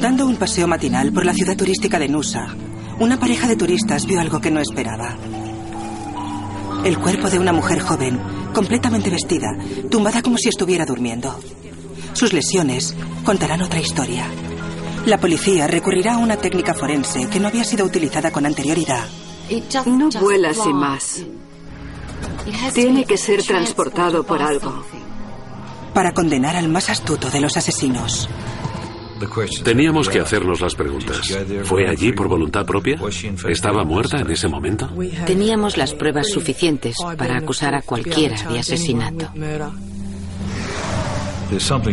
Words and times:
Dando 0.00 0.26
un 0.26 0.36
paseo 0.36 0.66
matinal 0.66 1.12
por 1.12 1.24
la 1.24 1.32
ciudad 1.32 1.56
turística 1.56 1.98
de 1.98 2.08
Nusa, 2.08 2.48
una 2.98 3.18
pareja 3.18 3.46
de 3.46 3.56
turistas 3.56 4.06
vio 4.06 4.20
algo 4.20 4.40
que 4.40 4.50
no 4.50 4.60
esperaba. 4.60 5.16
El 6.84 6.98
cuerpo 6.98 7.30
de 7.30 7.38
una 7.38 7.52
mujer 7.52 7.80
joven, 7.80 8.20
completamente 8.52 9.10
vestida, 9.10 9.56
tumbada 9.90 10.22
como 10.22 10.36
si 10.36 10.48
estuviera 10.48 10.84
durmiendo. 10.84 11.38
Sus 12.14 12.32
lesiones 12.32 12.96
contarán 13.24 13.62
otra 13.62 13.80
historia. 13.80 14.26
La 15.06 15.18
policía 15.18 15.68
recurrirá 15.68 16.14
a 16.14 16.18
una 16.18 16.36
técnica 16.36 16.74
forense 16.74 17.28
que 17.28 17.38
no 17.38 17.46
había 17.48 17.64
sido 17.64 17.84
utilizada 17.84 18.32
con 18.32 18.44
anterioridad. 18.44 19.06
No 19.86 20.08
vuela 20.20 20.52
sin 20.52 20.76
más. 20.76 21.24
Tiene 22.74 23.04
que 23.04 23.16
ser 23.16 23.42
transportado 23.42 24.24
por 24.24 24.42
algo. 24.42 24.84
Para 25.94 26.12
condenar 26.12 26.56
al 26.56 26.68
más 26.68 26.90
astuto 26.90 27.30
de 27.30 27.40
los 27.40 27.56
asesinos. 27.56 28.28
Teníamos 29.64 30.08
que 30.08 30.20
hacernos 30.20 30.60
las 30.60 30.74
preguntas. 30.74 31.36
¿Fue 31.64 31.88
allí 31.88 32.12
por 32.12 32.28
voluntad 32.28 32.66
propia? 32.66 33.00
¿Estaba 33.48 33.84
muerta 33.84 34.20
en 34.20 34.30
ese 34.30 34.46
momento? 34.48 34.90
Teníamos 35.26 35.76
las 35.76 35.94
pruebas 35.94 36.28
suficientes 36.28 36.96
para 37.16 37.38
acusar 37.38 37.74
a 37.74 37.82
cualquiera 37.82 38.36
de 38.50 38.58
asesinato. 38.58 39.30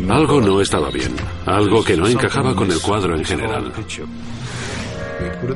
Algo 0.09 0.41
no 0.41 0.61
estaba 0.61 0.89
bien, 0.89 1.15
algo 1.45 1.83
que 1.83 1.95
no 1.95 2.07
encajaba 2.07 2.55
con 2.55 2.71
el 2.71 2.81
cuadro 2.81 3.15
en 3.15 3.23
general. 3.23 3.71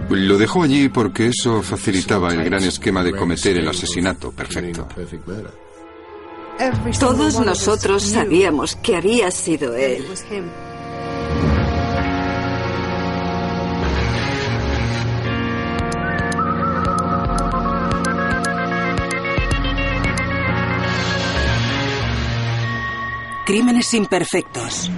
Lo 0.09 0.37
dejó 0.37 0.63
allí 0.63 0.89
porque 0.89 1.27
eso 1.27 1.61
facilitaba 1.61 2.33
el 2.33 2.43
gran 2.43 2.63
esquema 2.63 3.03
de 3.03 3.13
cometer 3.13 3.57
el 3.57 3.67
asesinato 3.67 4.31
perfecto. 4.31 4.87
Todos 6.99 7.39
nosotros 7.39 8.03
sabíamos 8.03 8.75
que 8.75 8.95
había 8.95 9.29
sido 9.31 9.75
él. 9.75 10.05
Crímenes 23.45 23.93
imperfectos. 23.93 24.91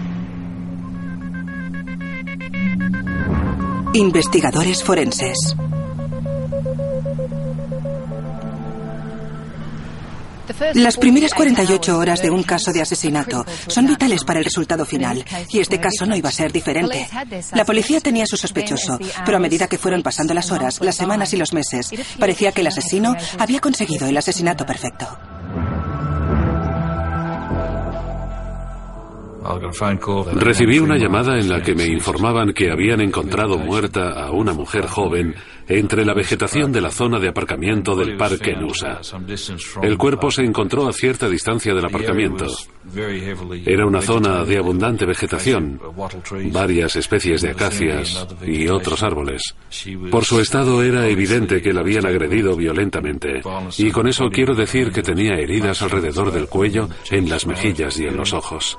Investigadores 3.94 4.84
forenses. 4.84 5.56
Las 10.76 10.98
primeras 10.98 11.34
48 11.34 11.98
horas 11.98 12.22
de 12.22 12.30
un 12.30 12.44
caso 12.44 12.72
de 12.72 12.82
asesinato 12.82 13.45
son 13.67 13.88
vitales 13.88 14.23
para 14.23 14.40
el 14.40 14.45
resultado 14.45 14.86
final, 14.86 15.26
y 15.50 15.60
este 15.60 15.80
caso 15.80 16.06
no 16.06 16.16
iba 16.16 16.30
a 16.30 16.32
ser 16.32 16.52
diferente. 16.52 17.08
La 17.54 17.66
policía 17.66 18.00
tenía 18.00 18.28
su 18.28 18.38
sospechoso, 18.38 19.00
pero 19.26 19.38
a 19.38 19.40
medida 19.40 19.67
que 19.67 19.78
fueron 19.78 20.04
pasando 20.04 20.34
las 20.34 20.52
horas, 20.52 20.80
las 20.82 20.95
semanas 20.95 21.34
y 21.34 21.38
los 21.38 21.54
meses, 21.54 21.90
parecía 22.20 22.52
que 22.52 22.62
el 22.62 22.67
asesino 22.67 23.16
había 23.40 23.60
conseguido 23.60 24.08
el 24.08 24.17
asesinato 24.17 24.66
perfecto. 24.66 25.08
Recibí 30.33 30.80
una 30.80 30.97
llamada 30.97 31.39
en 31.39 31.50
la 31.50 31.61
que 31.61 31.73
me 31.73 31.86
informaban 31.86 32.53
que 32.53 32.72
habían 32.72 33.02
encontrado 33.02 33.58
muerta 33.58 34.11
a 34.11 34.31
una 34.31 34.53
mujer 34.53 34.86
joven 34.88 35.36
entre 35.67 36.03
la 36.03 36.14
vegetación 36.14 36.72
de 36.72 36.81
la 36.81 36.92
zona 36.92 37.19
de 37.19 37.30
aparcamiento 37.30 37.95
del 37.95 38.17
parque 38.17 38.55
Nusa. 38.55 39.02
El 39.83 39.97
cuerpo 39.97 40.31
se 40.31 40.44
encontró 40.44 40.88
a 40.88 40.94
cierta 40.94 41.30
distancia 41.30 41.73
del 41.73 41.86
aparcamiento. 41.86 42.47
Era 43.66 43.86
una 43.86 44.02
zona 44.02 44.44
de 44.44 44.58
abundante 44.58 45.05
vegetación, 45.05 45.80
varias 46.52 46.95
especies 46.95 47.42
de 47.42 47.52
acacias 47.52 48.27
y 48.45 48.67
otros 48.67 49.04
árboles. 49.04 49.55
Por 50.10 50.26
su 50.26 50.39
estado 50.39 50.81
era 50.81 51.08
evidente 51.08 51.61
que 51.61 51.73
la 51.73 51.81
habían 51.81 52.08
agredido 52.08 52.55
violentamente, 52.55 53.42
y 53.77 53.92
con 53.92 54.08
eso 54.08 54.30
quiero 54.30 54.55
decir 54.55 54.92
que 54.92 55.04
tenía 55.04 55.36
heridas 55.36 55.81
alrededor 55.83 56.31
del 56.31 56.48
cuello, 56.48 56.89
en 57.11 57.30
las 57.30 57.45
mejillas 57.45 57.99
y 57.99 58.05
en 58.05 58.17
los 58.17 58.33
ojos. 58.33 58.77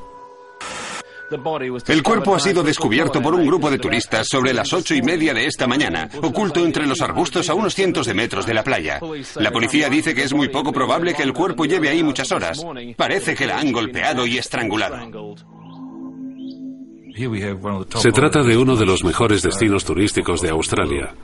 El 1.87 2.03
cuerpo 2.03 2.35
ha 2.35 2.41
sido 2.41 2.63
descubierto 2.63 3.23
por 3.23 3.35
un 3.35 3.47
grupo 3.47 3.71
de 3.71 3.79
turistas 3.79 4.27
sobre 4.29 4.53
las 4.53 4.73
ocho 4.73 4.95
y 4.95 5.03
media 5.03 5.33
de 5.33 5.47
esta 5.47 5.67
mañana, 5.67 6.09
oculto 6.23 6.65
entre 6.65 6.87
los 6.87 7.01
arbustos 7.01 7.49
a 7.49 7.55
unos 7.55 7.75
cientos 7.75 8.07
de 8.07 8.15
metros 8.15 8.47
de 8.47 8.55
la 8.55 8.65
playa. 8.65 9.01
La 9.37 9.51
policía 9.51 9.89
dice 9.89 10.15
que 10.15 10.25
es 10.25 10.35
muy 10.35 10.49
poco 10.49 10.73
probable 10.73 11.15
que 11.15 11.23
el 11.23 11.33
cuerpo 11.33 11.65
lleve 11.65 11.89
ahí 11.89 12.03
muchas 12.03 12.33
horas. 12.33 12.65
Parece 12.97 13.35
que 13.35 13.47
la 13.47 13.59
han 13.59 13.73
golpeado 13.73 14.27
y 14.27 14.39
estrangulado. 14.39 15.37
Se 17.97 18.13
trata 18.13 18.43
de 18.43 18.57
uno 18.57 18.77
de 18.77 18.87
los 18.87 19.05
mejores 19.05 19.43
destinos 19.43 19.85
turísticos 19.85 20.41
de 20.41 20.51
Australia, 20.51 21.15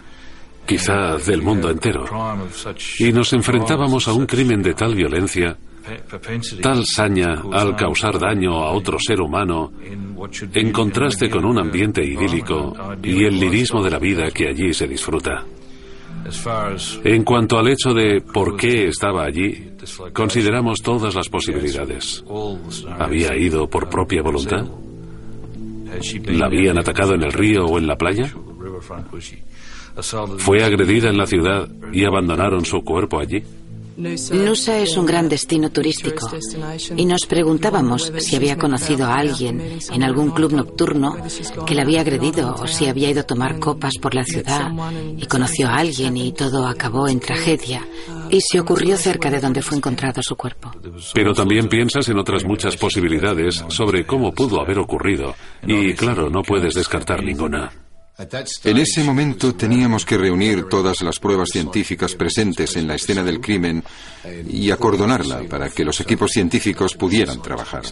quizá 0.66 1.16
del 1.16 1.42
mundo 1.42 1.70
entero. 1.70 2.04
Y 2.98 3.12
nos 3.12 3.32
enfrentábamos 3.32 4.08
a 4.08 4.12
un 4.12 4.26
crimen 4.26 4.62
de 4.62 4.74
tal 4.74 4.94
violencia 4.94 5.56
tal 6.62 6.84
saña 6.84 7.42
al 7.52 7.76
causar 7.76 8.18
daño 8.18 8.54
a 8.54 8.72
otro 8.72 8.98
ser 8.98 9.20
humano, 9.20 9.72
en 10.52 10.72
contraste 10.72 11.30
con 11.30 11.44
un 11.44 11.58
ambiente 11.58 12.04
idílico 12.04 12.74
y 13.02 13.24
el 13.24 13.38
lirismo 13.38 13.82
de 13.82 13.90
la 13.90 13.98
vida 13.98 14.30
que 14.30 14.48
allí 14.48 14.72
se 14.72 14.86
disfruta. 14.86 15.44
En 17.04 17.22
cuanto 17.24 17.58
al 17.58 17.68
hecho 17.68 17.92
de 17.94 18.20
por 18.20 18.56
qué 18.56 18.88
estaba 18.88 19.24
allí, 19.24 19.70
consideramos 20.12 20.82
todas 20.82 21.14
las 21.14 21.28
posibilidades. 21.28 22.24
¿Había 22.98 23.36
ido 23.36 23.68
por 23.68 23.88
propia 23.88 24.22
voluntad? 24.22 24.66
¿La 26.26 26.46
habían 26.46 26.78
atacado 26.78 27.14
en 27.14 27.22
el 27.22 27.32
río 27.32 27.64
o 27.64 27.78
en 27.78 27.86
la 27.86 27.96
playa? 27.96 28.32
¿Fue 30.38 30.62
agredida 30.62 31.08
en 31.08 31.16
la 31.16 31.26
ciudad 31.26 31.68
y 31.92 32.04
abandonaron 32.04 32.64
su 32.64 32.82
cuerpo 32.82 33.20
allí? 33.20 33.42
Nusa 33.96 34.78
es 34.78 34.96
un 34.96 35.06
gran 35.06 35.28
destino 35.28 35.70
turístico 35.70 36.30
y 36.96 37.06
nos 37.06 37.24
preguntábamos 37.26 38.12
si 38.18 38.36
había 38.36 38.58
conocido 38.58 39.06
a 39.06 39.16
alguien 39.16 39.78
en 39.90 40.02
algún 40.02 40.30
club 40.32 40.52
nocturno 40.52 41.16
que 41.66 41.74
la 41.74 41.82
había 41.82 42.02
agredido 42.02 42.54
o 42.54 42.66
si 42.66 42.86
había 42.86 43.10
ido 43.10 43.20
a 43.20 43.26
tomar 43.26 43.58
copas 43.58 43.94
por 44.00 44.14
la 44.14 44.24
ciudad 44.24 44.70
y 45.16 45.24
conoció 45.26 45.68
a 45.68 45.76
alguien 45.76 46.16
y 46.16 46.32
todo 46.32 46.66
acabó 46.66 47.08
en 47.08 47.20
tragedia 47.20 47.86
y 48.28 48.40
se 48.40 48.60
ocurrió 48.60 48.98
cerca 48.98 49.30
de 49.30 49.40
donde 49.40 49.62
fue 49.62 49.78
encontrado 49.78 50.22
su 50.22 50.36
cuerpo. 50.36 50.72
Pero 51.14 51.32
también 51.32 51.68
piensas 51.68 52.08
en 52.08 52.18
otras 52.18 52.44
muchas 52.44 52.76
posibilidades 52.76 53.64
sobre 53.68 54.04
cómo 54.04 54.32
pudo 54.32 54.60
haber 54.60 54.78
ocurrido 54.78 55.34
y 55.66 55.94
claro, 55.94 56.28
no 56.28 56.42
puedes 56.42 56.74
descartar 56.74 57.22
ninguna. 57.22 57.85
En 58.64 58.78
ese 58.78 59.04
momento 59.04 59.54
teníamos 59.54 60.06
que 60.06 60.16
reunir 60.16 60.64
todas 60.68 61.02
las 61.02 61.18
pruebas 61.18 61.50
científicas 61.52 62.14
presentes 62.14 62.74
en 62.76 62.88
la 62.88 62.94
escena 62.94 63.22
del 63.22 63.40
crimen 63.40 63.84
y 64.48 64.70
acordonarla 64.70 65.42
para 65.42 65.68
que 65.68 65.84
los 65.84 66.00
equipos 66.00 66.30
científicos 66.30 66.94
pudieran 66.94 67.42
trabajar. 67.42 67.82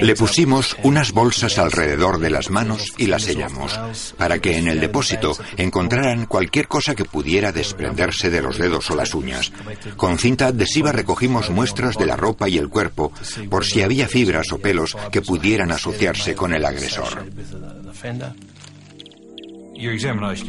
Le 0.00 0.14
pusimos 0.14 0.76
unas 0.82 1.12
bolsas 1.12 1.58
alrededor 1.58 2.18
de 2.18 2.30
las 2.30 2.50
manos 2.50 2.92
y 2.96 3.06
las 3.06 3.22
sellamos, 3.22 3.78
para 4.16 4.38
que 4.38 4.56
en 4.56 4.68
el 4.68 4.80
depósito 4.80 5.36
encontraran 5.56 6.26
cualquier 6.26 6.68
cosa 6.68 6.94
que 6.94 7.04
pudiera 7.04 7.52
desprenderse 7.52 8.30
de 8.30 8.42
los 8.42 8.58
dedos 8.58 8.90
o 8.90 8.96
las 8.96 9.14
uñas. 9.14 9.52
Con 9.96 10.18
cinta 10.18 10.48
adhesiva 10.48 10.92
recogimos 10.92 11.50
muestras 11.50 11.96
de 11.96 12.06
la 12.06 12.16
ropa 12.16 12.48
y 12.48 12.58
el 12.58 12.68
cuerpo, 12.68 13.12
por 13.48 13.64
si 13.64 13.82
había 13.82 14.08
fibras 14.08 14.52
o 14.52 14.58
pelos 14.58 14.96
que 15.10 15.22
pudieran 15.22 15.72
asociarse 15.72 16.34
con 16.34 16.52
el 16.52 16.64
agresor. 16.64 17.26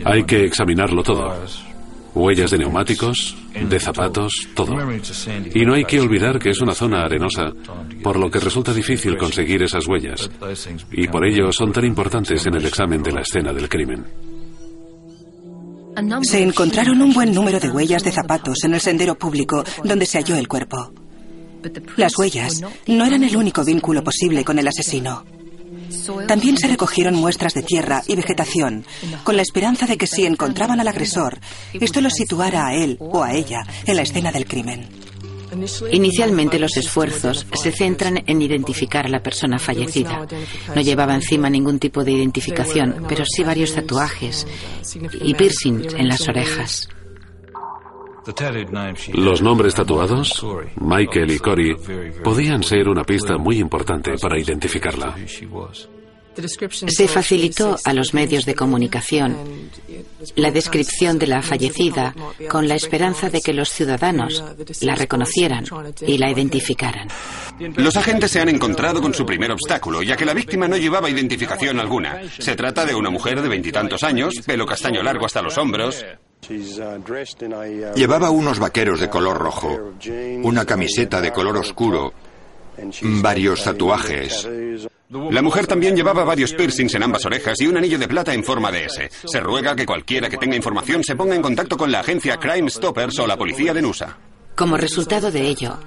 Hay 0.06 0.24
que 0.24 0.46
examinarlo 0.46 1.03
todo. 1.03 1.36
Huellas 2.13 2.51
de 2.51 2.57
neumáticos, 2.57 3.36
de 3.53 3.80
zapatos, 3.80 4.47
todo. 4.53 4.75
Y 5.53 5.65
no 5.65 5.74
hay 5.74 5.86
que 5.86 6.00
olvidar 6.00 6.39
que 6.39 6.50
es 6.50 6.59
una 6.62 6.74
zona 6.74 7.03
arenosa, 7.03 7.53
por 8.03 8.19
lo 8.19 8.30
que 8.30 8.39
resulta 8.39 8.74
difícil 8.74 9.18
conseguir 9.18 9.63
esas 9.63 9.88
huellas. 9.88 10.30
Y 10.91 11.07
por 11.07 11.25
ello 11.25 11.51
son 11.51 11.71
tan 11.71 11.86
importantes 11.86 12.45
en 12.45 12.56
el 12.56 12.65
examen 12.65 13.01
de 13.01 13.12
la 13.13 13.21
escena 13.21 13.53
del 13.53 13.69
crimen. 13.69 14.06
Se 16.24 16.41
encontraron 16.41 17.01
un 17.01 17.13
buen 17.13 17.33
número 17.33 17.59
de 17.59 17.69
huellas 17.69 18.03
de 18.03 18.12
zapatos 18.12 18.63
en 18.63 18.74
el 18.74 18.81
sendero 18.81 19.15
público 19.15 19.63
donde 19.83 20.06
se 20.06 20.18
halló 20.18 20.36
el 20.36 20.47
cuerpo. 20.47 20.94
Las 21.97 22.18
huellas 22.18 22.62
no 22.88 23.06
eran 23.06 23.24
el 23.24 23.36
único 23.36 23.63
vínculo 23.63 24.03
posible 24.03 24.44
con 24.44 24.57
el 24.57 24.68
asesino. 24.68 25.24
También 26.27 26.57
se 26.57 26.67
recogieron 26.67 27.15
muestras 27.15 27.53
de 27.53 27.63
tierra 27.63 28.03
y 28.07 28.15
vegetación, 28.15 28.85
con 29.23 29.35
la 29.35 29.41
esperanza 29.41 29.85
de 29.85 29.97
que 29.97 30.07
si 30.07 30.25
encontraban 30.25 30.79
al 30.79 30.88
agresor, 30.88 31.39
esto 31.73 32.01
lo 32.01 32.09
situara 32.09 32.67
a 32.67 32.75
él 32.75 32.97
o 32.99 33.23
a 33.23 33.33
ella 33.33 33.65
en 33.85 33.95
la 33.95 34.03
escena 34.03 34.31
del 34.31 34.45
crimen. 34.45 34.88
Inicialmente 35.91 36.59
los 36.59 36.77
esfuerzos 36.77 37.45
se 37.53 37.71
centran 37.71 38.23
en 38.25 38.41
identificar 38.41 39.05
a 39.05 39.09
la 39.09 39.21
persona 39.21 39.59
fallecida. 39.59 40.25
No 40.73 40.81
llevaba 40.81 41.13
encima 41.13 41.49
ningún 41.49 41.79
tipo 41.79 42.03
de 42.03 42.13
identificación, 42.13 43.05
pero 43.07 43.25
sí 43.25 43.43
varios 43.43 43.75
tatuajes 43.75 44.47
y 45.21 45.33
piercings 45.33 45.93
en 45.93 46.07
las 46.07 46.27
orejas. 46.27 46.88
Los 49.13 49.41
nombres 49.41 49.73
tatuados, 49.73 50.45
Michael 50.79 51.31
y 51.31 51.39
Cory, 51.39 51.75
podían 52.23 52.63
ser 52.63 52.88
una 52.88 53.03
pista 53.03 53.38
muy 53.38 53.59
importante 53.59 54.15
para 54.21 54.39
identificarla. 54.39 55.15
Se 56.88 57.07
facilitó 57.07 57.77
a 57.83 57.94
los 57.94 58.13
medios 58.13 58.45
de 58.45 58.56
comunicación 58.56 59.35
la 60.35 60.50
descripción 60.51 61.19
de 61.19 61.27
la 61.27 61.41
fallecida 61.41 62.15
con 62.50 62.68
la 62.68 62.75
esperanza 62.75 63.29
de 63.29 63.41
que 63.41 63.53
los 63.53 63.69
ciudadanos 63.69 64.41
la 64.81 64.95
reconocieran 64.95 65.65
y 66.06 66.17
la 66.17 66.31
identificaran. 66.31 67.09
Los 67.75 67.97
agentes 67.97 68.31
se 68.31 68.39
han 68.39 68.50
encontrado 68.50 69.01
con 69.01 69.13
su 69.13 69.25
primer 69.25 69.51
obstáculo, 69.51 70.01
ya 70.03 70.15
que 70.15 70.25
la 70.25 70.33
víctima 70.33 70.67
no 70.67 70.77
llevaba 70.77 71.09
identificación 71.09 71.79
alguna. 71.79 72.21
Se 72.39 72.56
trata 72.56 72.85
de 72.85 72.95
una 72.95 73.09
mujer 73.09 73.41
de 73.41 73.50
veintitantos 73.50 74.03
años, 74.03 74.35
pelo 74.45 74.65
castaño 74.65 75.03
largo 75.03 75.25
hasta 75.25 75.41
los 75.41 75.57
hombros. 75.57 76.06
Llevaba 77.95 78.29
unos 78.29 78.59
vaqueros 78.59 78.99
de 78.99 79.09
color 79.09 79.38
rojo, 79.38 79.93
una 80.43 80.65
camiseta 80.65 81.21
de 81.21 81.31
color 81.31 81.57
oscuro, 81.57 82.13
varios 83.01 83.63
tatuajes. 83.63 84.47
La 85.09 85.41
mujer 85.41 85.67
también 85.67 85.95
llevaba 85.95 86.23
varios 86.23 86.53
piercings 86.53 86.95
en 86.95 87.03
ambas 87.03 87.25
orejas 87.25 87.59
y 87.59 87.67
un 87.67 87.77
anillo 87.77 87.99
de 87.99 88.07
plata 88.07 88.33
en 88.33 88.43
forma 88.43 88.71
de 88.71 88.85
S. 88.85 89.09
Se 89.25 89.39
ruega 89.41 89.75
que 89.75 89.85
cualquiera 89.85 90.29
que 90.29 90.38
tenga 90.38 90.55
información 90.55 91.03
se 91.03 91.15
ponga 91.15 91.35
en 91.35 91.41
contacto 91.41 91.77
con 91.77 91.91
la 91.91 91.99
agencia 91.99 92.38
Crime 92.38 92.69
Stoppers 92.69 93.19
o 93.19 93.27
la 93.27 93.38
policía 93.38 93.73
de 93.73 93.81
Nusa. 93.81 94.17
Como 94.55 94.77
resultado 94.77 95.29
de 95.29 95.47
ello, 95.47 95.77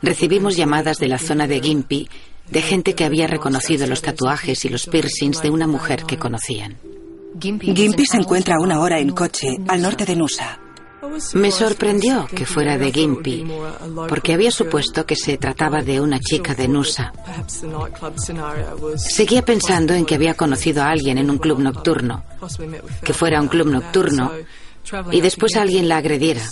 recibimos 0.00 0.56
llamadas 0.56 0.98
de 0.98 1.08
la 1.08 1.18
zona 1.18 1.46
de 1.48 1.60
Gimpy 1.60 2.08
de 2.50 2.62
gente 2.62 2.94
que 2.94 3.04
había 3.04 3.26
reconocido 3.26 3.86
los 3.86 4.00
tatuajes 4.00 4.64
y 4.64 4.68
los 4.68 4.86
piercings 4.86 5.42
de 5.42 5.50
una 5.50 5.66
mujer 5.66 6.04
que 6.04 6.18
conocían. 6.18 6.76
Gimpy 7.40 8.06
se 8.06 8.16
encuentra 8.16 8.56
a 8.56 8.62
una 8.62 8.80
hora 8.80 8.98
en 8.98 9.10
coche 9.10 9.56
al 9.68 9.82
norte 9.82 10.04
de 10.04 10.16
Nusa. 10.16 10.60
Me 11.34 11.50
sorprendió 11.50 12.26
que 12.26 12.44
fuera 12.44 12.76
de 12.76 12.92
Gimpy, 12.92 13.46
porque 14.08 14.34
había 14.34 14.50
supuesto 14.50 15.06
que 15.06 15.16
se 15.16 15.38
trataba 15.38 15.82
de 15.82 16.00
una 16.00 16.18
chica 16.18 16.54
de 16.54 16.68
Nusa. 16.68 17.12
Seguía 18.96 19.44
pensando 19.44 19.94
en 19.94 20.04
que 20.04 20.16
había 20.16 20.34
conocido 20.34 20.82
a 20.82 20.90
alguien 20.90 21.18
en 21.18 21.30
un 21.30 21.38
club 21.38 21.60
nocturno, 21.60 22.24
que 23.02 23.12
fuera 23.12 23.40
un 23.40 23.48
club 23.48 23.68
nocturno, 23.68 24.32
y 25.12 25.20
después 25.20 25.56
alguien 25.56 25.88
la 25.88 25.98
agrediera. 25.98 26.42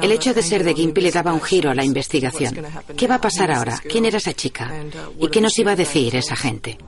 El 0.00 0.10
hecho 0.10 0.32
de 0.32 0.42
ser 0.42 0.64
de 0.64 0.74
Gimpy 0.74 1.02
le 1.02 1.12
daba 1.12 1.32
un 1.32 1.42
giro 1.42 1.70
a 1.70 1.74
la 1.74 1.84
investigación. 1.84 2.56
¿Qué 2.96 3.06
va 3.06 3.16
a 3.16 3.20
pasar 3.20 3.50
ahora? 3.50 3.78
¿Quién 3.88 4.06
era 4.06 4.18
esa 4.18 4.32
chica? 4.32 4.72
¿Y 5.20 5.28
qué 5.28 5.40
nos 5.40 5.58
iba 5.58 5.72
a 5.72 5.76
decir 5.76 6.16
esa 6.16 6.34
gente? 6.34 6.78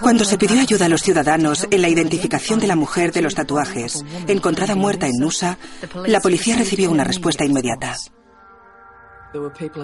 Cuando 0.00 0.24
se 0.24 0.38
pidió 0.38 0.60
ayuda 0.60 0.86
a 0.86 0.88
los 0.88 1.02
ciudadanos 1.02 1.66
en 1.70 1.82
la 1.82 1.88
identificación 1.88 2.60
de 2.60 2.66
la 2.66 2.76
mujer 2.76 3.12
de 3.12 3.22
los 3.22 3.34
tatuajes, 3.34 4.04
encontrada 4.26 4.74
muerta 4.74 5.06
en 5.06 5.18
Nusa, 5.18 5.58
la 6.06 6.20
policía 6.20 6.56
recibió 6.56 6.90
una 6.90 7.04
respuesta 7.04 7.44
inmediata. 7.44 7.96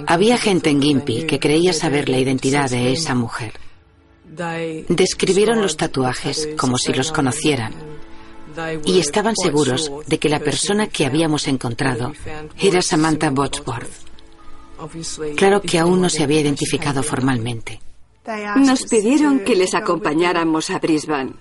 Había 0.06 0.37
gente 0.37 0.70
en 0.70 0.82
Gimpy 0.82 1.26
que 1.26 1.38
creía 1.38 1.73
saber 1.73 2.08
la 2.08 2.19
identidad 2.19 2.69
de 2.69 2.93
esa 2.93 3.14
mujer. 3.14 3.55
Describieron 4.88 5.62
los 5.62 5.76
tatuajes 5.76 6.50
como 6.58 6.76
si 6.76 6.93
los 6.93 7.12
conocieran 7.12 7.75
y 8.85 8.99
estaban 8.99 9.35
seguros 9.37 9.90
de 10.06 10.19
que 10.19 10.29
la 10.29 10.40
persona 10.40 10.88
que 10.88 11.06
habíamos 11.06 11.49
encontrado 11.49 12.12
era 12.58 12.82
Samantha 12.82 13.31
Botsworth. 13.31 13.88
Claro 15.37 15.62
que 15.62 15.79
aún 15.79 16.00
no 16.00 16.08
se 16.08 16.23
había 16.23 16.40
identificado 16.40 17.02
formalmente. 17.02 17.81
Nos 18.56 18.84
pidieron 18.84 19.40
que 19.40 19.56
les 19.56 19.75
acompañáramos 19.75 20.70
a 20.70 20.78
Brisbane 20.78 21.32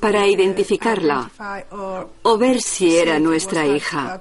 para 0.00 0.26
identificarla 0.26 1.30
o 2.22 2.38
ver 2.38 2.62
si 2.62 2.96
era 2.96 3.18
nuestra 3.18 3.66
hija. 3.66 4.18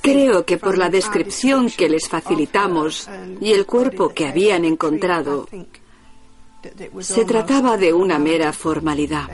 Creo 0.00 0.46
que 0.46 0.56
por 0.56 0.78
la 0.78 0.88
descripción 0.88 1.68
que 1.70 1.88
les 1.88 2.08
facilitamos 2.08 3.08
y 3.40 3.52
el 3.52 3.66
cuerpo 3.66 4.08
que 4.08 4.26
habían 4.26 4.64
encontrado, 4.64 5.46
se 7.00 7.24
trataba 7.24 7.76
de 7.76 7.92
una 7.92 8.18
mera 8.18 8.52
formalidad. 8.52 9.28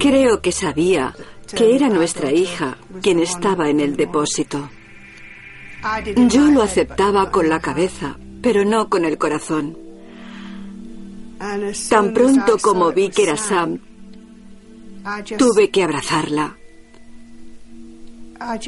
Creo 0.00 0.40
que 0.40 0.50
sabía 0.52 1.14
que 1.54 1.76
era 1.76 1.88
nuestra 1.88 2.32
hija 2.32 2.78
quien 3.00 3.20
estaba 3.20 3.68
en 3.68 3.78
el 3.78 3.96
depósito. 3.96 4.70
Yo 6.16 6.50
lo 6.50 6.62
aceptaba 6.62 7.30
con 7.30 7.48
la 7.48 7.60
cabeza, 7.60 8.16
pero 8.42 8.64
no 8.64 8.88
con 8.88 9.04
el 9.04 9.18
corazón. 9.18 9.83
Tan 11.88 12.14
pronto 12.14 12.58
como 12.58 12.92
vi 12.92 13.10
que 13.10 13.24
era 13.24 13.36
Sam, 13.36 13.78
tuve 15.36 15.70
que 15.70 15.82
abrazarla, 15.82 16.56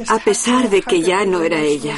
a 0.09 0.19
pesar 0.19 0.69
de 0.69 0.83
que 0.83 1.01
ya 1.01 1.25
no 1.25 1.43
era 1.43 1.61
ella. 1.61 1.97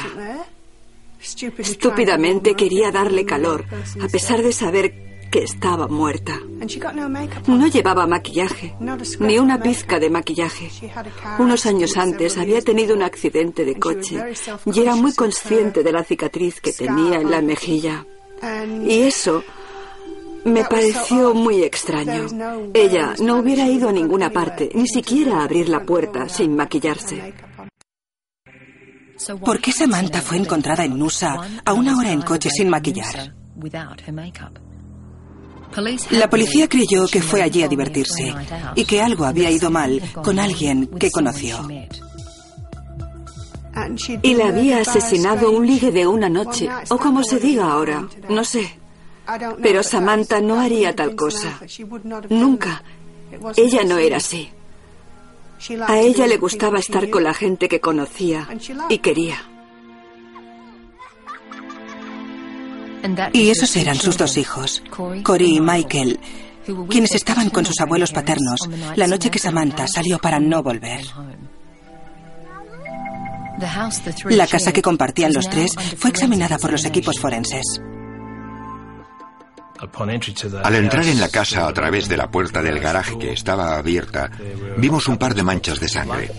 Estúpidamente 1.57 2.55
quería 2.55 2.91
darle 2.91 3.25
calor, 3.25 3.65
a 4.01 4.07
pesar 4.07 4.41
de 4.41 4.53
saber 4.53 5.09
que 5.29 5.43
estaba 5.43 5.87
muerta. 5.87 6.39
No 7.47 7.67
llevaba 7.67 8.07
maquillaje, 8.07 8.75
ni 9.19 9.37
una 9.37 9.61
pizca 9.61 9.99
de 9.99 10.09
maquillaje. 10.09 10.71
Unos 11.37 11.65
años 11.65 11.97
antes 11.97 12.37
había 12.37 12.61
tenido 12.61 12.95
un 12.95 13.03
accidente 13.03 13.65
de 13.65 13.77
coche 13.77 14.23
y 14.65 14.79
era 14.79 14.95
muy 14.95 15.13
consciente 15.13 15.83
de 15.83 15.91
la 15.91 16.03
cicatriz 16.03 16.61
que 16.61 16.73
tenía 16.73 17.19
en 17.19 17.29
la 17.29 17.41
mejilla. 17.41 18.05
Y 18.85 19.01
eso 19.01 19.43
me 20.45 20.63
pareció 20.63 21.33
muy 21.33 21.63
extraño. 21.63 22.27
Ella 22.73 23.15
no 23.21 23.39
hubiera 23.39 23.67
ido 23.67 23.89
a 23.89 23.91
ninguna 23.91 24.29
parte, 24.29 24.69
ni 24.73 24.87
siquiera 24.87 25.39
a 25.39 25.43
abrir 25.43 25.69
la 25.69 25.83
puerta 25.83 26.27
sin 26.29 26.55
maquillarse. 26.55 27.33
¿Por 29.43 29.59
qué 29.59 29.71
Samantha 29.71 30.21
fue 30.21 30.37
encontrada 30.37 30.85
en 30.85 30.97
Nusa 30.97 31.35
a 31.65 31.73
una 31.73 31.97
hora 31.97 32.11
en 32.11 32.21
coche 32.21 32.49
sin 32.49 32.69
maquillar? 32.69 33.33
La 36.11 36.29
policía 36.29 36.67
creyó 36.67 37.07
que 37.07 37.21
fue 37.21 37.41
allí 37.41 37.63
a 37.63 37.67
divertirse 37.67 38.33
y 38.75 38.85
que 38.85 39.01
algo 39.01 39.25
había 39.25 39.51
ido 39.51 39.69
mal 39.69 40.01
con 40.23 40.39
alguien 40.39 40.87
que 40.87 41.11
conoció. 41.11 41.67
Y 44.23 44.33
la 44.33 44.47
había 44.47 44.79
asesinado 44.79 45.51
un 45.51 45.65
ligue 45.65 45.91
de 45.91 46.07
una 46.07 46.27
noche, 46.27 46.67
o 46.89 46.97
como 46.97 47.23
se 47.23 47.39
diga 47.39 47.71
ahora, 47.71 48.07
no 48.27 48.43
sé. 48.43 48.78
Pero 49.61 49.83
Samantha 49.83 50.41
no 50.41 50.59
haría 50.59 50.95
tal 50.95 51.15
cosa. 51.15 51.59
Nunca. 52.29 52.83
Ella 53.55 53.83
no 53.83 53.97
era 53.97 54.17
así. 54.17 54.49
A 55.87 55.99
ella 55.99 56.25
le 56.25 56.37
gustaba 56.37 56.79
estar 56.79 57.09
con 57.09 57.23
la 57.23 57.33
gente 57.33 57.67
que 57.67 57.81
conocía 57.81 58.47
y 58.89 58.99
quería. 58.99 59.37
Y 63.33 63.49
esos 63.49 63.75
eran 63.75 63.95
sus 63.95 64.17
dos 64.17 64.37
hijos, 64.37 64.83
Cory 65.23 65.57
y 65.57 65.61
Michael, 65.61 66.19
quienes 66.89 67.15
estaban 67.15 67.49
con 67.49 67.65
sus 67.65 67.79
abuelos 67.79 68.11
paternos 68.11 68.59
la 68.95 69.07
noche 69.07 69.29
que 69.29 69.39
Samantha 69.39 69.87
salió 69.87 70.19
para 70.19 70.39
no 70.39 70.61
volver. 70.61 71.05
La 74.29 74.47
casa 74.47 74.71
que 74.71 74.81
compartían 74.81 75.33
los 75.33 75.49
tres 75.49 75.71
fue 75.97 76.11
examinada 76.11 76.57
por 76.57 76.71
los 76.71 76.85
equipos 76.85 77.19
forenses. 77.19 77.81
Al 80.63 80.75
entrar 80.75 81.05
en 81.05 81.19
la 81.19 81.29
casa 81.29 81.67
a 81.67 81.73
través 81.73 82.09
de 82.09 82.17
la 82.17 82.29
puerta 82.29 82.61
del 82.61 82.79
garaje 82.79 83.17
que 83.17 83.31
estaba 83.31 83.77
abierta, 83.77 84.29
vimos 84.77 85.07
un 85.07 85.17
par 85.17 85.33
de 85.33 85.43
manchas 85.43 85.79
de 85.79 85.87
sangre. 85.87 86.31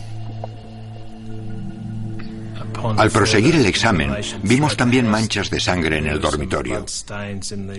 Al 2.97 3.11
proseguir 3.11 3.57
el 3.57 3.67
examen, 3.67 4.17
vimos 4.43 4.77
también 4.77 5.09
manchas 5.09 5.51
de 5.51 5.61
sangre 5.61 5.99
en 5.99 6.07
el 6.07 6.21
dormitorio. 6.21 6.85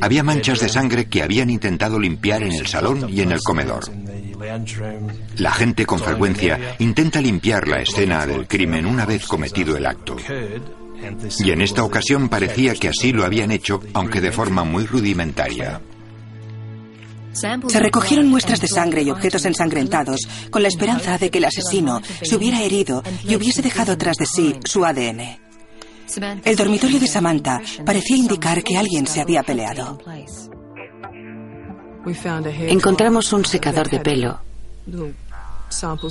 Había 0.02 0.24
manchas 0.24 0.60
de 0.60 0.70
sangre 0.70 1.06
que 1.08 1.24
habían 1.24 1.50
intentado 1.50 2.00
limpiar 2.00 2.44
en 2.44 2.54
el 2.54 2.68
salón 2.68 3.08
y 3.10 3.22
en 3.22 3.32
el 3.32 3.40
comedor. 3.42 3.84
La 5.38 5.52
gente 5.52 5.86
con 5.86 6.00
frecuencia 6.00 6.76
intenta 6.80 7.22
limpiar 7.22 7.68
la 7.68 7.82
escena 7.82 8.26
del 8.26 8.48
crimen 8.48 8.86
una 8.86 9.06
vez 9.06 9.26
cometido 9.26 9.76
el 9.76 9.86
acto. 9.86 10.18
Y 11.40 11.52
en 11.52 11.62
esta 11.62 11.84
ocasión 11.84 12.30
parecía 12.30 12.74
que 12.76 12.90
así 12.90 13.12
lo 13.12 13.26
habían 13.26 13.52
hecho, 13.52 13.82
aunque 13.94 14.22
de 14.22 14.32
forma 14.32 14.64
muy 14.64 14.86
rudimentaria. 14.86 15.82
Se 17.34 17.80
recogieron 17.80 18.28
muestras 18.28 18.60
de 18.60 18.68
sangre 18.68 19.04
y 19.04 19.10
objetos 19.10 19.46
ensangrentados 19.46 20.28
con 20.50 20.62
la 20.62 20.68
esperanza 20.68 21.18
de 21.18 21.30
que 21.30 21.38
el 21.38 21.46
asesino 21.46 22.02
se 22.22 22.36
hubiera 22.36 22.62
herido 22.62 23.04
y 23.24 23.36
hubiese 23.36 23.62
dejado 23.62 23.98
tras 23.98 24.18
de 24.18 24.26
sí 24.26 24.56
su 24.66 24.84
ADN. 24.84 25.40
El 26.44 26.56
dormitorio 26.58 27.00
de 27.00 27.08
Samantha 27.08 27.62
parecía 27.86 28.18
indicar 28.18 28.62
que 28.64 28.78
alguien 28.78 29.08
se 29.08 29.22
había 29.22 29.44
peleado. 29.44 30.00
Encontramos 32.68 33.32
un 33.32 33.46
secador 33.46 33.90
de 33.90 34.00
pelo 34.00 34.42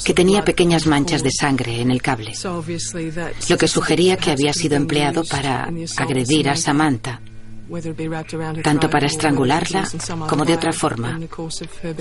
que 0.05 0.15
tenía 0.15 0.45
pequeñas 0.45 0.87
manchas 0.87 1.23
de 1.23 1.31
sangre 1.31 1.81
en 1.81 1.91
el 1.91 2.03
cable, 2.03 2.33
lo 3.49 3.59
que 3.59 3.69
sugería 3.69 4.17
que 4.17 4.31
había 4.31 4.53
sido 4.53 4.77
empleado 4.77 5.25
para 5.25 5.71
agredir 5.97 6.49
a 6.49 6.57
Samantha, 6.57 7.21
tanto 8.63 8.91
para 8.91 9.07
estrangularla 9.07 9.89
como 10.29 10.45
de 10.45 10.55
otra 10.55 10.73
forma, 10.73 11.19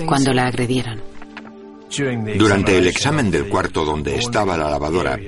cuando 0.06 0.32
la 0.32 0.46
agredieron. 0.46 1.02
Durante 2.38 2.78
el 2.78 2.86
examen 2.86 3.30
del 3.30 3.48
cuarto 3.48 3.84
donde 3.84 4.16
estaba 4.16 4.56
la 4.56 4.70
lavadora, 4.70 5.18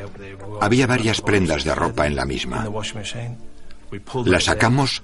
había 0.61 0.87
varias 0.87 1.21
prendas 1.21 1.65
de 1.65 1.75
ropa 1.75 2.07
en 2.07 2.15
la 2.15 2.25
misma. 2.25 2.69
La 4.25 4.41
sacamos 4.41 5.03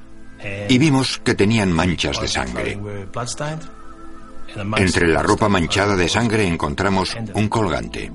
y 0.69 0.79
vimos 0.79 1.19
que 1.25 1.35
tenían 1.35 1.73
manchas 1.73 2.21
de 2.21 2.29
sangre. 2.29 2.79
Entre 4.77 5.09
la 5.09 5.23
ropa 5.23 5.49
manchada 5.49 5.97
de 5.97 6.09
sangre 6.09 6.47
encontramos 6.47 7.17
un 7.35 7.49
colgante. 7.49 8.11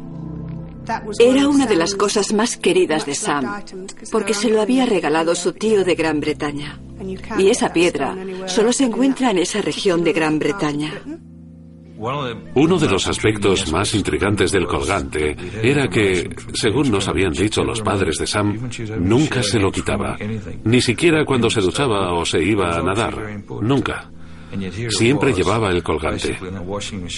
Era 1.19 1.47
una 1.47 1.65
de 1.65 1.75
las 1.75 1.95
cosas 1.95 2.33
más 2.33 2.57
queridas 2.57 3.05
de 3.05 3.15
Sam, 3.15 3.63
porque 4.11 4.33
se 4.33 4.49
lo 4.49 4.61
había 4.61 4.85
regalado 4.85 5.33
su 5.35 5.53
tío 5.53 5.83
de 5.85 5.95
Gran 5.95 6.19
Bretaña. 6.19 6.79
Y 7.37 7.49
esa 7.49 7.71
piedra 7.71 8.15
solo 8.47 8.73
se 8.73 8.85
encuentra 8.85 9.31
en 9.31 9.37
esa 9.37 9.61
región 9.61 10.03
de 10.03 10.13
Gran 10.13 10.39
Bretaña. 10.39 10.91
Uno 12.55 12.77
de 12.77 12.89
los 12.89 13.07
aspectos 13.07 13.71
más 13.71 13.93
intrigantes 13.93 14.51
del 14.51 14.67
colgante 14.67 15.37
era 15.61 15.87
que, 15.87 16.29
según 16.53 16.91
nos 16.91 17.07
habían 17.07 17.31
dicho 17.31 17.63
los 17.63 17.81
padres 17.81 18.17
de 18.17 18.27
Sam, 18.27 18.69
nunca 18.99 19.41
se 19.41 19.57
lo 19.57 19.71
quitaba, 19.71 20.17
ni 20.65 20.81
siquiera 20.81 21.23
cuando 21.23 21.49
se 21.49 21.61
duchaba 21.61 22.13
o 22.13 22.25
se 22.25 22.43
iba 22.43 22.77
a 22.77 22.83
nadar, 22.83 23.15
nunca. 23.61 24.11
Siempre 24.89 25.33
llevaba 25.33 25.69
el 25.69 25.83
colgante. 25.83 26.38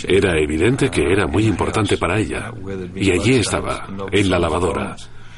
Era 0.08 0.38
evidente 0.40 0.90
que 0.90 1.02
era 1.04 1.28
muy 1.28 1.46
importante 1.46 1.98
para 1.98 2.20
ella. 2.20 2.52
Y 2.96 3.12
allí 3.12 3.36
estaba, 3.36 3.88
en 4.12 4.30
la 4.30 4.40
lavadora, 4.40 4.96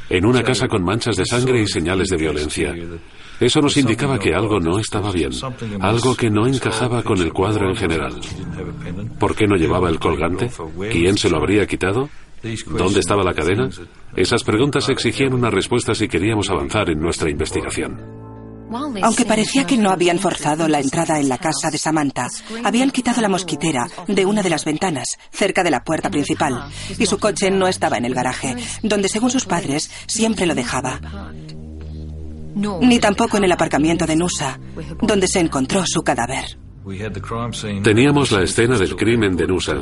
en 0.09 0.25
una 0.25 0.43
casa 0.43 0.67
con 0.67 0.83
manchas 0.83 1.15
de 1.15 1.25
sangre 1.25 1.61
y 1.61 1.67
señales 1.67 2.09
de 2.09 2.17
violencia. 2.17 2.75
Eso 3.39 3.61
nos 3.61 3.77
indicaba 3.77 4.17
que 4.17 4.33
algo 4.33 4.59
no 4.59 4.79
estaba 4.79 5.11
bien, 5.11 5.31
algo 5.79 6.15
que 6.15 6.29
no 6.29 6.47
encajaba 6.47 7.03
con 7.03 7.19
el 7.19 7.31
cuadro 7.31 7.69
en 7.69 7.75
general. 7.75 8.15
¿Por 9.19 9.35
qué 9.35 9.45
no 9.45 9.55
llevaba 9.55 9.89
el 9.89 9.99
colgante? 9.99 10.49
¿Quién 10.91 11.17
se 11.17 11.29
lo 11.29 11.37
habría 11.37 11.67
quitado? 11.67 12.09
¿Dónde 12.67 12.99
estaba 12.99 13.23
la 13.23 13.33
cadena? 13.33 13.69
Esas 14.15 14.43
preguntas 14.43 14.89
exigían 14.89 15.33
una 15.33 15.49
respuesta 15.49 15.93
si 15.93 16.07
queríamos 16.07 16.49
avanzar 16.49 16.89
en 16.89 16.99
nuestra 16.99 17.29
investigación. 17.29 18.26
Aunque 19.01 19.25
parecía 19.25 19.65
que 19.65 19.77
no 19.77 19.91
habían 19.91 20.19
forzado 20.19 20.67
la 20.67 20.79
entrada 20.79 21.19
en 21.19 21.29
la 21.29 21.37
casa 21.37 21.69
de 21.71 21.77
Samantha, 21.77 22.27
habían 22.63 22.91
quitado 22.91 23.21
la 23.21 23.29
mosquitera 23.29 23.87
de 24.07 24.25
una 24.25 24.43
de 24.43 24.49
las 24.49 24.65
ventanas, 24.65 25.17
cerca 25.31 25.63
de 25.63 25.71
la 25.71 25.83
puerta 25.83 26.09
principal, 26.09 26.69
y 26.97 27.05
su 27.05 27.17
coche 27.17 27.49
no 27.49 27.67
estaba 27.67 27.97
en 27.97 28.05
el 28.05 28.13
garaje, 28.13 28.55
donde 28.83 29.09
según 29.09 29.31
sus 29.31 29.45
padres 29.45 29.89
siempre 30.07 30.45
lo 30.45 30.55
dejaba. 30.55 30.99
Ni 32.81 32.99
tampoco 32.99 33.37
en 33.37 33.43
el 33.43 33.51
aparcamiento 33.51 34.05
de 34.05 34.15
Nusa, 34.15 34.59
donde 35.01 35.27
se 35.27 35.39
encontró 35.39 35.83
su 35.85 36.03
cadáver. 36.03 36.57
Teníamos 37.83 38.31
la 38.31 38.43
escena 38.43 38.77
del 38.77 38.95
crimen 38.95 39.35
de 39.35 39.47
Nusa, 39.47 39.75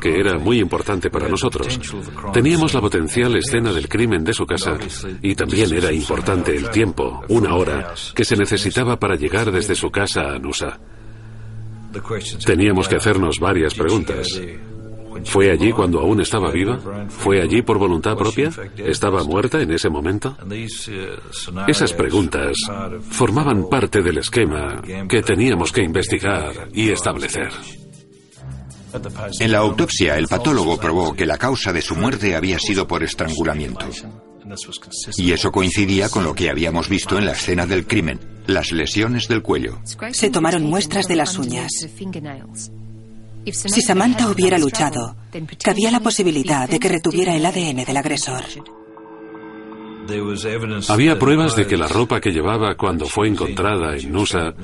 que 0.00 0.18
era 0.18 0.38
muy 0.38 0.60
importante 0.60 1.10
para 1.10 1.28
nosotros. 1.28 1.78
Teníamos 2.32 2.72
la 2.74 2.80
potencial 2.80 3.34
escena 3.36 3.72
del 3.72 3.88
crimen 3.88 4.22
de 4.22 4.32
su 4.32 4.46
casa 4.46 4.78
y 5.20 5.34
también 5.34 5.72
era 5.74 5.92
importante 5.92 6.54
el 6.56 6.70
tiempo, 6.70 7.22
una 7.28 7.54
hora, 7.54 7.94
que 8.14 8.24
se 8.24 8.36
necesitaba 8.36 8.98
para 8.98 9.16
llegar 9.16 9.50
desde 9.50 9.74
su 9.74 9.90
casa 9.90 10.34
a 10.34 10.38
Nusa. 10.38 10.78
Teníamos 12.44 12.88
que 12.88 12.96
hacernos 12.96 13.38
varias 13.38 13.74
preguntas. 13.74 14.40
¿Fue 15.24 15.50
allí 15.50 15.72
cuando 15.72 16.00
aún 16.00 16.20
estaba 16.20 16.50
viva? 16.50 16.78
¿Fue 17.08 17.40
allí 17.40 17.62
por 17.62 17.78
voluntad 17.78 18.16
propia? 18.16 18.50
¿Estaba 18.76 19.24
muerta 19.24 19.60
en 19.60 19.72
ese 19.72 19.88
momento? 19.88 20.36
Esas 21.66 21.92
preguntas 21.92 22.56
formaban 23.10 23.68
parte 23.68 24.02
del 24.02 24.18
esquema 24.18 24.82
que 25.08 25.22
teníamos 25.22 25.72
que 25.72 25.82
investigar 25.82 26.68
y 26.72 26.90
establecer. 26.90 27.50
En 29.40 29.52
la 29.52 29.58
autopsia, 29.58 30.18
el 30.18 30.28
patólogo 30.28 30.78
probó 30.78 31.14
que 31.14 31.24
la 31.24 31.38
causa 31.38 31.72
de 31.72 31.80
su 31.80 31.96
muerte 31.96 32.36
había 32.36 32.58
sido 32.58 32.86
por 32.86 33.02
estrangulamiento. 33.02 33.86
Y 35.16 35.32
eso 35.32 35.50
coincidía 35.50 36.08
con 36.08 36.24
lo 36.24 36.34
que 36.34 36.50
habíamos 36.50 36.88
visto 36.88 37.16
en 37.16 37.24
la 37.24 37.32
escena 37.32 37.66
del 37.66 37.86
crimen, 37.86 38.20
las 38.46 38.72
lesiones 38.72 39.28
del 39.28 39.42
cuello. 39.42 39.78
Se 40.12 40.30
tomaron 40.30 40.64
muestras 40.64 41.08
de 41.08 41.16
las 41.16 41.38
uñas. 41.38 41.70
Si 43.46 43.82
Samantha 43.82 44.28
hubiera 44.28 44.58
luchado, 44.58 45.16
cabía 45.62 45.90
la 45.90 46.00
posibilidad 46.00 46.68
de 46.68 46.78
que 46.78 46.88
retuviera 46.88 47.34
el 47.34 47.44
ADN 47.44 47.84
del 47.84 47.96
agresor. 47.96 48.44
Había 50.88 51.18
pruebas 51.18 51.56
de 51.56 51.66
que 51.66 51.76
la 51.76 51.88
ropa 51.88 52.20
que 52.20 52.30
llevaba 52.30 52.74
cuando 52.76 53.06
fue 53.06 53.28
encontrada 53.28 53.96
en 53.96 54.12
Nusa 54.12 54.54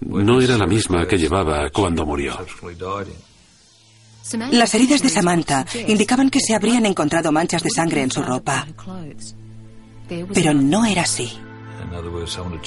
no 0.00 0.40
era 0.40 0.58
la 0.58 0.66
misma 0.66 1.06
que 1.06 1.18
llevaba 1.18 1.70
cuando 1.70 2.04
murió. 2.04 2.38
Las 4.52 4.74
heridas 4.74 5.02
de 5.02 5.08
Samantha 5.08 5.66
indicaban 5.86 6.30
que 6.30 6.40
se 6.40 6.54
habrían 6.54 6.86
encontrado 6.86 7.30
manchas 7.32 7.62
de 7.62 7.70
sangre 7.70 8.02
en 8.02 8.10
su 8.10 8.22
ropa. 8.22 8.66
Pero 10.32 10.54
no 10.54 10.84
era 10.84 11.02
así. 11.02 11.32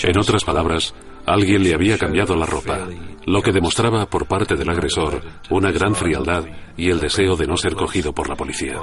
En 0.04 0.18
otras 0.20 0.44
palabras, 0.44 0.94
alguien 1.26 1.64
le 1.64 1.74
había 1.74 1.98
cambiado 1.98 2.36
la 2.36 2.46
ropa, 2.46 2.88
lo 3.28 3.42
que 3.42 3.52
demostraba 3.52 4.10
por 4.10 4.26
parte 4.26 4.56
del 4.56 4.70
agresor 4.70 5.22
una 5.50 5.70
gran 5.70 5.94
frialdad 5.94 6.46
y 6.78 6.90
el 6.90 7.00
deseo 7.00 7.36
de 7.36 7.46
no 7.46 7.58
ser 7.58 7.76
cogido 7.76 8.14
por 8.14 8.30
la 8.30 8.36
policía. 8.36 8.78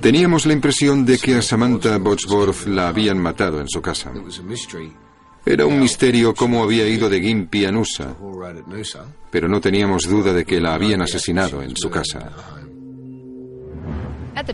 Teníamos 0.00 0.46
la 0.46 0.52
impresión 0.52 1.06
de 1.06 1.18
que 1.18 1.36
a 1.36 1.42
Samantha 1.42 1.96
Botsworth 1.98 2.66
la 2.66 2.88
habían 2.88 3.18
matado 3.18 3.60
en 3.60 3.68
su 3.68 3.80
casa. 3.80 4.12
Era 5.46 5.64
un 5.64 5.80
misterio 5.80 6.34
cómo 6.34 6.62
había 6.62 6.86
ido 6.86 7.08
de 7.08 7.22
Gimpy 7.22 7.64
a 7.64 7.72
Nusa, 7.72 8.14
pero 9.30 9.48
no 9.48 9.60
teníamos 9.60 10.06
duda 10.06 10.34
de 10.34 10.44
que 10.44 10.60
la 10.60 10.74
habían 10.74 11.00
asesinado 11.00 11.62
en 11.62 11.74
su 11.74 11.88
casa. 11.88 12.30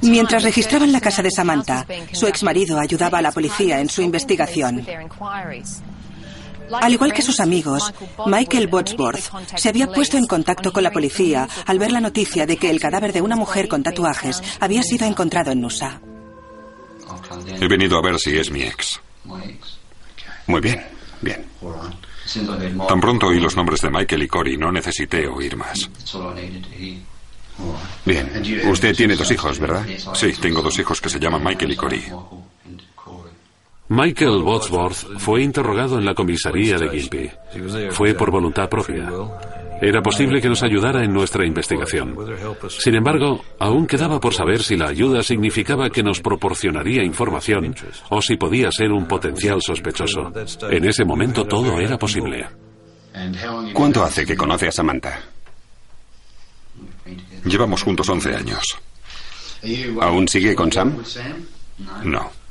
Mientras 0.03 0.45
registraban 0.45 0.93
la 0.93 1.01
casa 1.01 1.23
de 1.23 1.33
Samantha, 1.33 1.85
su 2.13 2.29
exmarido 2.29 2.79
ayudaba 2.79 3.19
a 3.19 3.23
la 3.23 3.33
policía 3.33 3.81
en 3.81 3.89
su 3.89 4.03
investigación. 4.03 4.87
Al 6.73 6.93
igual 6.93 7.13
que 7.13 7.23
sus 7.23 7.41
amigos, 7.41 7.93
Michael 8.27 8.69
Botsworth 8.69 9.31
se 9.57 9.69
había 9.69 9.87
puesto 9.87 10.17
en 10.17 10.27
contacto 10.27 10.73
con 10.73 10.83
la 10.83 10.91
policía 10.91 11.49
al 11.67 11.79
ver 11.79 11.93
la 11.93 12.01
noticia 12.01 12.47
de 12.47 12.57
que 12.57 12.71
el 12.71 12.81
cadáver 12.81 13.13
de 13.13 13.23
una 13.23 13.37
mujer 13.37 13.69
con 13.69 13.83
tatuajes 13.83 14.43
había 14.61 14.83
sido 14.83 15.07
encontrado 15.07 15.53
en 15.53 15.61
Nusa. 15.61 16.01
He 17.61 17.69
venido 17.69 17.99
a 17.99 18.03
ver 18.03 18.19
si 18.19 18.37
es 18.37 18.51
mi 18.51 18.63
ex. 18.63 19.01
Muy 20.47 20.61
bien, 20.61 20.83
bien. 21.21 21.45
Tan 22.89 23.01
pronto 23.01 23.27
oí 23.29 23.41
los 23.41 23.57
nombres 23.57 23.81
de 23.81 23.91
Michael 23.91 24.23
y 24.23 24.29
Cory, 24.29 24.57
no 24.57 24.73
necesité 24.73 25.27
oír 25.27 25.57
más. 25.57 25.91
Bien. 28.05 28.31
Usted 28.67 28.97
tiene 28.97 29.17
dos 29.17 29.31
hijos, 29.31 29.59
¿verdad? 29.59 29.87
Sí, 30.15 30.33
tengo 30.41 30.61
dos 30.63 30.79
hijos 30.79 31.01
que 31.01 31.09
se 31.09 31.21
llaman 31.21 31.43
Michael 31.45 31.73
y 31.73 31.77
Cory. 31.77 32.05
Michael 33.89 34.43
Botsworth 34.43 35.19
fue 35.19 35.43
interrogado 35.43 35.99
en 35.99 36.05
la 36.05 36.15
comisaría 36.15 36.79
de 36.79 36.89
Gimpy. 36.89 37.31
Fue 37.91 38.15
por 38.15 38.31
voluntad 38.31 38.69
propia. 38.69 39.11
Era 39.81 40.01
posible 40.03 40.41
que 40.41 40.49
nos 40.49 40.63
ayudara 40.63 41.05
en 41.05 41.13
nuestra 41.13 41.45
investigación. 41.45 42.17
Sin 42.69 42.95
embargo, 42.95 43.45
aún 43.59 43.87
quedaba 43.87 44.19
por 44.21 44.33
saber 44.33 44.63
si 44.63 44.77
la 44.77 44.89
ayuda 44.89 45.23
significaba 45.23 45.91
que 45.91 46.03
nos 46.03 46.21
proporcionaría 46.21 47.03
información 47.05 47.75
o 48.09 48.23
si 48.23 48.37
podía 48.37 48.71
ser 48.73 48.93
un 48.93 49.07
potencial 49.07 49.61
sospechoso. 49.61 50.33
En 50.71 50.85
ese 50.87 51.05
momento 51.05 51.45
todo 51.45 51.79
era 51.79 51.99
posible. 51.99 52.47
¿Cuánto 53.75 54.03
hace 54.03 54.25
que 54.25 54.37
conoce 54.37 54.69
a 54.69 54.73
Samantha? 54.73 55.21
Llevamos 57.45 57.83
juntos 57.83 58.09
11 58.09 58.35
años. 58.35 58.79
¿Aún 60.01 60.27
sigue 60.27 60.55
con 60.55 60.73
Sam? 60.73 60.97
No. 62.05 62.44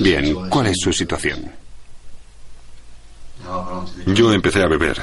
Bien, 0.00 0.48
¿cuál 0.48 0.66
es 0.66 0.76
su 0.82 0.92
situación? 0.92 1.50
Yo 4.06 4.32
empecé 4.32 4.62
a 4.62 4.68
beber 4.68 5.00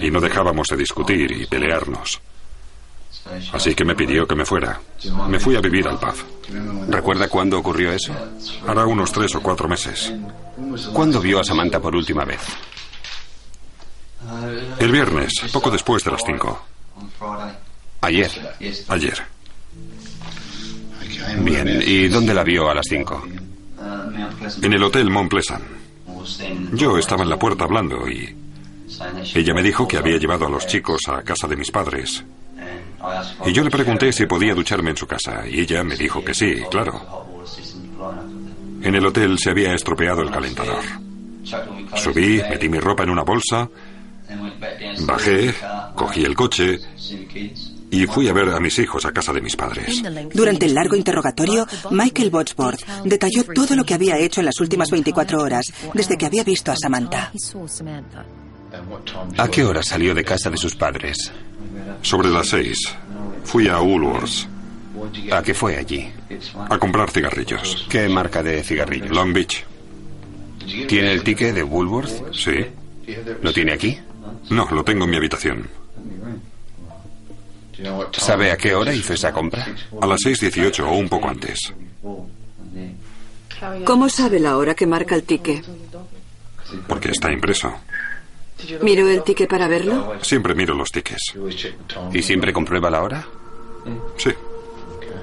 y 0.00 0.10
no 0.10 0.20
dejábamos 0.20 0.68
de 0.68 0.76
discutir 0.76 1.30
y 1.30 1.46
pelearnos. 1.46 2.20
Así 3.52 3.74
que 3.74 3.84
me 3.84 3.94
pidió 3.94 4.26
que 4.26 4.34
me 4.34 4.44
fuera. 4.44 4.80
Me 5.28 5.38
fui 5.38 5.56
a 5.56 5.60
vivir 5.60 5.86
al 5.86 5.98
pub. 5.98 6.14
¿Recuerda 6.88 7.28
cuándo 7.28 7.58
ocurrió 7.58 7.92
eso? 7.92 8.14
Hará 8.66 8.86
unos 8.86 9.12
tres 9.12 9.34
o 9.34 9.42
cuatro 9.42 9.68
meses. 9.68 10.12
¿Cuándo 10.92 11.20
vio 11.20 11.40
a 11.40 11.44
Samantha 11.44 11.80
por 11.80 11.94
última 11.94 12.24
vez? 12.24 12.40
El 14.78 14.92
viernes, 14.92 15.32
poco 15.52 15.70
después 15.70 16.04
de 16.04 16.10
las 16.10 16.22
cinco. 16.24 16.62
Ayer. 18.00 18.30
Ayer. 18.88 19.22
Bien, 21.38 21.82
¿y 21.84 22.08
dónde 22.08 22.34
la 22.34 22.42
vio 22.42 22.68
a 22.70 22.74
las 22.74 22.86
cinco? 22.88 23.22
En 24.62 24.72
el 24.72 24.82
Hotel 24.82 25.10
Mont 25.10 25.30
Pleasant. 25.30 25.64
Yo 26.72 26.98
estaba 26.98 27.22
en 27.22 27.30
la 27.30 27.38
puerta 27.38 27.64
hablando 27.64 28.08
y 28.08 28.34
ella 29.34 29.54
me 29.54 29.62
dijo 29.62 29.88
que 29.88 29.96
había 29.96 30.18
llevado 30.18 30.46
a 30.46 30.50
los 30.50 30.66
chicos 30.66 31.00
a 31.08 31.22
casa 31.22 31.48
de 31.48 31.56
mis 31.56 31.70
padres. 31.70 32.24
Y 33.46 33.52
yo 33.52 33.64
le 33.64 33.70
pregunté 33.70 34.12
si 34.12 34.26
podía 34.26 34.54
ducharme 34.54 34.90
en 34.90 34.96
su 34.96 35.06
casa 35.06 35.46
y 35.48 35.60
ella 35.60 35.82
me 35.82 35.96
dijo 35.96 36.22
que 36.24 36.34
sí, 36.34 36.62
claro. 36.70 37.26
En 38.82 38.94
el 38.94 39.06
hotel 39.06 39.38
se 39.38 39.50
había 39.50 39.74
estropeado 39.74 40.22
el 40.22 40.30
calentador. 40.30 40.82
Subí, 41.96 42.42
metí 42.48 42.68
mi 42.68 42.78
ropa 42.78 43.02
en 43.02 43.10
una 43.10 43.22
bolsa, 43.22 43.68
Bajé, 45.00 45.54
cogí 45.94 46.24
el 46.24 46.34
coche 46.34 46.78
y 47.90 48.06
fui 48.06 48.28
a 48.28 48.32
ver 48.32 48.48
a 48.50 48.60
mis 48.60 48.78
hijos 48.78 49.04
a 49.04 49.12
casa 49.12 49.32
de 49.32 49.40
mis 49.40 49.56
padres. 49.56 50.02
Durante 50.32 50.66
el 50.66 50.74
largo 50.74 50.96
interrogatorio, 50.96 51.66
Michael 51.90 52.30
Botsworth 52.30 52.84
detalló 53.04 53.44
todo 53.44 53.74
lo 53.74 53.84
que 53.84 53.94
había 53.94 54.18
hecho 54.18 54.40
en 54.40 54.46
las 54.46 54.60
últimas 54.60 54.90
24 54.90 55.42
horas, 55.42 55.72
desde 55.92 56.16
que 56.16 56.26
había 56.26 56.44
visto 56.44 56.70
a 56.72 56.76
Samantha. 56.76 57.32
¿A 59.36 59.48
qué 59.48 59.64
hora 59.64 59.82
salió 59.82 60.14
de 60.14 60.24
casa 60.24 60.50
de 60.50 60.56
sus 60.56 60.76
padres? 60.76 61.32
Sobre 62.02 62.28
las 62.28 62.48
seis. 62.48 62.78
Fui 63.44 63.68
a 63.68 63.80
Woolworths. 63.80 64.48
¿A 65.32 65.42
qué 65.42 65.54
fue 65.54 65.76
allí? 65.76 66.08
A 66.68 66.78
comprar 66.78 67.10
cigarrillos. 67.10 67.86
¿Qué 67.88 68.08
marca 68.08 68.42
de 68.42 68.62
cigarrillos? 68.62 69.10
Long 69.10 69.32
Beach. 69.32 69.64
¿Tiene 70.86 71.12
el 71.12 71.22
ticket 71.24 71.54
de 71.54 71.62
Woolworth? 71.64 72.32
Sí. 72.32 72.66
¿Lo 73.42 73.52
tiene 73.52 73.72
aquí? 73.72 73.98
No, 74.50 74.68
lo 74.70 74.84
tengo 74.84 75.04
en 75.04 75.10
mi 75.10 75.16
habitación. 75.16 75.79
¿Sabe 78.12 78.50
a 78.50 78.56
qué 78.56 78.74
hora 78.74 78.94
hizo 78.94 79.14
esa 79.14 79.32
compra? 79.32 79.66
A 80.00 80.06
las 80.06 80.20
6.18 80.20 80.80
o 80.84 80.92
un 80.92 81.08
poco 81.08 81.28
antes. 81.28 81.72
¿Cómo 83.84 84.08
sabe 84.08 84.40
la 84.40 84.56
hora 84.56 84.74
que 84.74 84.86
marca 84.86 85.14
el 85.14 85.24
ticket? 85.24 85.64
Porque 86.86 87.10
está 87.10 87.30
impreso. 87.32 87.72
¿Miró 88.82 89.08
el 89.08 89.22
ticket 89.22 89.48
para 89.48 89.68
verlo? 89.68 90.14
Siempre 90.22 90.54
miro 90.54 90.74
los 90.74 90.90
tickets. 90.90 91.34
¿Y 92.12 92.22
siempre 92.22 92.52
comprueba 92.52 92.90
la 92.90 93.02
hora? 93.02 93.26
Sí. 94.16 94.30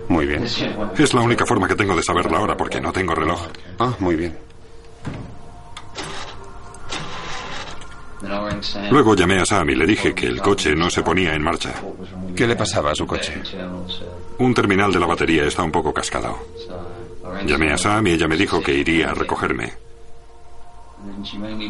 Muy 0.10 0.26
bien. 0.26 0.44
Es 0.44 1.14
la 1.14 1.22
única 1.22 1.46
forma 1.46 1.68
que 1.68 1.76
tengo 1.76 1.96
de 1.96 2.04
saber 2.04 2.32
la 2.32 2.40
hora 2.40 2.56
porque 2.56 2.80
no 2.80 2.92
tengo 2.92 3.14
reloj. 3.14 3.48
Ah, 3.80 3.94
muy 4.00 4.16
bien. 4.16 4.47
Luego 8.90 9.16
llamé 9.16 9.40
a 9.40 9.46
Sam 9.46 9.70
y 9.70 9.76
le 9.76 9.86
dije 9.86 10.14
que 10.16 10.26
el 10.26 10.42
coche 10.42 10.76
no 10.76 10.90
se 10.90 11.04
ponía 11.04 11.34
en 11.36 11.44
marcha. 11.44 11.74
¿Qué 12.36 12.48
le 12.48 12.56
pasaba 12.56 12.92
a 12.92 12.96
su 12.96 13.06
coche? 13.06 13.42
Un 14.40 14.54
terminal 14.54 14.92
de 14.92 15.00
la 15.00 15.06
batería 15.06 15.46
está 15.46 15.64
un 15.64 15.72
poco 15.72 15.94
cascado. 15.94 16.38
Llamé 17.46 17.72
a 17.72 17.78
Sam 17.78 18.08
y 18.08 18.12
ella 18.12 18.28
me 18.28 18.38
dijo 18.38 18.62
que 18.62 18.74
iría 18.74 19.12
a 19.12 19.14
recogerme. 19.14 19.74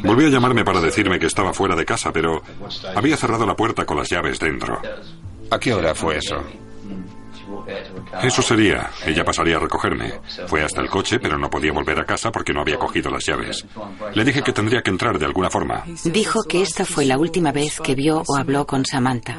Volvió 0.03 0.27
a 0.27 0.29
llamarme 0.29 0.63
para 0.63 0.79
decirme 0.79 1.19
que 1.19 1.25
estaba 1.25 1.53
fuera 1.53 1.75
de 1.75 1.85
casa, 1.85 2.11
pero 2.11 2.41
había 2.95 3.17
cerrado 3.17 3.45
la 3.45 3.55
puerta 3.55 3.85
con 3.85 3.97
las 3.97 4.09
llaves 4.09 4.39
dentro. 4.39 4.81
¿A 5.51 5.59
qué 5.59 5.73
hora 5.73 5.93
fue 5.93 6.17
eso? 6.17 6.37
Eso 8.21 8.41
sería. 8.41 8.89
Ella 9.05 9.23
pasaría 9.23 9.57
a 9.57 9.59
recogerme. 9.59 10.13
Fue 10.47 10.63
hasta 10.63 10.81
el 10.81 10.89
coche, 10.89 11.19
pero 11.19 11.37
no 11.37 11.49
podía 11.49 11.71
volver 11.71 11.99
a 11.99 12.05
casa 12.05 12.31
porque 12.31 12.53
no 12.53 12.61
había 12.61 12.77
cogido 12.77 13.09
las 13.11 13.25
llaves. 13.25 13.65
Le 14.13 14.23
dije 14.23 14.41
que 14.41 14.53
tendría 14.53 14.81
que 14.81 14.89
entrar 14.89 15.17
de 15.17 15.25
alguna 15.25 15.49
forma. 15.49 15.83
Dijo 16.05 16.43
que 16.43 16.61
esta 16.61 16.85
fue 16.85 17.05
la 17.05 17.17
última 17.17 17.51
vez 17.51 17.79
que 17.79 17.95
vio 17.95 18.23
o 18.27 18.37
habló 18.37 18.65
con 18.65 18.85
Samantha 18.85 19.37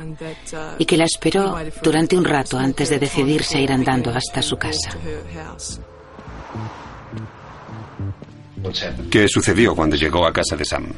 y 0.78 0.84
que 0.84 0.96
la 0.96 1.04
esperó 1.04 1.56
durante 1.82 2.16
un 2.16 2.24
rato 2.24 2.58
antes 2.58 2.90
de 2.90 2.98
decidirse 2.98 3.58
a 3.58 3.60
ir 3.60 3.72
andando 3.72 4.10
hasta 4.10 4.42
su 4.42 4.56
casa. 4.56 4.90
¿Qué 9.10 9.28
sucedió 9.28 9.74
cuando 9.74 9.96
llegó 9.96 10.26
a 10.26 10.32
casa 10.32 10.56
de 10.56 10.64
Sam? 10.64 10.92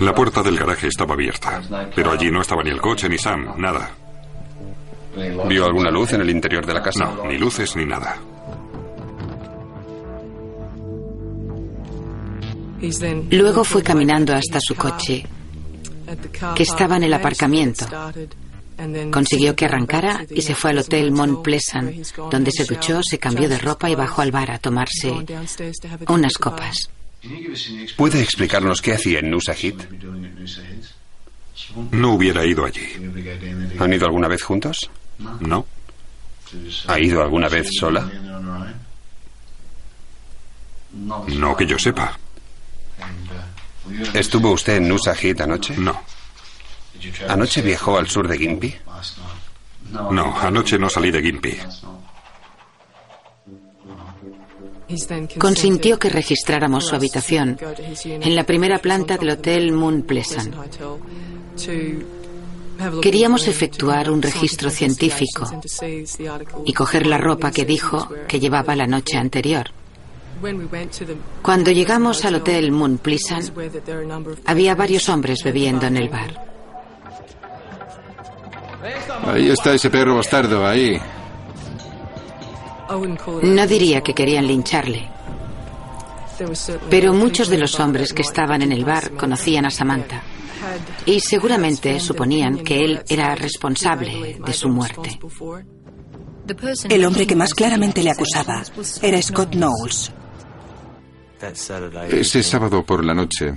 La 0.00 0.14
puerta 0.14 0.42
del 0.42 0.58
garaje 0.58 0.88
estaba 0.88 1.14
abierta, 1.14 1.62
pero 1.94 2.10
allí 2.10 2.30
no 2.30 2.40
estaba 2.40 2.62
ni 2.62 2.70
el 2.70 2.80
coche 2.80 3.08
ni 3.08 3.18
Sam, 3.18 3.54
nada. 3.58 3.90
¿Vio 5.48 5.66
alguna 5.66 5.90
luz 5.90 6.12
en 6.12 6.22
el 6.22 6.30
interior 6.30 6.66
de 6.66 6.74
la 6.74 6.82
casa? 6.82 7.04
No, 7.04 7.26
ni 7.26 7.38
luces 7.38 7.76
ni 7.76 7.84
nada. 7.84 8.20
Luego 13.30 13.64
fue 13.64 13.82
caminando 13.82 14.34
hasta 14.34 14.60
su 14.60 14.74
coche, 14.74 15.24
que 16.54 16.62
estaba 16.62 16.96
en 16.96 17.04
el 17.04 17.14
aparcamiento. 17.14 17.86
Consiguió 19.10 19.54
que 19.54 19.66
arrancara 19.66 20.24
y 20.28 20.42
se 20.42 20.54
fue 20.54 20.70
al 20.70 20.78
hotel 20.78 21.12
Mont 21.12 21.42
Pleasant, 21.42 21.94
donde 22.30 22.50
se 22.50 22.64
duchó, 22.64 23.00
se 23.02 23.18
cambió 23.18 23.48
de 23.48 23.58
ropa 23.58 23.88
y 23.88 23.94
bajó 23.94 24.22
al 24.22 24.32
bar 24.32 24.50
a 24.50 24.58
tomarse 24.58 25.12
unas 26.08 26.34
copas. 26.34 26.90
¿Puede 27.96 28.20
explicarnos 28.20 28.82
qué 28.82 28.92
hacía 28.92 29.20
en 29.20 29.30
Nusa 29.30 29.54
Heat? 29.54 29.76
No 31.92 32.14
hubiera 32.14 32.44
ido 32.44 32.64
allí. 32.64 32.86
¿Han 33.78 33.92
ido 33.92 34.06
alguna 34.06 34.28
vez 34.28 34.42
juntos? 34.42 34.90
No. 35.18 35.66
¿Ha 36.88 36.98
ido 36.98 37.22
alguna 37.22 37.48
vez 37.48 37.68
sola? 37.78 38.10
No 40.92 41.56
que 41.56 41.66
yo 41.66 41.78
sepa. 41.78 42.18
¿Estuvo 44.14 44.52
usted 44.52 44.76
en 44.76 44.88
Nusa 44.88 45.14
Heat 45.14 45.40
anoche? 45.40 45.76
No. 45.76 46.00
¿Anoche 47.28 47.62
viajó 47.62 47.98
al 47.98 48.08
sur 48.08 48.28
de 48.28 48.38
Gympie? 48.38 48.80
No, 49.90 50.38
anoche 50.40 50.78
no 50.78 50.88
salí 50.88 51.10
de 51.10 51.22
Gympie. 51.22 51.60
Consintió 55.38 55.98
que 55.98 56.08
registráramos 56.08 56.86
su 56.86 56.94
habitación 56.94 57.58
en 58.04 58.36
la 58.36 58.44
primera 58.44 58.78
planta 58.78 59.16
del 59.16 59.30
Hotel 59.30 59.72
Moon 59.72 60.02
Pleasant. 60.02 60.54
Queríamos 63.00 63.46
efectuar 63.46 64.10
un 64.10 64.20
registro 64.20 64.70
científico 64.70 65.48
y 66.64 66.72
coger 66.72 67.06
la 67.06 67.18
ropa 67.18 67.50
que 67.50 67.64
dijo 67.64 68.08
que 68.26 68.40
llevaba 68.40 68.74
la 68.74 68.86
noche 68.86 69.16
anterior. 69.16 69.70
Cuando 71.42 71.70
llegamos 71.70 72.24
al 72.24 72.36
Hotel 72.36 72.72
Moon 72.72 72.98
Pleasant, 72.98 73.52
había 74.46 74.74
varios 74.74 75.08
hombres 75.08 75.42
bebiendo 75.44 75.86
en 75.86 75.96
el 75.96 76.08
bar. 76.08 76.54
Ahí 79.26 79.48
está 79.48 79.72
ese 79.72 79.88
perro 79.88 80.16
bastardo, 80.16 80.66
ahí. 80.66 81.00
No 83.42 83.66
diría 83.66 84.02
que 84.02 84.12
querían 84.12 84.46
lincharle, 84.46 85.08
pero 86.90 87.14
muchos 87.14 87.48
de 87.48 87.58
los 87.58 87.78
hombres 87.80 88.12
que 88.12 88.22
estaban 88.22 88.60
en 88.60 88.72
el 88.72 88.84
bar 88.84 89.12
conocían 89.12 89.64
a 89.64 89.70
Samantha 89.70 90.22
y 91.06 91.20
seguramente 91.20 92.00
suponían 92.00 92.58
que 92.58 92.84
él 92.84 93.02
era 93.08 93.34
responsable 93.34 94.38
de 94.44 94.52
su 94.52 94.68
muerte. 94.68 95.18
El 96.88 97.04
hombre 97.04 97.26
que 97.26 97.36
más 97.36 97.54
claramente 97.54 98.02
le 98.02 98.10
acusaba 98.10 98.62
era 99.02 99.20
Scott 99.22 99.52
Knowles. 99.52 100.12
Ese 102.10 102.42
sábado 102.42 102.84
por 102.84 103.04
la 103.04 103.14
noche, 103.14 103.54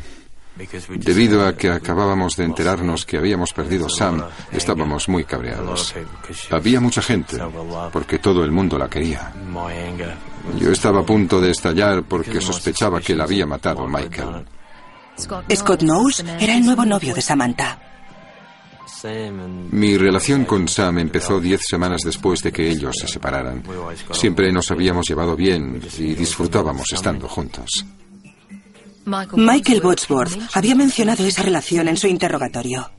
debido 0.97 1.45
a 1.45 1.55
que 1.55 1.69
acabábamos 1.69 2.35
de 2.35 2.45
enterarnos 2.45 3.05
que 3.05 3.17
habíamos 3.17 3.53
perdido 3.53 3.85
a 3.85 3.89
Sam, 3.89 4.23
estábamos 4.51 5.07
muy 5.07 5.23
cabreados. 5.23 5.93
Había 6.49 6.79
mucha 6.81 7.01
gente, 7.01 7.37
porque 7.91 8.19
todo 8.19 8.43
el 8.43 8.51
mundo 8.51 8.77
la 8.77 8.89
quería. 8.89 9.33
Yo 10.57 10.71
estaba 10.71 11.01
a 11.01 11.05
punto 11.05 11.39
de 11.39 11.51
estallar 11.51 12.03
porque 12.03 12.41
sospechaba 12.41 12.99
que 13.01 13.15
la 13.15 13.25
había 13.25 13.45
matado 13.45 13.87
Michael. 13.87 14.45
Scott 15.17 15.81
Knowles 15.81 16.23
era 16.39 16.55
el 16.55 16.65
nuevo 16.65 16.85
novio 16.85 17.13
de 17.13 17.21
Samantha. 17.21 17.79
Mi 19.71 19.97
relación 19.97 20.45
con 20.45 20.67
Sam 20.67 20.99
empezó 20.99 21.39
diez 21.39 21.61
semanas 21.67 22.01
después 22.03 22.41
de 22.41 22.51
que 22.51 22.69
ellos 22.69 22.95
se 22.99 23.07
separaran. 23.07 23.63
Siempre 24.11 24.51
nos 24.51 24.71
habíamos 24.71 25.07
llevado 25.07 25.35
bien 25.35 25.81
y 25.97 26.15
disfrutábamos 26.15 26.87
estando 26.91 27.27
juntos. 27.27 27.85
Michael 29.05 29.81
Botsworth 29.81 30.37
había 30.53 30.75
mencionado 30.75 31.25
esa 31.25 31.43
relación 31.43 31.87
en 31.87 31.97
su 31.97 32.07
interrogatorio. 32.07 32.89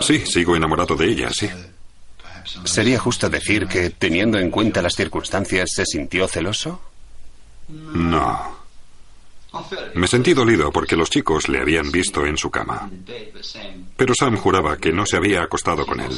Sí, 0.00 0.24
sigo 0.26 0.56
enamorado 0.56 0.96
de 0.96 1.06
ella, 1.06 1.30
sí. 1.30 1.48
¿Sería 2.64 2.98
justo 2.98 3.28
decir 3.28 3.66
que, 3.66 3.90
teniendo 3.90 4.38
en 4.38 4.50
cuenta 4.50 4.82
las 4.82 4.94
circunstancias, 4.94 5.70
se 5.74 5.84
sintió 5.84 6.26
celoso? 6.26 6.80
No. 7.68 8.65
Me 9.94 10.06
sentí 10.06 10.34
dolido 10.34 10.70
porque 10.70 10.96
los 10.96 11.10
chicos 11.10 11.48
le 11.48 11.60
habían 11.60 11.90
visto 11.90 12.24
en 12.26 12.36
su 12.36 12.50
cama. 12.50 12.90
Pero 13.96 14.14
Sam 14.14 14.36
juraba 14.36 14.76
que 14.76 14.92
no 14.92 15.06
se 15.06 15.16
había 15.16 15.42
acostado 15.42 15.86
con 15.86 16.00
él. 16.00 16.12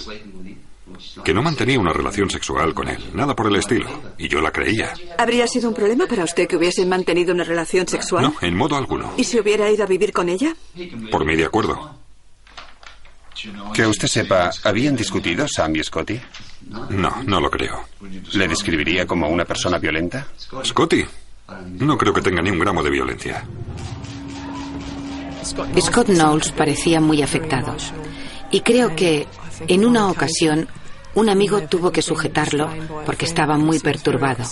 Que 1.24 1.32
no 1.34 1.42
mantenía 1.42 1.78
una 1.78 1.92
relación 1.92 2.28
sexual 2.30 2.74
con 2.74 2.88
él, 2.88 2.98
nada 3.14 3.36
por 3.36 3.46
el 3.46 3.56
estilo. 3.56 3.88
Y 4.18 4.28
yo 4.28 4.40
la 4.40 4.50
creía. 4.50 4.94
¿Habría 5.16 5.46
sido 5.46 5.68
un 5.68 5.74
problema 5.74 6.06
para 6.06 6.24
usted 6.24 6.48
que 6.48 6.56
hubiesen 6.56 6.88
mantenido 6.88 7.32
una 7.32 7.44
relación 7.44 7.86
sexual? 7.86 8.24
No, 8.24 8.34
en 8.40 8.56
modo 8.56 8.76
alguno. 8.76 9.12
¿Y 9.16 9.24
si 9.24 9.38
hubiera 9.38 9.70
ido 9.70 9.84
a 9.84 9.86
vivir 9.86 10.12
con 10.12 10.28
ella? 10.28 10.54
Por 11.10 11.24
mí 11.24 11.36
de 11.36 11.44
acuerdo. 11.44 11.94
Que 13.72 13.86
usted 13.86 14.08
sepa, 14.08 14.50
¿habían 14.64 14.96
discutido 14.96 15.46
Sam 15.46 15.76
y 15.76 15.84
Scotty? 15.84 16.20
No, 16.90 17.22
no 17.24 17.40
lo 17.40 17.50
creo. 17.50 17.84
¿Le 18.32 18.48
describiría 18.48 19.06
como 19.06 19.28
una 19.28 19.44
persona 19.44 19.78
violenta? 19.78 20.26
Scotty, 20.64 21.04
no 21.78 21.96
creo 21.96 22.12
que 22.12 22.22
tenga 22.22 22.42
ni 22.42 22.50
un 22.50 22.58
gramo 22.58 22.82
de 22.82 22.90
violencia. 22.90 23.44
Scott 25.80 26.08
Knowles 26.08 26.52
parecía 26.52 27.00
muy 27.00 27.22
afectado. 27.22 27.74
Y 28.50 28.60
creo 28.60 28.94
que 28.94 29.26
en 29.66 29.84
una 29.84 30.10
ocasión 30.10 30.68
un 31.14 31.28
amigo 31.28 31.62
tuvo 31.62 31.90
que 31.90 32.02
sujetarlo 32.02 32.70
porque 33.04 33.24
estaba 33.24 33.56
muy 33.56 33.78
perturbado. 33.78 34.44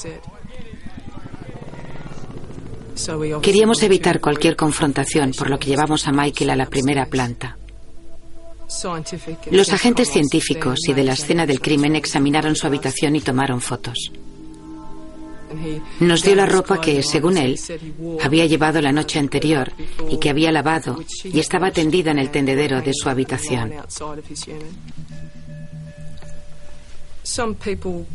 Queríamos 3.43 3.83
evitar 3.83 4.21
cualquier 4.21 4.57
confrontación, 4.57 5.33
por 5.37 5.51
lo 5.51 5.59
que 5.59 5.69
llevamos 5.69 6.09
a 6.09 6.13
Michael 6.13 6.51
a 6.51 6.57
la 6.57 6.67
primera 6.67 7.07
planta. 7.07 7.59
Los 9.51 9.73
agentes 9.73 10.11
científicos 10.11 10.81
y 10.89 10.95
de 10.95 11.05
la 11.05 11.13
escena 11.13 11.47
del 11.47 11.61
crimen 11.61 11.95
examinaron 11.95 12.57
su 12.57 12.67
habitación 12.67 13.15
y 13.15 13.21
tomaron 13.21 13.61
fotos. 13.61 14.11
Nos 16.01 16.23
dio 16.23 16.35
la 16.35 16.47
ropa 16.47 16.81
que, 16.81 17.03
según 17.03 17.37
él, 17.37 17.59
había 18.23 18.47
llevado 18.47 18.81
la 18.81 18.93
noche 18.93 19.19
anterior 19.19 19.73
y 20.11 20.19
que 20.19 20.31
había 20.31 20.53
lavado 20.53 21.03
y 21.25 21.39
estaba 21.39 21.71
tendida 21.71 22.11
en 22.11 22.19
el 22.19 22.31
tendedero 22.31 22.81
de 22.83 22.93
su 22.95 23.09
habitación. 23.09 23.73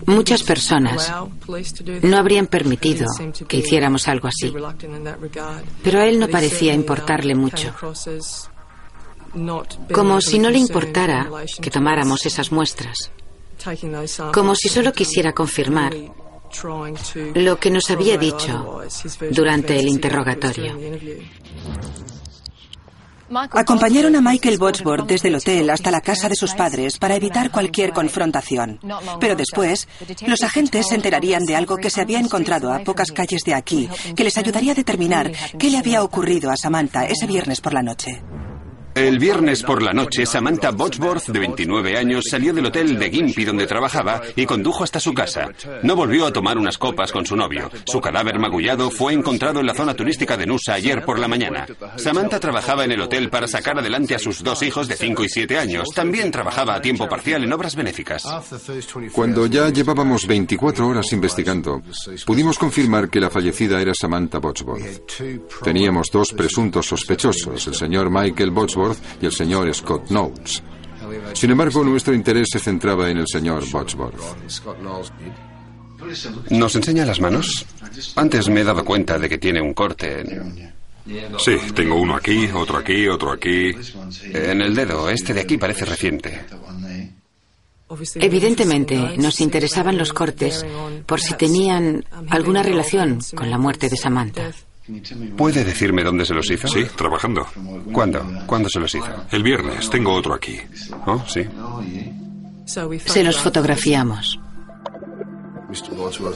Muchas 0.05 0.43
personas 0.43 1.13
no 2.01 2.17
habrían 2.17 2.47
permitido 2.47 3.07
que 3.47 3.57
hiciéramos 3.57 4.07
algo 4.07 4.29
así, 4.29 4.53
pero 5.83 5.99
a 5.99 6.07
él 6.07 6.17
no 6.17 6.27
parecía 6.27 6.73
importarle 6.73 7.35
mucho. 7.35 7.75
Como 9.93 10.21
si 10.21 10.39
no 10.39 10.49
le 10.49 10.57
importara 10.57 11.29
que 11.61 11.69
tomáramos 11.69 12.25
esas 12.25 12.51
muestras. 12.51 13.11
Como 14.33 14.55
si 14.55 14.69
solo 14.69 14.91
quisiera 14.91 15.33
confirmar 15.33 15.93
lo 17.35 17.59
que 17.59 17.71
nos 17.71 17.89
había 17.89 18.17
dicho 18.17 18.81
durante 19.31 19.79
el 19.79 19.87
interrogatorio. 19.87 20.77
Acompañaron 23.33 24.15
a 24.17 24.21
Michael 24.21 24.57
Botsworth 24.57 25.07
desde 25.07 25.29
el 25.29 25.35
hotel 25.35 25.69
hasta 25.69 25.89
la 25.89 26.01
casa 26.01 26.27
de 26.27 26.35
sus 26.35 26.53
padres 26.53 26.97
para 26.97 27.15
evitar 27.15 27.49
cualquier 27.49 27.93
confrontación. 27.93 28.79
Pero 29.19 29.35
después, 29.35 29.87
los 30.27 30.41
agentes 30.43 30.87
se 30.89 30.95
enterarían 30.95 31.45
de 31.45 31.55
algo 31.55 31.77
que 31.77 31.89
se 31.89 32.01
había 32.01 32.19
encontrado 32.19 32.73
a 32.73 32.79
pocas 32.79 33.11
calles 33.11 33.43
de 33.45 33.53
aquí, 33.53 33.89
que 34.15 34.23
les 34.25 34.37
ayudaría 34.37 34.73
a 34.73 34.75
determinar 34.75 35.31
qué 35.57 35.69
le 35.69 35.77
había 35.77 36.03
ocurrido 36.03 36.51
a 36.51 36.57
Samantha 36.57 37.05
ese 37.05 37.25
viernes 37.25 37.61
por 37.61 37.73
la 37.73 37.83
noche. 37.83 38.21
El 38.93 39.19
viernes 39.19 39.63
por 39.63 39.81
la 39.81 39.93
noche, 39.93 40.25
Samantha 40.25 40.71
Botsworth, 40.71 41.27
de 41.27 41.39
29 41.39 41.97
años, 41.97 42.25
salió 42.29 42.53
del 42.53 42.65
hotel 42.65 42.99
de 42.99 43.09
Gimpy 43.09 43.45
donde 43.45 43.65
trabajaba 43.65 44.21
y 44.35 44.45
condujo 44.45 44.83
hasta 44.83 44.99
su 44.99 45.13
casa. 45.13 45.49
No 45.81 45.95
volvió 45.95 46.25
a 46.25 46.33
tomar 46.33 46.57
unas 46.57 46.77
copas 46.77 47.11
con 47.13 47.25
su 47.25 47.37
novio. 47.37 47.71
Su 47.85 48.01
cadáver 48.01 48.37
magullado 48.37 48.91
fue 48.91 49.13
encontrado 49.13 49.61
en 49.61 49.67
la 49.67 49.73
zona 49.73 49.93
turística 49.93 50.35
de 50.35 50.45
Nusa 50.45 50.73
ayer 50.73 51.05
por 51.05 51.19
la 51.19 51.29
mañana. 51.29 51.65
Samantha 51.95 52.39
trabajaba 52.39 52.83
en 52.83 52.91
el 52.91 53.01
hotel 53.01 53.29
para 53.29 53.47
sacar 53.47 53.79
adelante 53.79 54.13
a 54.13 54.19
sus 54.19 54.43
dos 54.43 54.61
hijos 54.61 54.89
de 54.89 54.97
5 54.97 55.23
y 55.23 55.29
7 55.29 55.57
años. 55.57 55.87
También 55.95 56.29
trabajaba 56.29 56.75
a 56.75 56.81
tiempo 56.81 57.07
parcial 57.07 57.45
en 57.45 57.53
obras 57.53 57.77
benéficas. 57.77 58.23
Cuando 59.13 59.45
ya 59.45 59.69
llevábamos 59.69 60.27
24 60.27 60.85
horas 60.85 61.13
investigando, 61.13 61.81
pudimos 62.25 62.59
confirmar 62.59 63.09
que 63.09 63.21
la 63.21 63.29
fallecida 63.29 63.81
era 63.81 63.93
Samantha 63.93 64.39
Botsworth. 64.39 64.83
Teníamos 65.63 66.07
dos 66.11 66.33
presuntos 66.33 66.87
sospechosos, 66.87 67.67
el 67.67 67.75
señor 67.75 68.09
Michael 68.09 68.51
Botsworth 68.51 68.80
y 69.21 69.25
el 69.25 69.31
señor 69.31 69.73
Scott 69.73 70.07
Knowles. 70.07 70.63
Sin 71.33 71.51
embargo, 71.51 71.83
nuestro 71.83 72.13
interés 72.13 72.47
se 72.51 72.59
centraba 72.59 73.09
en 73.09 73.17
el 73.17 73.27
señor 73.27 73.63
Botsworth. 73.69 74.21
¿Nos 76.49 76.75
enseña 76.75 77.05
las 77.05 77.19
manos? 77.19 77.65
Antes 78.15 78.49
me 78.49 78.61
he 78.61 78.63
dado 78.63 78.83
cuenta 78.83 79.17
de 79.17 79.29
que 79.29 79.37
tiene 79.37 79.61
un 79.61 79.73
corte. 79.73 80.23
Sí, 81.37 81.57
tengo 81.73 81.95
uno 81.95 82.15
aquí, 82.15 82.49
otro 82.53 82.77
aquí, 82.77 83.07
otro 83.07 83.31
aquí. 83.31 83.71
En 84.33 84.61
el 84.61 84.75
dedo, 84.75 85.09
este 85.09 85.33
de 85.33 85.41
aquí 85.41 85.57
parece 85.57 85.85
reciente. 85.85 86.45
Evidentemente, 88.15 89.17
nos 89.17 89.41
interesaban 89.41 89.97
los 89.97 90.13
cortes 90.13 90.65
por 91.05 91.19
si 91.19 91.33
tenían 91.33 92.05
alguna 92.29 92.63
relación 92.63 93.19
con 93.35 93.49
la 93.49 93.57
muerte 93.57 93.89
de 93.89 93.97
Samantha. 93.97 94.51
¿Puede 95.37 95.63
decirme 95.63 96.03
dónde 96.03 96.25
se 96.25 96.33
los 96.33 96.49
hizo? 96.49 96.67
Sí, 96.67 96.85
trabajando. 96.95 97.47
¿Cuándo? 97.91 98.25
¿Cuándo 98.45 98.69
se 98.69 98.79
los 98.79 98.93
hizo? 98.93 99.09
El 99.31 99.43
viernes. 99.43 99.89
Tengo 99.89 100.13
otro 100.13 100.33
aquí. 100.33 100.59
Oh, 101.05 101.23
sí. 101.27 101.45
Se 103.05 103.23
los 103.23 103.37
fotografiamos. 103.37 104.39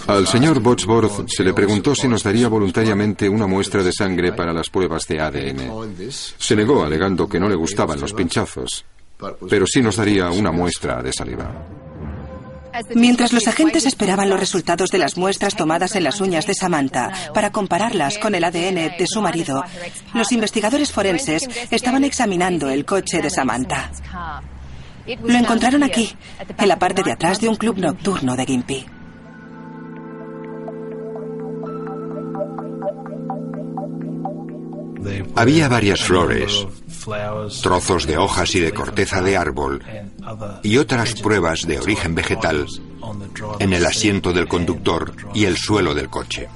Al 0.08 0.28
señor 0.28 0.62
Botsworth 0.62 1.28
se 1.28 1.44
le 1.44 1.54
preguntó 1.54 1.94
si 1.94 2.08
nos 2.08 2.24
daría 2.24 2.48
voluntariamente 2.48 3.28
una 3.28 3.48
muestra 3.48 3.84
de 3.84 3.92
sangre 3.92 4.32
para 4.32 4.54
las 4.54 4.70
pruebas 4.70 5.06
de 5.08 5.20
ADN. 5.20 6.10
Se 6.10 6.56
negó 6.56 6.84
alegando 6.84 7.28
que 7.28 7.40
no 7.40 7.50
le 7.50 7.56
gustaban 7.56 8.00
los 8.00 8.14
pinchazos, 8.14 8.86
pero 9.50 9.66
sí 9.68 9.82
nos 9.82 9.98
daría 9.98 10.30
una 10.30 10.52
muestra 10.52 11.02
de 11.04 11.12
saliva. 11.12 11.85
Mientras 12.94 13.34
los 13.34 13.48
agentes 13.48 13.86
esperaban 13.86 14.30
los 14.30 14.40
resultados 14.40 14.90
de 14.90 14.98
las 14.98 15.18
muestras 15.18 15.56
tomadas 15.56 15.96
en 15.96 16.04
las 16.04 16.22
uñas 16.22 16.46
de 16.46 16.54
Samantha 16.54 17.12
para 17.34 17.52
compararlas 17.52 18.18
con 18.18 18.36
el 18.36 18.44
ADN 18.44 18.98
de 18.98 19.06
su 19.08 19.22
marido, 19.22 19.64
los 20.14 20.32
investigadores 20.32 20.92
forenses 20.92 21.48
estaban 21.72 22.04
examinando 22.04 22.70
el 22.70 22.86
coche 22.86 23.22
de 23.22 23.30
Samantha. 23.30 23.92
Lo 25.24 25.34
encontraron 25.34 25.84
aquí, 25.84 26.16
en 26.58 26.68
la 26.68 26.80
parte 26.80 27.04
de 27.04 27.12
atrás 27.12 27.40
de 27.40 27.50
un 27.50 27.56
club 27.56 27.78
nocturno 27.78 28.36
de 28.36 28.46
Gimpy. 28.46 28.86
Había 35.36 35.68
varias 35.68 36.02
flores, 36.02 36.66
trozos 37.62 38.08
de 38.08 38.18
hojas 38.18 38.56
y 38.56 38.60
de 38.60 38.74
corteza 38.74 39.22
de 39.22 39.38
árbol 39.38 39.84
y 40.64 40.78
otras 40.78 41.14
pruebas 41.22 41.62
de 41.62 41.80
origen 41.80 42.16
vegetal 42.16 42.66
en 43.60 43.74
el 43.74 43.86
asiento 43.86 44.34
del 44.34 44.48
conductor 44.48 45.14
y 45.34 45.46
el 45.46 45.58
suelo 45.58 45.94
del 45.94 46.10
coche. 46.10 46.48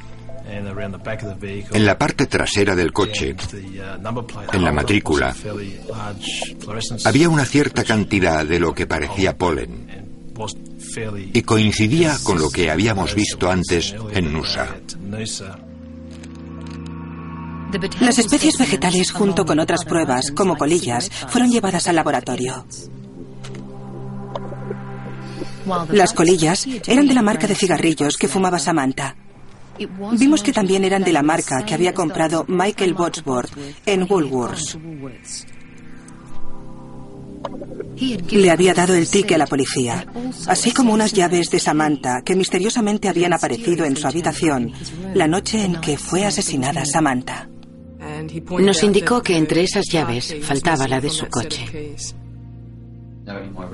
En 0.52 1.86
la 1.86 1.98
parte 1.98 2.26
trasera 2.26 2.76
del 2.76 2.92
coche, 2.92 3.36
en 4.52 4.64
la 4.64 4.72
matrícula, 4.72 5.36
había 7.06 7.30
una 7.30 7.46
cierta 7.46 7.84
cantidad 7.84 8.46
de 8.46 8.60
lo 8.60 8.74
que 8.74 8.88
parecía 8.88 9.38
polen 9.38 9.88
y 11.34 11.42
coincidía 11.44 12.18
con 12.24 12.40
lo 12.40 12.50
que 12.50 12.72
habíamos 12.72 13.14
visto 13.14 13.52
antes 13.52 13.96
en 14.12 14.34
Nusa. 14.34 14.76
Las 18.00 18.18
especies 18.18 18.58
vegetales, 18.58 19.12
junto 19.12 19.46
con 19.46 19.60
otras 19.60 19.86
pruebas, 19.86 20.32
como 20.32 20.58
colillas, 20.58 21.10
fueron 21.30 21.52
llevadas 21.52 21.88
al 21.88 21.98
laboratorio. 21.98 22.66
Las 25.92 26.14
colillas 26.14 26.68
eran 26.88 27.08
de 27.08 27.14
la 27.14 27.22
marca 27.22 27.48
de 27.48 27.56
cigarrillos 27.56 28.18
que 28.18 28.28
fumaba 28.28 28.60
Samantha. 28.60 29.16
Vimos 30.18 30.44
que 30.44 30.52
también 30.52 30.84
eran 30.84 31.04
de 31.04 31.14
la 31.14 31.24
marca 31.24 31.64
que 31.66 31.74
había 31.74 31.94
comprado 31.94 32.46
Michael 32.48 32.94
Botsworth 32.94 33.52
en 33.86 34.08
Woolworths. 34.10 34.78
Le 38.30 38.52
había 38.52 38.74
dado 38.74 38.96
el 38.96 39.10
ticket 39.10 39.36
a 39.36 39.38
la 39.38 39.48
policía, 39.48 40.06
así 40.48 40.72
como 40.72 40.94
unas 40.94 41.14
llaves 41.14 41.50
de 41.50 41.60
Samantha 41.60 42.22
que 42.24 42.36
misteriosamente 42.36 43.10
habían 43.10 43.34
aparecido 43.34 43.86
en 43.86 43.96
su 43.96 44.08
habitación 44.08 44.72
la 45.14 45.28
noche 45.28 45.64
en 45.64 45.80
que 45.82 45.98
fue 45.98 46.26
asesinada 46.26 46.86
Samantha. 46.86 47.50
Nos 48.60 48.84
indicó 48.84 49.22
que 49.22 49.38
entre 49.38 49.64
esas 49.64 49.86
llaves 49.90 50.36
faltaba 50.42 50.88
la 50.88 51.00
de 51.02 51.10
su 51.10 51.28
coche. 51.28 51.96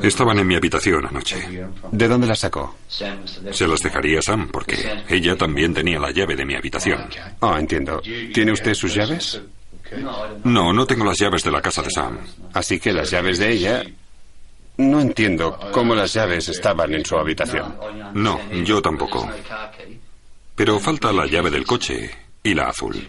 Estaban 0.01 0.39
en 0.39 0.47
mi 0.47 0.55
habitación 0.55 1.05
anoche. 1.05 1.67
¿De 1.91 2.07
dónde 2.07 2.27
las 2.27 2.39
sacó? 2.39 2.75
Se 2.87 3.67
las 3.67 3.79
dejaría 3.79 4.19
a 4.19 4.21
Sam 4.21 4.49
porque 4.51 5.03
ella 5.09 5.35
también 5.35 5.73
tenía 5.73 5.99
la 5.99 6.11
llave 6.11 6.35
de 6.35 6.45
mi 6.45 6.55
habitación. 6.55 7.07
Ah, 7.41 7.57
entiendo. 7.59 8.01
¿Tiene 8.33 8.51
usted 8.51 8.73
sus 8.73 8.93
llaves? 8.93 9.41
No, 10.43 10.73
no 10.73 10.85
tengo 10.85 11.05
las 11.05 11.17
llaves 11.19 11.43
de 11.43 11.51
la 11.51 11.61
casa 11.61 11.81
de 11.81 11.91
Sam. 11.91 12.17
Así 12.53 12.79
que 12.79 12.91
las 12.91 13.09
llaves 13.11 13.39
de 13.39 13.51
ella... 13.51 13.83
No 14.77 14.99
entiendo 14.99 15.57
cómo 15.71 15.95
las 15.95 16.13
llaves 16.13 16.49
estaban 16.49 16.93
en 16.93 17.05
su 17.05 17.17
habitación. 17.17 17.75
No, 18.13 18.39
yo 18.51 18.81
tampoco. 18.81 19.29
Pero 20.55 20.79
falta 20.79 21.13
la 21.13 21.25
llave 21.25 21.49
del 21.49 21.65
coche 21.65 22.11
y 22.43 22.53
la 22.53 22.69
azul. 22.69 23.07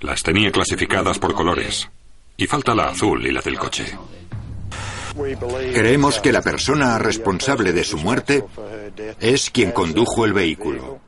Las 0.00 0.22
tenía 0.22 0.52
clasificadas 0.52 1.18
por 1.18 1.32
colores. 1.34 1.88
Y 2.36 2.46
falta 2.46 2.74
la 2.74 2.88
azul 2.88 3.26
y 3.26 3.32
la 3.32 3.40
del 3.40 3.58
coche. 3.58 3.96
Creemos 5.74 6.20
que 6.20 6.32
la 6.32 6.42
persona 6.42 6.98
responsable 6.98 7.72
de 7.72 7.84
su 7.84 7.98
muerte 7.98 8.44
es 9.20 9.50
quien 9.50 9.72
condujo 9.72 10.24
el 10.24 10.32
vehículo. 10.32 11.00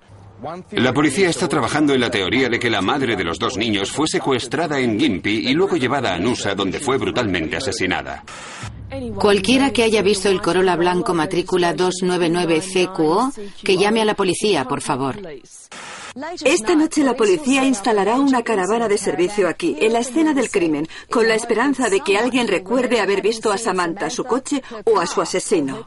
La 0.73 0.93
policía 0.93 1.31
está 1.31 1.49
trabajando 1.49 1.95
en 1.95 2.01
la 2.01 2.11
teoría 2.11 2.49
de 2.49 2.59
que 2.59 2.69
la 2.69 2.83
madre 2.83 3.17
de 3.17 3.25
los 3.25 3.39
dos 3.39 3.57
niños 3.57 3.91
fue 3.91 4.07
secuestrada 4.07 4.79
en 4.79 5.01
Gimpy 5.01 5.49
y 5.49 5.55
luego 5.55 5.77
llevada 5.77 6.15
a 6.15 6.19
Nusa, 6.19 6.55
donde 6.55 6.81
fue 6.81 6.99
brutalmente 6.99 7.57
asesinada. 7.57 8.25
Cualquiera 9.17 9.73
que 9.73 9.83
haya 9.83 10.03
visto 10.03 10.29
el 10.29 10.43
Corolla 10.43 10.77
blanco 10.77 11.15
matrícula 11.15 11.75
299CQO, 11.75 13.33
que 13.63 13.77
llame 13.77 14.03
a 14.03 14.05
la 14.05 14.15
policía, 14.15 14.67
por 14.67 14.83
favor. 14.83 15.17
Esta 16.45 16.77
noche 16.77 17.03
la 17.03 17.15
policía 17.15 17.65
instalará 17.65 18.17
una 18.21 18.43
caravana 18.43 18.87
de 18.87 18.99
servicio 18.99 19.49
aquí, 19.49 19.77
en 19.81 19.93
la 19.93 19.99
escena 19.99 20.33
del 20.33 20.49
crimen, 20.49 20.87
con 21.11 21.27
la 21.27 21.35
esperanza 21.35 21.89
de 21.89 22.01
que 22.01 22.17
alguien 22.17 22.47
recuerde 22.47 23.01
haber 23.01 23.21
visto 23.21 23.51
a 23.51 23.59
Samantha, 23.59 24.11
su 24.11 24.23
coche 24.23 24.63
o 24.85 25.01
a 25.01 25.07
su 25.07 25.21
asesino. 25.21 25.87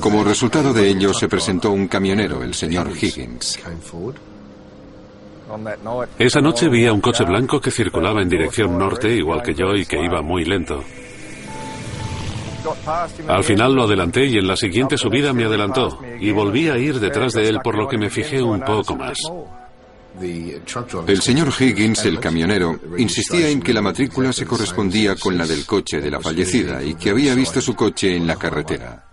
Como 0.00 0.24
resultado 0.24 0.72
de 0.72 0.88
ello, 0.88 1.12
se 1.12 1.28
presentó 1.28 1.72
un 1.72 1.88
camionero, 1.88 2.42
el 2.42 2.54
señor 2.54 2.90
Higgins. 2.90 3.58
Esa 6.18 6.40
noche 6.40 6.70
vi 6.70 6.86
a 6.86 6.92
un 6.94 7.02
coche 7.02 7.24
blanco 7.24 7.60
que 7.60 7.70
circulaba 7.70 8.22
en 8.22 8.30
dirección 8.30 8.78
norte, 8.78 9.14
igual 9.14 9.42
que 9.42 9.54
yo, 9.54 9.74
y 9.74 9.84
que 9.84 10.02
iba 10.02 10.22
muy 10.22 10.46
lento. 10.46 10.82
Al 13.28 13.44
final 13.44 13.74
lo 13.74 13.84
adelanté 13.84 14.26
y 14.26 14.38
en 14.38 14.46
la 14.46 14.56
siguiente 14.56 14.96
subida 14.96 15.32
me 15.32 15.44
adelantó, 15.44 16.00
y 16.20 16.30
volví 16.30 16.68
a 16.68 16.78
ir 16.78 17.00
detrás 17.00 17.32
de 17.32 17.48
él, 17.48 17.60
por 17.62 17.76
lo 17.76 17.88
que 17.88 17.98
me 17.98 18.10
fijé 18.10 18.42
un 18.42 18.60
poco 18.60 18.96
más. 18.96 19.18
El 21.06 21.20
señor 21.20 21.52
Higgins, 21.58 22.04
el 22.06 22.18
camionero, 22.18 22.78
insistía 22.96 23.48
en 23.50 23.60
que 23.60 23.74
la 23.74 23.82
matrícula 23.82 24.32
se 24.32 24.46
correspondía 24.46 25.14
con 25.14 25.36
la 25.36 25.46
del 25.46 25.66
coche 25.66 26.00
de 26.00 26.10
la 26.10 26.20
fallecida 26.20 26.82
y 26.82 26.94
que 26.94 27.10
había 27.10 27.34
visto 27.34 27.60
su 27.60 27.74
coche 27.74 28.16
en 28.16 28.26
la 28.26 28.36
carretera. 28.36 29.05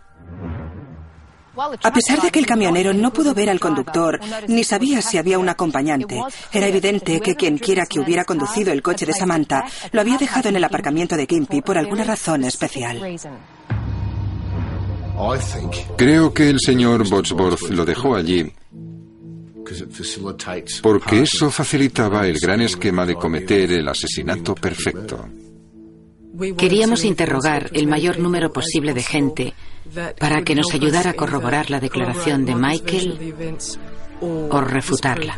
A 1.56 1.94
pesar 1.94 2.22
de 2.22 2.32
que 2.32 2.40
el 2.40 2.46
camionero 2.46 2.94
no 2.94 3.14
pudo 3.14 3.34
ver 3.34 3.50
al 3.50 3.60
conductor 3.60 4.20
ni 4.48 4.64
sabía 4.64 5.02
si 5.02 5.18
había 5.18 5.40
un 5.40 5.50
acompañante, 5.50 6.22
era 6.52 6.68
evidente 6.68 7.20
que 7.22 7.36
quien 7.36 7.58
quiera 7.58 7.86
que 7.86 8.00
hubiera 8.00 8.26
conducido 8.26 8.72
el 8.72 8.82
coche 8.82 9.06
de 9.06 9.14
Samantha 9.14 9.66
lo 9.92 10.02
había 10.02 10.18
dejado 10.18 10.50
en 10.50 10.56
el 10.56 10.64
aparcamiento 10.64 11.16
de 11.16 11.28
Gimpy 11.28 11.62
por 11.62 11.78
alguna 11.78 12.04
razón 12.04 12.44
especial. 12.44 13.20
Creo 15.96 16.34
que 16.34 16.50
el 16.50 16.60
señor 16.60 17.08
Botsworth 17.08 17.70
lo 17.70 17.86
dejó 17.86 18.16
allí 18.16 18.52
porque 20.82 21.22
eso 21.22 21.50
facilitaba 21.50 22.28
el 22.28 22.38
gran 22.40 22.62
esquema 22.62 23.06
de 23.06 23.16
cometer 23.16 23.72
el 23.72 23.88
asesinato 23.88 24.56
perfecto. 24.56 25.26
Queríamos 26.58 27.04
interrogar 27.04 27.70
el 27.74 27.88
mayor 27.88 28.18
número 28.18 28.52
posible 28.52 28.94
de 28.94 29.04
gente 29.04 29.54
para 30.20 30.44
que 30.44 30.56
nos 30.56 30.74
ayudara 30.74 31.12
a 31.12 31.14
corroborar 31.14 31.70
la 31.70 31.80
declaración 31.80 32.46
de 32.46 32.56
Michael 32.56 33.36
o 34.20 34.62
refutarla. 34.62 35.38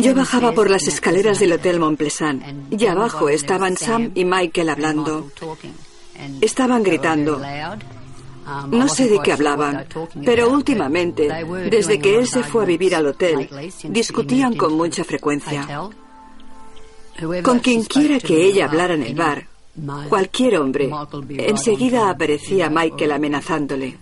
Yo 0.00 0.14
bajaba 0.14 0.52
por 0.52 0.70
las 0.70 0.86
escaleras 0.88 1.40
del 1.40 1.52
Hotel 1.52 1.78
Montplesan 1.78 2.68
y 2.70 2.86
abajo 2.86 3.28
estaban 3.28 3.76
Sam 3.76 4.12
y 4.14 4.24
Michael 4.24 4.70
hablando. 4.70 5.30
Estaban 6.40 6.82
gritando. 6.82 7.40
No 8.68 8.88
sé 8.88 9.08
de 9.08 9.20
qué 9.22 9.32
hablaban, 9.32 9.86
pero 10.24 10.50
últimamente, 10.50 11.28
desde 11.70 11.98
que 11.98 12.18
él 12.18 12.26
se 12.26 12.42
fue 12.42 12.64
a 12.64 12.66
vivir 12.66 12.94
al 12.94 13.06
hotel, 13.06 13.48
discutían 13.84 14.56
con 14.56 14.72
mucha 14.72 15.04
frecuencia. 15.04 15.90
Con 17.42 17.58
quien 17.60 17.84
quiera 17.84 18.18
que 18.18 18.44
ella 18.44 18.66
hablara 18.66 18.94
en 18.94 19.02
el 19.02 19.14
bar, 19.14 19.46
cualquier 20.08 20.58
hombre, 20.58 20.90
enseguida 21.28 22.10
aparecía 22.10 22.70
Michael 22.70 23.12
amenazándole. 23.12 23.98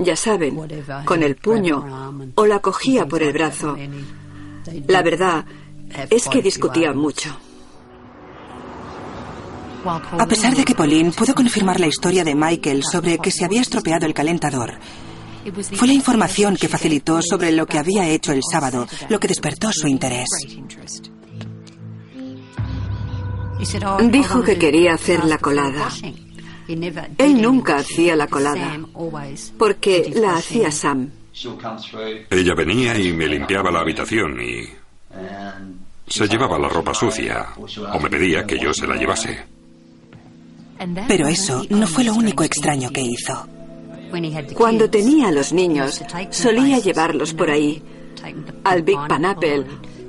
Ya 0.00 0.16
saben, 0.16 0.58
con 1.04 1.22
el 1.22 1.36
puño 1.36 2.32
o 2.34 2.46
la 2.46 2.60
cogía 2.60 3.06
por 3.06 3.22
el 3.22 3.32
brazo. 3.32 3.76
La 4.86 5.02
verdad 5.02 5.44
es 6.10 6.28
que 6.28 6.42
discutían 6.42 6.96
mucho. 6.96 7.36
A 9.84 10.26
pesar 10.26 10.54
de 10.54 10.64
que 10.64 10.74
Pauline 10.74 11.12
pudo 11.12 11.34
confirmar 11.34 11.80
la 11.80 11.86
historia 11.86 12.24
de 12.24 12.34
Michael 12.34 12.82
sobre 12.84 13.18
que 13.18 13.30
se 13.30 13.44
había 13.44 13.60
estropeado 13.60 14.06
el 14.06 14.14
calentador, 14.14 14.74
fue 15.74 15.88
la 15.88 15.94
información 15.94 16.56
que 16.56 16.68
facilitó 16.68 17.20
sobre 17.22 17.52
lo 17.52 17.64
que 17.64 17.78
había 17.78 18.06
hecho 18.08 18.32
el 18.32 18.42
sábado 18.42 18.86
lo 19.08 19.18
que 19.18 19.28
despertó 19.28 19.70
su 19.72 19.86
interés. 19.88 20.28
Dijo 24.10 24.42
que 24.42 24.58
quería 24.58 24.94
hacer 24.94 25.24
la 25.24 25.38
colada. 25.38 25.88
Él 27.18 27.40
nunca 27.40 27.76
hacía 27.76 28.14
la 28.14 28.26
colada, 28.26 28.78
porque 29.56 30.12
la 30.14 30.36
hacía 30.36 30.70
Sam. 30.70 31.10
Ella 32.30 32.54
venía 32.54 32.98
y 32.98 33.12
me 33.12 33.26
limpiaba 33.26 33.70
la 33.70 33.80
habitación 33.80 34.40
y 34.40 34.68
se 36.06 36.26
llevaba 36.26 36.58
la 36.58 36.68
ropa 36.68 36.92
sucia 36.92 37.48
o 37.56 38.00
me 38.00 38.10
pedía 38.10 38.44
que 38.44 38.58
yo 38.58 38.72
se 38.72 38.86
la 38.86 38.96
llevase. 38.96 39.38
Pero 41.06 41.26
eso 41.26 41.64
no 41.70 41.86
fue 41.86 42.04
lo 42.04 42.14
único 42.14 42.44
extraño 42.44 42.90
que 42.90 43.02
hizo. 43.02 43.46
Cuando 44.54 44.88
tenía 44.88 45.28
a 45.28 45.32
los 45.32 45.52
niños, 45.52 46.02
solía 46.30 46.78
llevarlos 46.78 47.34
por 47.34 47.50
ahí, 47.50 47.82
al 48.64 48.82
Big 48.82 48.98
Panapel 49.08 49.66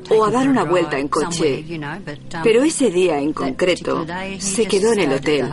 o 0.09 0.25
a 0.25 0.31
dar 0.31 0.47
una 0.47 0.63
vuelta 0.63 0.97
en 0.97 1.07
coche. 1.07 1.65
Pero 2.43 2.63
ese 2.63 2.89
día 2.89 3.19
en 3.19 3.33
concreto 3.33 4.05
se 4.39 4.65
quedó 4.67 4.93
en 4.93 4.99
el 4.99 5.13
hotel, 5.13 5.49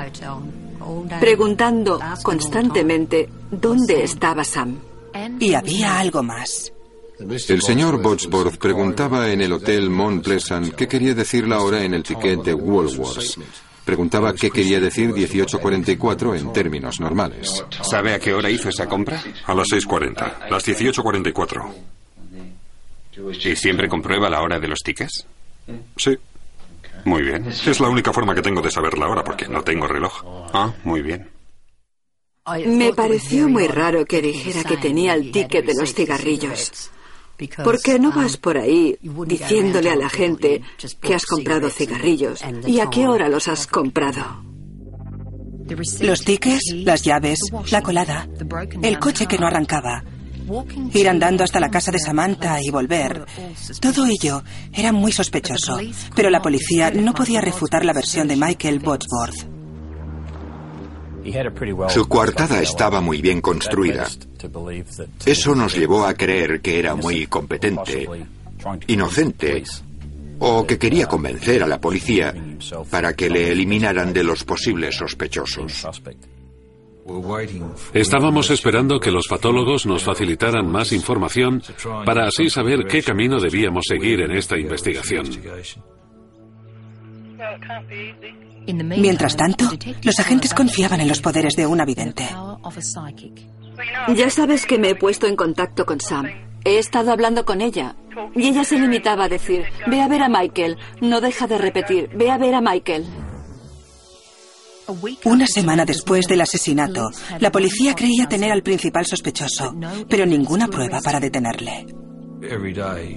preguntando 1.20 2.00
constantemente 2.22 3.28
dónde 3.50 4.04
estaba 4.04 4.44
Sam. 4.44 4.78
Y 5.38 5.54
había 5.54 5.98
algo 5.98 6.22
más. 6.22 6.72
El 7.18 7.62
señor 7.62 8.02
Botsworth 8.02 8.58
preguntaba 8.58 9.30
en 9.30 9.40
el 9.40 9.52
hotel 9.52 9.88
Mont 9.88 10.22
Pleasant 10.22 10.74
qué 10.74 10.86
quería 10.86 11.14
decir 11.14 11.48
la 11.48 11.60
hora 11.60 11.82
en 11.82 11.94
el 11.94 12.02
ticket 12.02 12.42
de 12.42 12.52
Woolworths. 12.52 13.38
Preguntaba 13.86 14.34
qué 14.34 14.50
quería 14.50 14.80
decir 14.80 15.12
1844 15.12 16.34
en 16.34 16.52
términos 16.52 17.00
normales. 17.00 17.64
¿Sabe 17.82 18.12
a 18.12 18.18
qué 18.18 18.34
hora 18.34 18.50
hizo 18.50 18.68
esa 18.68 18.86
compra? 18.86 19.22
A 19.46 19.54
las 19.54 19.68
6.40, 19.68 20.50
las 20.50 20.66
18.44. 20.66 21.95
¿Y 23.16 23.56
siempre 23.56 23.88
comprueba 23.88 24.28
la 24.28 24.42
hora 24.42 24.58
de 24.58 24.68
los 24.68 24.80
tickets? 24.80 25.26
Sí. 25.96 26.16
Muy 27.04 27.22
bien. 27.22 27.46
Es 27.46 27.80
la 27.80 27.88
única 27.88 28.12
forma 28.12 28.34
que 28.34 28.42
tengo 28.42 28.60
de 28.60 28.70
saber 28.70 28.98
la 28.98 29.08
hora 29.08 29.22
porque 29.22 29.48
no 29.48 29.62
tengo 29.62 29.86
reloj. 29.86 30.22
Ah, 30.52 30.72
muy 30.84 31.02
bien. 31.02 31.28
Me 32.66 32.92
pareció 32.92 33.48
muy 33.48 33.66
raro 33.66 34.04
que 34.04 34.22
dijera 34.22 34.62
que 34.64 34.76
tenía 34.76 35.14
el 35.14 35.32
ticket 35.32 35.64
de 35.66 35.74
los 35.78 35.94
cigarrillos. 35.94 36.90
Porque 37.64 37.98
no 37.98 38.12
vas 38.12 38.36
por 38.36 38.56
ahí 38.56 38.96
diciéndole 39.00 39.90
a 39.90 39.96
la 39.96 40.08
gente 40.08 40.62
que 41.00 41.14
has 41.14 41.26
comprado 41.26 41.68
cigarrillos 41.68 42.42
y 42.66 42.80
a 42.80 42.88
qué 42.88 43.06
hora 43.06 43.28
los 43.28 43.48
has 43.48 43.66
comprado. 43.66 44.42
Los 46.00 46.24
tickets, 46.24 46.72
las 46.72 47.02
llaves, 47.02 47.38
la 47.70 47.82
colada, 47.82 48.28
el 48.82 48.98
coche 48.98 49.26
que 49.26 49.36
no 49.36 49.48
arrancaba, 49.48 50.02
ir 50.92 51.08
andando 51.08 51.44
hasta 51.44 51.60
la 51.60 51.70
casa 51.70 51.90
de 51.90 51.98
Samantha 51.98 52.58
y 52.62 52.70
volver. 52.70 53.24
Todo 53.80 54.06
ello 54.06 54.42
era 54.72 54.92
muy 54.92 55.12
sospechoso, 55.12 55.78
pero 56.14 56.30
la 56.30 56.42
policía 56.42 56.90
no 56.90 57.14
podía 57.14 57.40
refutar 57.40 57.84
la 57.84 57.92
versión 57.92 58.28
de 58.28 58.36
Michael 58.36 58.80
Botsworth. 58.80 59.56
Su 61.88 62.06
coartada 62.08 62.62
estaba 62.62 63.00
muy 63.00 63.20
bien 63.20 63.40
construida. 63.40 64.06
Eso 65.24 65.54
nos 65.54 65.74
llevó 65.74 66.06
a 66.06 66.14
creer 66.14 66.60
que 66.60 66.78
era 66.78 66.94
muy 66.94 67.26
competente, 67.26 68.08
inocente, 68.86 69.64
o 70.38 70.66
que 70.66 70.78
quería 70.78 71.06
convencer 71.06 71.62
a 71.62 71.66
la 71.66 71.80
policía 71.80 72.34
para 72.90 73.14
que 73.14 73.30
le 73.30 73.50
eliminaran 73.50 74.12
de 74.12 74.22
los 74.22 74.44
posibles 74.44 74.96
sospechosos. 74.96 75.86
Estábamos 77.92 78.50
esperando 78.50 78.98
que 78.98 79.10
los 79.10 79.28
patólogos 79.28 79.86
nos 79.86 80.02
facilitaran 80.02 80.70
más 80.70 80.92
información 80.92 81.62
para 82.04 82.26
así 82.26 82.50
saber 82.50 82.86
qué 82.86 83.02
camino 83.02 83.40
debíamos 83.40 83.84
seguir 83.88 84.20
en 84.20 84.32
esta 84.32 84.58
investigación. 84.58 85.26
Mientras 88.98 89.36
tanto, 89.36 89.70
los 90.02 90.18
agentes 90.18 90.52
confiaban 90.52 91.00
en 91.00 91.08
los 91.08 91.20
poderes 91.20 91.54
de 91.54 91.66
una 91.66 91.84
vidente. 91.84 92.28
Ya 94.14 94.30
sabes 94.30 94.66
que 94.66 94.78
me 94.78 94.90
he 94.90 94.94
puesto 94.94 95.26
en 95.26 95.36
contacto 95.36 95.86
con 95.86 96.00
Sam. 96.00 96.26
He 96.64 96.78
estado 96.78 97.12
hablando 97.12 97.44
con 97.44 97.60
ella. 97.60 97.94
Y 98.34 98.48
ella 98.48 98.64
se 98.64 98.78
limitaba 98.78 99.24
a 99.24 99.28
decir, 99.28 99.64
ve 99.86 100.00
a 100.00 100.08
ver 100.08 100.22
a 100.22 100.28
Michael. 100.28 100.76
No 101.00 101.20
deja 101.20 101.46
de 101.46 101.58
repetir, 101.58 102.10
ve 102.14 102.30
a 102.30 102.38
ver 102.38 102.54
a 102.54 102.60
Michael. 102.60 103.06
Una 105.24 105.46
semana 105.46 105.84
después 105.84 106.26
del 106.26 106.40
asesinato, 106.40 107.10
la 107.40 107.50
policía 107.50 107.94
creía 107.94 108.28
tener 108.28 108.52
al 108.52 108.62
principal 108.62 109.04
sospechoso, 109.06 109.74
pero 110.08 110.26
ninguna 110.26 110.68
prueba 110.68 111.00
para 111.00 111.18
detenerle. 111.18 111.86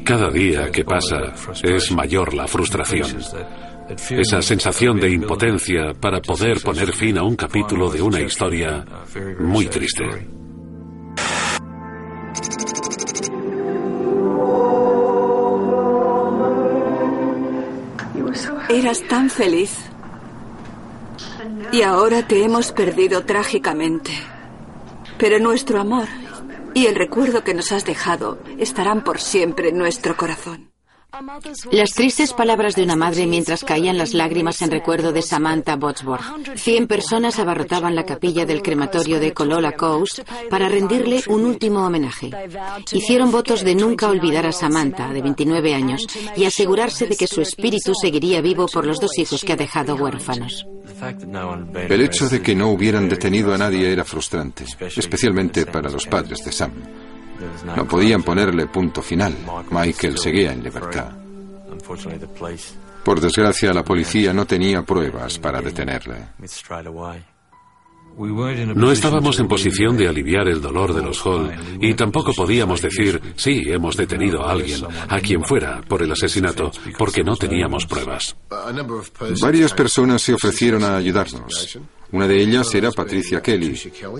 Cada 0.03 0.29
día 0.31 0.71
que 0.71 0.83
pasa 0.83 1.33
es 1.61 1.91
mayor 1.91 2.33
la 2.33 2.47
frustración. 2.47 3.19
Esa 4.11 4.41
sensación 4.41 4.99
de 4.99 5.11
impotencia 5.11 5.93
para 5.99 6.21
poder 6.21 6.61
poner 6.61 6.93
fin 6.93 7.17
a 7.17 7.23
un 7.23 7.35
capítulo 7.35 7.89
de 7.89 8.01
una 8.01 8.21
historia 8.21 8.85
muy 9.39 9.65
triste. 9.65 10.05
Eras 18.69 19.01
tan 19.07 19.29
feliz. 19.29 19.89
Y 21.71 21.81
ahora 21.81 22.27
te 22.27 22.43
hemos 22.43 22.71
perdido 22.71 23.25
trágicamente. 23.25 24.11
Pero 25.17 25.39
nuestro 25.39 25.79
amor 25.79 26.07
y 26.73 26.85
el 26.85 26.95
recuerdo 26.95 27.43
que 27.43 27.53
nos 27.53 27.71
has 27.71 27.85
dejado 27.85 28.39
estarán 28.57 29.03
por 29.03 29.19
siempre 29.19 29.69
en 29.69 29.77
nuestro 29.77 30.15
corazón. 30.15 30.71
Las 31.71 31.91
tristes 31.91 32.33
palabras 32.33 32.75
de 32.75 32.83
una 32.83 32.95
madre 32.95 33.25
mientras 33.25 33.63
caían 33.63 33.97
las 33.97 34.13
lágrimas 34.13 34.61
en 34.61 34.69
recuerdo 34.69 35.11
de 35.11 35.23
Samantha 35.23 35.75
Botsworth. 35.75 36.23
Cien 36.55 36.87
personas 36.87 37.39
abarrotaban 37.39 37.95
la 37.95 38.05
capilla 38.05 38.45
del 38.45 38.61
crematorio 38.61 39.19
de 39.19 39.33
Colola 39.33 39.71
Coast 39.71 40.19
para 40.49 40.69
rendirle 40.69 41.23
un 41.27 41.45
último 41.45 41.85
homenaje. 41.85 42.29
Hicieron 42.91 43.31
votos 43.31 43.63
de 43.63 43.73
nunca 43.73 44.07
olvidar 44.07 44.45
a 44.45 44.51
Samantha, 44.51 45.11
de 45.11 45.21
29 45.21 45.73
años, 45.73 46.05
y 46.35 46.45
asegurarse 46.45 47.07
de 47.07 47.17
que 47.17 47.27
su 47.27 47.41
espíritu 47.41 47.93
seguiría 47.99 48.41
vivo 48.41 48.67
por 48.67 48.85
los 48.85 48.99
dos 48.99 49.17
hijos 49.17 49.43
que 49.43 49.53
ha 49.53 49.57
dejado 49.57 49.95
huérfanos. 49.95 50.67
El 51.73 52.01
hecho 52.01 52.29
de 52.29 52.41
que 52.41 52.53
no 52.53 52.69
hubieran 52.69 53.09
detenido 53.09 53.53
a 53.53 53.57
nadie 53.57 53.91
era 53.91 54.03
frustrante, 54.03 54.65
especialmente 54.95 55.65
para 55.65 55.89
los 55.89 56.05
padres 56.05 56.43
de 56.45 56.51
Sam. 56.51 56.71
No 57.75 57.87
podían 57.87 58.23
ponerle 58.23 58.67
punto 58.67 59.01
final. 59.01 59.35
Michael 59.71 60.17
seguía 60.17 60.51
en 60.51 60.63
libertad. 60.63 61.11
Por 63.03 63.21
desgracia, 63.21 63.73
la 63.73 63.83
policía 63.83 64.33
no 64.33 64.45
tenía 64.45 64.83
pruebas 64.83 65.39
para 65.39 65.61
detenerle. 65.61 66.27
No 68.75 68.91
estábamos 68.91 69.39
en 69.39 69.47
posición 69.47 69.95
de 69.95 70.07
aliviar 70.07 70.47
el 70.47 70.61
dolor 70.61 70.93
de 70.93 71.01
los 71.01 71.25
Hall 71.25 71.51
y 71.79 71.93
tampoco 71.93 72.33
podíamos 72.33 72.81
decir, 72.81 73.21
sí, 73.35 73.63
hemos 73.67 73.95
detenido 73.95 74.45
a 74.45 74.51
alguien, 74.51 74.81
a 75.07 75.19
quien 75.19 75.43
fuera, 75.43 75.81
por 75.87 76.03
el 76.03 76.11
asesinato, 76.11 76.71
porque 76.97 77.23
no 77.23 77.35
teníamos 77.35 77.85
pruebas. 77.85 78.35
Varias 79.41 79.73
personas 79.73 80.21
se 80.21 80.33
ofrecieron 80.33 80.83
a 80.83 80.97
ayudarnos. 80.97 81.79
Una 82.11 82.27
de 82.27 82.41
ellas 82.41 82.73
era 82.73 82.91
Patricia 82.91 83.41
Kelly, 83.41 83.79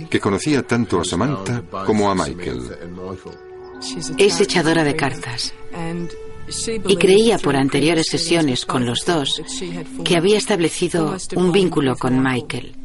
que 0.09 0.19
conocía 0.19 0.61
tanto 0.63 1.01
a 1.01 1.03
Samantha 1.03 1.63
como 1.85 2.09
a 2.09 2.15
Michael. 2.15 2.61
Es 4.17 4.39
echadora 4.39 4.83
de 4.83 4.95
cartas. 4.95 5.53
Y 6.87 6.95
creía 6.97 7.37
por 7.37 7.55
anteriores 7.55 8.07
sesiones 8.07 8.65
con 8.65 8.85
los 8.85 9.05
dos 9.05 9.41
que 10.03 10.17
había 10.17 10.37
establecido 10.37 11.15
un 11.35 11.51
vínculo 11.51 11.95
con 11.95 12.21
Michael. 12.21 12.78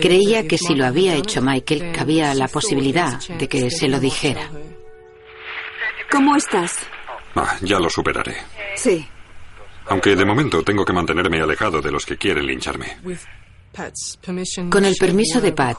Creía 0.00 0.46
que 0.46 0.58
si 0.58 0.74
lo 0.74 0.86
había 0.86 1.14
hecho 1.14 1.42
Michael, 1.42 1.92
cabía 1.92 2.34
la 2.34 2.48
posibilidad 2.48 3.18
de 3.26 3.48
que 3.48 3.70
se 3.70 3.88
lo 3.88 4.00
dijera. 4.00 4.50
¿Cómo 6.10 6.36
estás? 6.36 6.78
Ah, 7.34 7.56
ya 7.62 7.78
lo 7.78 7.90
superaré. 7.90 8.36
Sí. 8.76 9.06
Aunque 9.88 10.16
de 10.16 10.24
momento 10.24 10.62
tengo 10.62 10.84
que 10.84 10.92
mantenerme 10.92 11.40
alejado 11.40 11.80
de 11.80 11.90
los 11.90 12.04
que 12.04 12.16
quieren 12.16 12.46
lincharme. 12.46 12.96
Con 14.70 14.84
el 14.84 14.94
permiso 14.96 15.40
de 15.40 15.52
Pat, 15.52 15.76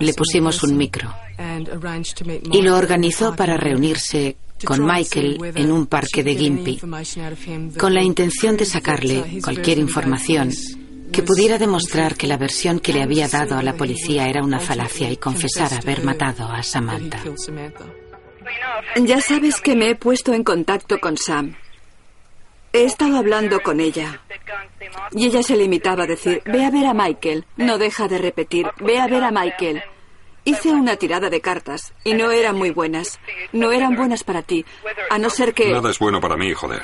le 0.00 0.14
pusimos 0.14 0.62
un 0.62 0.76
micro 0.76 1.12
y 2.52 2.62
lo 2.62 2.76
organizó 2.76 3.34
para 3.34 3.56
reunirse 3.56 4.36
con 4.64 4.86
Michael 4.86 5.38
en 5.56 5.72
un 5.72 5.86
parque 5.86 6.22
de 6.22 6.36
Gimpy, 6.36 6.80
con 7.76 7.94
la 7.94 8.02
intención 8.02 8.56
de 8.56 8.64
sacarle 8.64 9.40
cualquier 9.42 9.78
información 9.78 10.52
que 11.12 11.22
pudiera 11.22 11.58
demostrar 11.58 12.16
que 12.16 12.26
la 12.26 12.36
versión 12.36 12.80
que 12.80 12.92
le 12.92 13.02
había 13.02 13.28
dado 13.28 13.56
a 13.56 13.62
la 13.62 13.74
policía 13.74 14.28
era 14.28 14.42
una 14.42 14.58
falacia 14.58 15.10
y 15.10 15.16
confesar 15.18 15.72
haber 15.74 16.02
matado 16.02 16.46
a 16.50 16.62
Samantha. 16.62 17.22
Ya 18.96 19.20
sabes 19.20 19.60
que 19.60 19.76
me 19.76 19.90
he 19.90 19.94
puesto 19.94 20.32
en 20.32 20.42
contacto 20.42 20.98
con 20.98 21.16
Sam. 21.16 21.54
He 22.72 22.84
estado 22.84 23.18
hablando 23.18 23.60
con 23.60 23.80
ella. 23.80 24.22
Y 25.12 25.26
ella 25.26 25.42
se 25.42 25.56
limitaba 25.56 26.04
a 26.04 26.06
decir, 26.06 26.42
ve 26.46 26.64
a 26.64 26.70
ver 26.70 26.86
a 26.86 26.94
Michael. 26.94 27.44
No 27.56 27.76
deja 27.76 28.08
de 28.08 28.18
repetir, 28.18 28.66
ve 28.80 28.98
a 28.98 29.06
ver 29.06 29.22
a 29.22 29.30
Michael. 29.30 29.82
Hice 30.44 30.70
una 30.70 30.96
tirada 30.96 31.30
de 31.30 31.40
cartas 31.40 31.92
y 32.02 32.14
no 32.14 32.30
eran 32.30 32.56
muy 32.56 32.70
buenas. 32.70 33.20
No 33.52 33.70
eran 33.70 33.94
buenas 33.94 34.24
para 34.24 34.42
ti, 34.42 34.64
a 35.10 35.18
no 35.18 35.30
ser 35.30 35.54
que... 35.54 35.70
Nada 35.70 35.90
es 35.90 35.98
bueno 35.98 36.20
para 36.20 36.36
mí, 36.36 36.52
joder. 36.52 36.82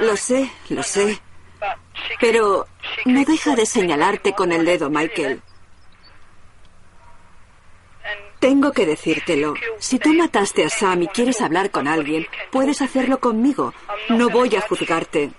Lo 0.00 0.16
sé, 0.16 0.50
lo 0.68 0.82
sé. 0.82 1.18
Pero 2.20 2.66
no 3.04 3.24
deja 3.24 3.54
de 3.54 3.66
señalarte 3.66 4.32
con 4.32 4.52
el 4.52 4.64
dedo, 4.64 4.90
Michael. 4.90 5.42
Tengo 8.38 8.72
que 8.72 8.86
decírtelo. 8.86 9.54
Si 9.78 9.98
tú 9.98 10.14
mataste 10.14 10.64
a 10.64 10.70
Sam 10.70 11.02
y 11.02 11.06
quieres 11.08 11.40
hablar 11.40 11.70
con 11.70 11.88
alguien, 11.88 12.26
puedes 12.52 12.80
hacerlo 12.82 13.18
conmigo. 13.18 13.74
No 14.10 14.30
voy 14.30 14.54
a 14.54 14.60
juzgarte. 14.60 15.32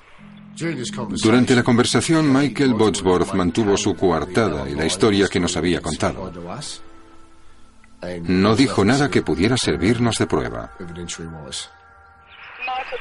Durante 1.23 1.55
la 1.55 1.63
conversación, 1.63 2.34
Michael 2.34 2.73
Botsworth 2.73 3.34
mantuvo 3.34 3.77
su 3.77 3.95
coartada 3.95 4.69
y 4.69 4.75
la 4.75 4.86
historia 4.86 5.29
que 5.29 5.39
nos 5.39 5.55
había 5.55 5.82
contado. 5.82 6.32
No 8.23 8.55
dijo 8.55 8.84
nada 8.84 9.10
que 9.10 9.21
pudiera 9.21 9.55
servirnos 9.55 10.17
de 10.17 10.27
prueba. 10.27 10.73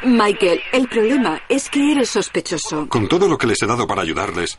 Michael, 0.05 0.61
el 0.73 0.89
problema 0.89 1.41
es 1.49 1.69
que 1.69 1.93
eres 1.93 2.11
sospechoso. 2.11 2.89
Con 2.89 3.09
todo 3.09 3.29
lo 3.29 3.37
que 3.37 3.47
les 3.47 3.61
he 3.63 3.67
dado 3.67 3.87
para 3.87 4.03
ayudarles. 4.03 4.59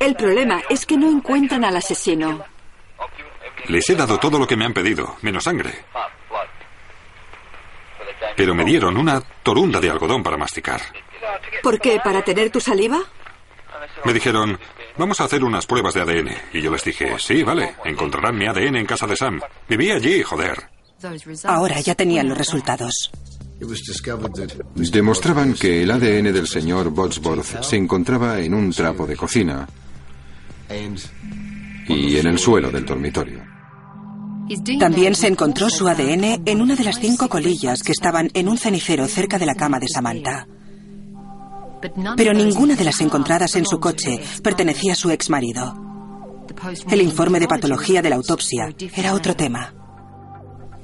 El 0.00 0.14
problema 0.14 0.62
es 0.68 0.86
que 0.86 0.96
no 0.96 1.10
encuentran 1.10 1.64
al 1.64 1.76
asesino. 1.76 2.44
Les 3.66 3.88
he 3.90 3.96
dado 3.96 4.18
todo 4.18 4.38
lo 4.38 4.46
que 4.46 4.56
me 4.56 4.64
han 4.64 4.72
pedido, 4.72 5.16
menos 5.22 5.44
sangre. 5.44 5.84
Pero 8.36 8.54
me 8.54 8.64
dieron 8.64 8.96
una 8.96 9.20
torunda 9.42 9.80
de 9.80 9.90
algodón 9.90 10.22
para 10.22 10.36
masticar. 10.36 10.80
¿Por 11.62 11.80
qué? 11.80 12.00
¿Para 12.02 12.22
tener 12.22 12.50
tu 12.50 12.60
saliva? 12.60 13.00
Me 14.04 14.12
dijeron, 14.12 14.58
vamos 14.96 15.20
a 15.20 15.24
hacer 15.24 15.42
unas 15.42 15.66
pruebas 15.66 15.94
de 15.94 16.02
ADN. 16.02 16.30
Y 16.52 16.60
yo 16.60 16.70
les 16.70 16.84
dije, 16.84 17.18
sí, 17.18 17.42
vale, 17.42 17.74
encontrarán 17.84 18.38
mi 18.38 18.46
ADN 18.46 18.76
en 18.76 18.86
casa 18.86 19.06
de 19.06 19.16
Sam. 19.16 19.40
Viví 19.68 19.90
allí, 19.90 20.22
joder. 20.22 20.68
Ahora 21.44 21.80
ya 21.80 21.94
tenían 21.94 22.28
los 22.28 22.38
resultados. 22.38 23.10
Demostraban 24.74 25.54
que 25.54 25.82
el 25.82 25.90
ADN 25.90 26.32
del 26.32 26.46
señor 26.46 26.90
Botsworth 26.90 27.62
se 27.62 27.76
encontraba 27.76 28.40
en 28.40 28.54
un 28.54 28.70
trapo 28.72 29.06
de 29.06 29.16
cocina 29.16 29.68
y 31.88 32.16
en 32.16 32.26
el 32.26 32.38
suelo 32.38 32.70
del 32.70 32.84
dormitorio. 32.84 33.42
También 34.78 35.14
se 35.14 35.26
encontró 35.26 35.68
su 35.68 35.88
ADN 35.88 36.42
en 36.46 36.60
una 36.62 36.74
de 36.74 36.84
las 36.84 36.98
cinco 36.98 37.28
colillas 37.28 37.82
que 37.82 37.92
estaban 37.92 38.30
en 38.32 38.48
un 38.48 38.56
cenicero 38.56 39.06
cerca 39.06 39.38
de 39.38 39.46
la 39.46 39.54
cama 39.54 39.78
de 39.78 39.88
Samantha. 39.88 40.46
Pero 42.16 42.32
ninguna 42.32 42.74
de 42.74 42.84
las 42.84 43.00
encontradas 43.00 43.54
en 43.56 43.66
su 43.66 43.78
coche 43.78 44.20
pertenecía 44.42 44.92
a 44.92 44.96
su 44.96 45.10
ex 45.10 45.30
marido. 45.30 45.74
El 46.90 47.02
informe 47.02 47.40
de 47.40 47.48
patología 47.48 48.02
de 48.02 48.10
la 48.10 48.16
autopsia 48.16 48.74
era 48.96 49.14
otro 49.14 49.36
tema. 49.36 49.77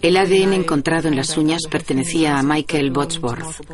El 0.05 0.19
ADN 0.19 0.53
encontrado 0.53 1.09
en 1.09 1.17
las 1.17 1.39
uñas 1.39 1.63
pertenecía 1.71 2.39
a 2.39 2.43
Michael 2.43 2.91
Botsworth. 2.91 3.67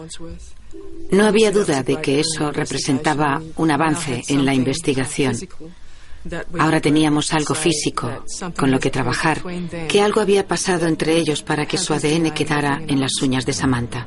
No 1.10 1.26
había 1.26 1.50
duda 1.50 1.82
de 1.82 2.00
que 2.00 2.20
eso 2.20 2.52
representaba 2.52 3.42
un 3.56 3.72
avance 3.72 4.22
en 4.28 4.46
la 4.46 4.54
investigación. 4.54 5.36
Ahora 6.56 6.80
teníamos 6.80 7.32
algo 7.32 7.56
físico 7.56 8.24
con 8.56 8.70
lo 8.70 8.78
que 8.78 8.92
trabajar, 8.92 9.42
que 9.88 10.00
algo 10.00 10.20
había 10.20 10.46
pasado 10.46 10.86
entre 10.86 11.16
ellos 11.16 11.42
para 11.42 11.66
que 11.66 11.78
su 11.78 11.94
ADN 11.94 12.30
quedara 12.30 12.80
en 12.86 13.00
las 13.00 13.20
uñas 13.20 13.44
de 13.44 13.52
Samantha. 13.52 14.06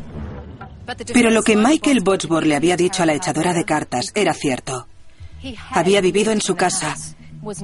Pero 1.14 1.30
lo 1.30 1.44
que 1.44 1.58
Michael 1.58 2.04
Botsworth 2.06 2.48
le 2.48 2.56
había 2.56 2.78
dicho 2.78 3.04
a 3.04 3.06
la 3.06 3.16
echadora 3.16 3.54
de 3.54 3.66
cartas 3.66 4.14
era 4.16 4.34
cierto. 4.34 4.88
Había 5.72 6.00
vivido 6.00 6.32
en 6.32 6.40
su 6.40 6.56
casa 6.56 6.96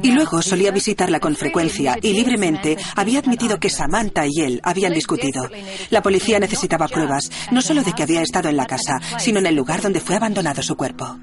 y 0.01 0.11
luego 0.11 0.41
solía 0.41 0.71
visitarla 0.71 1.19
con 1.19 1.35
frecuencia 1.35 1.97
y 2.01 2.13
libremente 2.13 2.77
había 2.95 3.19
admitido 3.19 3.59
que 3.59 3.69
Samantha 3.69 4.25
y 4.27 4.41
él 4.41 4.61
habían 4.63 4.93
discutido. 4.93 5.49
La 5.89 6.01
policía 6.01 6.39
necesitaba 6.39 6.87
pruebas, 6.87 7.29
no 7.51 7.61
solo 7.61 7.83
de 7.83 7.93
que 7.93 8.03
había 8.03 8.21
estado 8.21 8.49
en 8.49 8.57
la 8.57 8.65
casa, 8.65 8.99
sino 9.17 9.39
en 9.39 9.45
el 9.45 9.55
lugar 9.55 9.81
donde 9.81 9.99
fue 9.99 10.15
abandonado 10.15 10.61
su 10.61 10.75
cuerpo. 10.75 11.17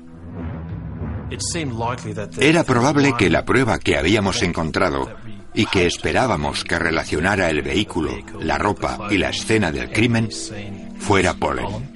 Era 2.38 2.64
probable 2.64 3.14
que 3.18 3.30
la 3.30 3.44
prueba 3.44 3.78
que 3.78 3.96
habíamos 3.96 4.42
encontrado 4.42 5.08
y 5.54 5.66
que 5.66 5.86
esperábamos 5.86 6.64
que 6.64 6.78
relacionara 6.78 7.50
el 7.50 7.62
vehículo, 7.62 8.12
la 8.40 8.58
ropa 8.58 9.08
y 9.10 9.18
la 9.18 9.30
escena 9.30 9.72
del 9.72 9.90
crimen 9.90 10.28
fuera 10.98 11.34
polen. 11.34 11.95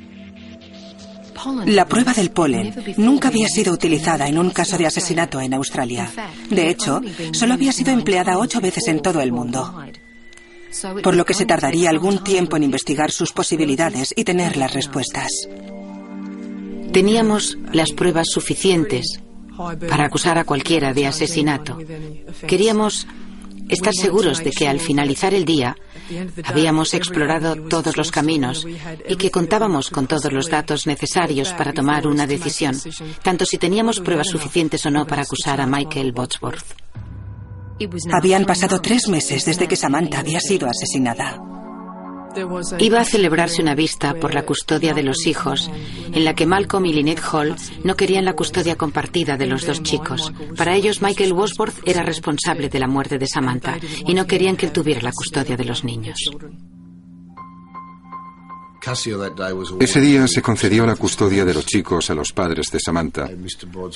La 1.67 1.87
prueba 1.87 2.13
del 2.13 2.31
polen 2.31 2.75
nunca 2.97 3.29
había 3.29 3.49
sido 3.49 3.73
utilizada 3.73 4.29
en 4.29 4.39
un 4.39 4.51
caso 4.51 4.77
de 4.77 4.87
asesinato 4.87 5.41
en 5.41 5.55
Australia. 5.55 6.11
De 6.51 6.69
hecho, 6.69 7.01
solo 7.33 7.55
había 7.55 7.73
sido 7.73 7.93
empleada 7.93 8.39
ocho 8.39 8.61
veces 8.61 8.89
en 8.89 9.01
todo 9.01 9.21
el 9.21 9.33
mundo. 9.33 9.85
Por 11.03 11.17
lo 11.17 11.25
que 11.25 11.35
se 11.35 11.47
tardaría 11.47 11.91
algún 11.91 12.23
tiempo 12.23 12.57
en 12.57 12.63
investigar 12.63 13.11
sus 13.11 13.33
posibilidades 13.33 14.15
y 14.17 14.25
tener 14.25 14.57
las 14.57 14.73
respuestas. 14.73 15.31
Teníamos 16.93 17.59
las 17.73 17.93
pruebas 17.93 18.29
suficientes 18.31 19.21
para 19.89 20.07
acusar 20.07 20.39
a 20.39 20.45
cualquiera 20.45 20.93
de 20.93 21.07
asesinato. 21.07 21.79
Queríamos 22.47 23.07
estar 23.71 23.95
seguros 23.95 24.43
de 24.43 24.51
que 24.51 24.69
al 24.69 24.81
finalizar 24.81 25.33
el 25.35 25.45
día 25.45 25.77
habíamos 26.45 26.95
explorado 26.95 27.57
todos 27.69 27.97
los 27.97 28.11
caminos 28.11 28.67
y 29.09 29.17
que 29.17 29.31
contábamos 29.31 29.91
con 29.91 30.07
todos 30.07 30.33
los 30.33 30.51
datos 30.51 30.87
necesarios 30.87 31.53
para 31.53 31.73
tomar 31.73 32.07
una 32.07 32.27
decisión, 32.27 32.77
tanto 33.23 33.47
si 33.47 33.59
teníamos 33.59 34.01
pruebas 34.01 34.29
suficientes 34.29 34.85
o 34.87 34.91
no 34.91 35.07
para 35.07 35.23
acusar 35.23 35.61
a 35.61 35.67
Michael 35.67 36.13
Botsworth. 36.13 36.65
Habían 38.13 38.45
pasado 38.45 38.81
tres 38.81 39.09
meses 39.09 39.45
desde 39.45 39.67
que 39.67 39.77
Samantha 39.77 40.21
había 40.21 40.41
sido 40.41 40.69
asesinada. 40.69 41.41
Iba 42.79 43.01
a 43.01 43.05
celebrarse 43.05 43.63
una 43.63 43.75
vista 43.75 44.15
por 44.15 44.35
la 44.35 44.45
custodia 44.45 44.95
de 44.95 45.03
los 45.03 45.27
hijos, 45.27 45.71
en 46.13 46.25
la 46.25 46.35
que 46.35 46.47
Malcolm 46.47 46.87
y 46.87 46.93
Lynette 46.93 47.23
Hall 47.33 47.57
no 47.85 47.97
querían 47.97 48.25
la 48.25 48.35
custodia 48.35 48.77
compartida 48.77 49.37
de 49.37 49.47
los 49.47 49.67
dos 49.67 49.83
chicos. 49.83 50.33
Para 50.57 50.77
ellos, 50.77 51.03
Michael 51.03 51.33
Wasworth 51.33 51.77
era 51.85 52.03
responsable 52.03 52.69
de 52.69 52.79
la 52.79 52.87
muerte 52.87 53.19
de 53.19 53.27
Samantha 53.27 53.79
y 54.07 54.15
no 54.15 54.27
querían 54.27 54.57
que 54.57 54.67
él 54.67 54.73
tuviera 54.73 55.01
la 55.03 55.13
custodia 55.13 55.57
de 55.57 55.65
los 55.65 55.85
niños. 55.85 56.31
Ese 59.79 60.01
día 60.01 60.27
se 60.27 60.41
concedió 60.41 60.87
la 60.87 60.97
custodia 60.97 61.45
de 61.45 61.53
los 61.53 61.67
chicos 61.67 62.09
a 62.11 62.15
los 62.15 62.33
padres 62.33 62.69
de 62.73 62.81
Samantha 62.81 63.29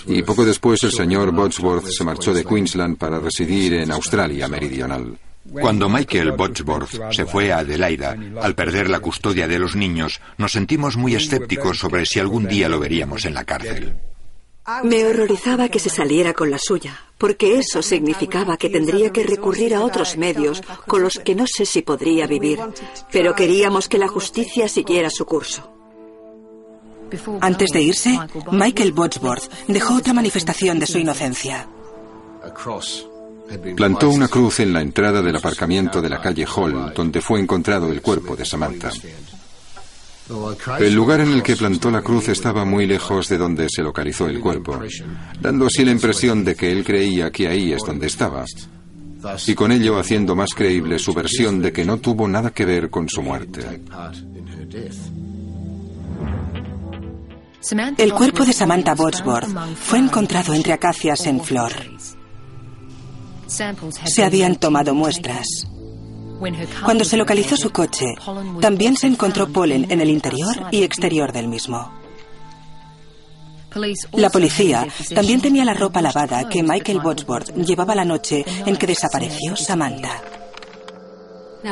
y 0.06 0.22
poco 0.22 0.44
después 0.44 0.82
el 0.84 0.92
señor 0.92 1.32
Botsworth 1.32 1.86
se 1.86 2.04
marchó 2.04 2.34
de 2.34 2.44
Queensland 2.44 2.98
para 2.98 3.18
residir 3.18 3.74
en 3.74 3.90
Australia 3.92 4.46
Meridional. 4.46 5.18
Cuando 5.50 5.88
Michael 5.88 6.32
Botsworth 6.32 7.12
se 7.12 7.26
fue 7.26 7.52
a 7.52 7.58
Adelaida, 7.58 8.16
al 8.40 8.54
perder 8.54 8.88
la 8.88 9.00
custodia 9.00 9.46
de 9.46 9.58
los 9.58 9.76
niños, 9.76 10.20
nos 10.38 10.52
sentimos 10.52 10.96
muy 10.96 11.14
escépticos 11.14 11.78
sobre 11.78 12.06
si 12.06 12.18
algún 12.18 12.46
día 12.46 12.68
lo 12.68 12.80
veríamos 12.80 13.24
en 13.24 13.34
la 13.34 13.44
cárcel. 13.44 13.94
Me 14.82 15.04
horrorizaba 15.04 15.68
que 15.68 15.78
se 15.78 15.90
saliera 15.90 16.32
con 16.32 16.50
la 16.50 16.58
suya, 16.58 16.98
porque 17.18 17.58
eso 17.58 17.82
significaba 17.82 18.56
que 18.56 18.70
tendría 18.70 19.12
que 19.12 19.22
recurrir 19.22 19.74
a 19.74 19.82
otros 19.82 20.16
medios 20.16 20.62
con 20.86 21.02
los 21.02 21.18
que 21.18 21.34
no 21.34 21.44
sé 21.46 21.66
si 21.66 21.82
podría 21.82 22.26
vivir, 22.26 22.58
pero 23.12 23.34
queríamos 23.34 23.88
que 23.88 23.98
la 23.98 24.08
justicia 24.08 24.66
siguiera 24.68 25.10
su 25.10 25.26
curso. 25.26 25.70
Antes 27.42 27.70
de 27.70 27.82
irse, 27.82 28.18
Michael 28.50 28.92
Botsworth 28.92 29.50
dejó 29.68 29.96
otra 29.96 30.14
manifestación 30.14 30.78
de 30.78 30.86
su 30.86 30.98
inocencia. 30.98 31.68
Plantó 33.76 34.10
una 34.10 34.28
cruz 34.28 34.60
en 34.60 34.72
la 34.72 34.80
entrada 34.80 35.22
del 35.22 35.36
aparcamiento 35.36 36.00
de 36.00 36.08
la 36.08 36.20
calle 36.20 36.46
Hall, 36.46 36.92
donde 36.94 37.20
fue 37.20 37.40
encontrado 37.40 37.90
el 37.92 38.00
cuerpo 38.00 38.36
de 38.36 38.44
Samantha. 38.44 38.90
El 40.78 40.94
lugar 40.94 41.20
en 41.20 41.32
el 41.32 41.42
que 41.42 41.54
plantó 41.54 41.90
la 41.90 42.00
cruz 42.00 42.28
estaba 42.28 42.64
muy 42.64 42.86
lejos 42.86 43.28
de 43.28 43.36
donde 43.36 43.68
se 43.68 43.82
localizó 43.82 44.26
el 44.26 44.40
cuerpo, 44.40 44.80
dando 45.40 45.66
así 45.66 45.84
la 45.84 45.90
impresión 45.90 46.44
de 46.44 46.54
que 46.54 46.72
él 46.72 46.82
creía 46.82 47.30
que 47.30 47.46
ahí 47.46 47.72
es 47.72 47.82
donde 47.84 48.06
estaba, 48.06 48.44
y 49.46 49.54
con 49.54 49.70
ello 49.72 49.98
haciendo 49.98 50.34
más 50.34 50.54
creíble 50.54 50.98
su 50.98 51.12
versión 51.12 51.60
de 51.60 51.72
que 51.72 51.84
no 51.84 51.98
tuvo 51.98 52.26
nada 52.26 52.50
que 52.50 52.64
ver 52.64 52.88
con 52.88 53.08
su 53.08 53.22
muerte. 53.22 53.82
El 57.96 58.12
cuerpo 58.12 58.44
de 58.44 58.52
Samantha 58.52 58.94
Botsworth 58.94 59.76
fue 59.76 59.98
encontrado 59.98 60.54
entre 60.54 60.72
acacias 60.72 61.26
en 61.26 61.42
flor. 61.42 61.72
Se 63.46 64.24
habían 64.24 64.56
tomado 64.56 64.94
muestras. 64.94 65.46
Cuando 66.84 67.04
se 67.04 67.16
localizó 67.16 67.56
su 67.56 67.70
coche, 67.70 68.06
también 68.60 68.96
se 68.96 69.06
encontró 69.06 69.48
polen 69.48 69.90
en 69.90 70.00
el 70.00 70.10
interior 70.10 70.54
y 70.70 70.82
exterior 70.82 71.32
del 71.32 71.48
mismo. 71.48 71.90
La 74.12 74.30
policía 74.30 74.86
también 75.14 75.40
tenía 75.40 75.64
la 75.64 75.74
ropa 75.74 76.00
lavada 76.00 76.48
que 76.48 76.62
Michael 76.62 77.00
Botsworth 77.00 77.54
llevaba 77.56 77.94
la 77.94 78.04
noche 78.04 78.44
en 78.66 78.76
que 78.76 78.86
desapareció 78.86 79.56
Samantha. 79.56 80.22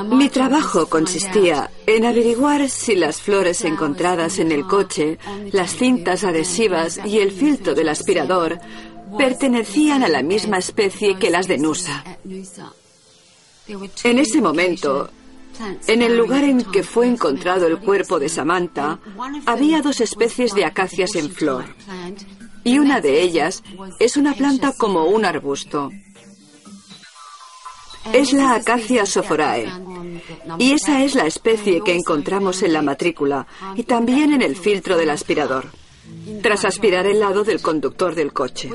Mi 0.06 0.30
trabajo 0.30 0.86
consistía 0.86 1.70
en 1.86 2.06
averiguar 2.06 2.68
si 2.70 2.96
las 2.96 3.20
flores 3.20 3.62
encontradas 3.62 4.38
en 4.38 4.50
el 4.50 4.66
coche, 4.66 5.18
las 5.52 5.76
cintas 5.76 6.24
adhesivas 6.24 6.98
y 7.04 7.18
el 7.18 7.30
filtro 7.30 7.74
del 7.74 7.90
aspirador 7.90 8.58
pertenecían 9.16 10.02
a 10.02 10.08
la 10.08 10.22
misma 10.22 10.58
especie 10.58 11.18
que 11.18 11.30
las 11.30 11.46
de 11.48 11.58
Nusa. 11.58 12.04
En 14.04 14.18
ese 14.18 14.40
momento, 14.40 15.10
en 15.86 16.02
el 16.02 16.16
lugar 16.16 16.44
en 16.44 16.64
que 16.64 16.82
fue 16.82 17.06
encontrado 17.06 17.66
el 17.66 17.78
cuerpo 17.78 18.18
de 18.18 18.28
Samantha, 18.28 18.98
había 19.46 19.82
dos 19.82 20.00
especies 20.00 20.54
de 20.54 20.64
acacias 20.64 21.14
en 21.14 21.30
flor. 21.30 21.64
Y 22.64 22.78
una 22.78 23.00
de 23.00 23.22
ellas 23.22 23.62
es 23.98 24.16
una 24.16 24.34
planta 24.34 24.72
como 24.76 25.06
un 25.06 25.24
arbusto. 25.24 25.90
Es 28.12 28.32
la 28.32 28.54
acacia 28.54 29.06
sophorae. 29.06 29.68
Y 30.58 30.72
esa 30.72 31.04
es 31.04 31.14
la 31.14 31.26
especie 31.26 31.82
que 31.84 31.94
encontramos 31.94 32.62
en 32.62 32.72
la 32.72 32.82
matrícula 32.82 33.46
y 33.76 33.84
también 33.84 34.32
en 34.32 34.42
el 34.42 34.56
filtro 34.56 34.96
del 34.96 35.10
aspirador 35.10 35.81
tras 36.42 36.64
aspirar 36.64 37.06
el 37.06 37.20
lado 37.20 37.44
del 37.44 37.60
conductor 37.60 38.14
del 38.14 38.32
coche, 38.32 38.70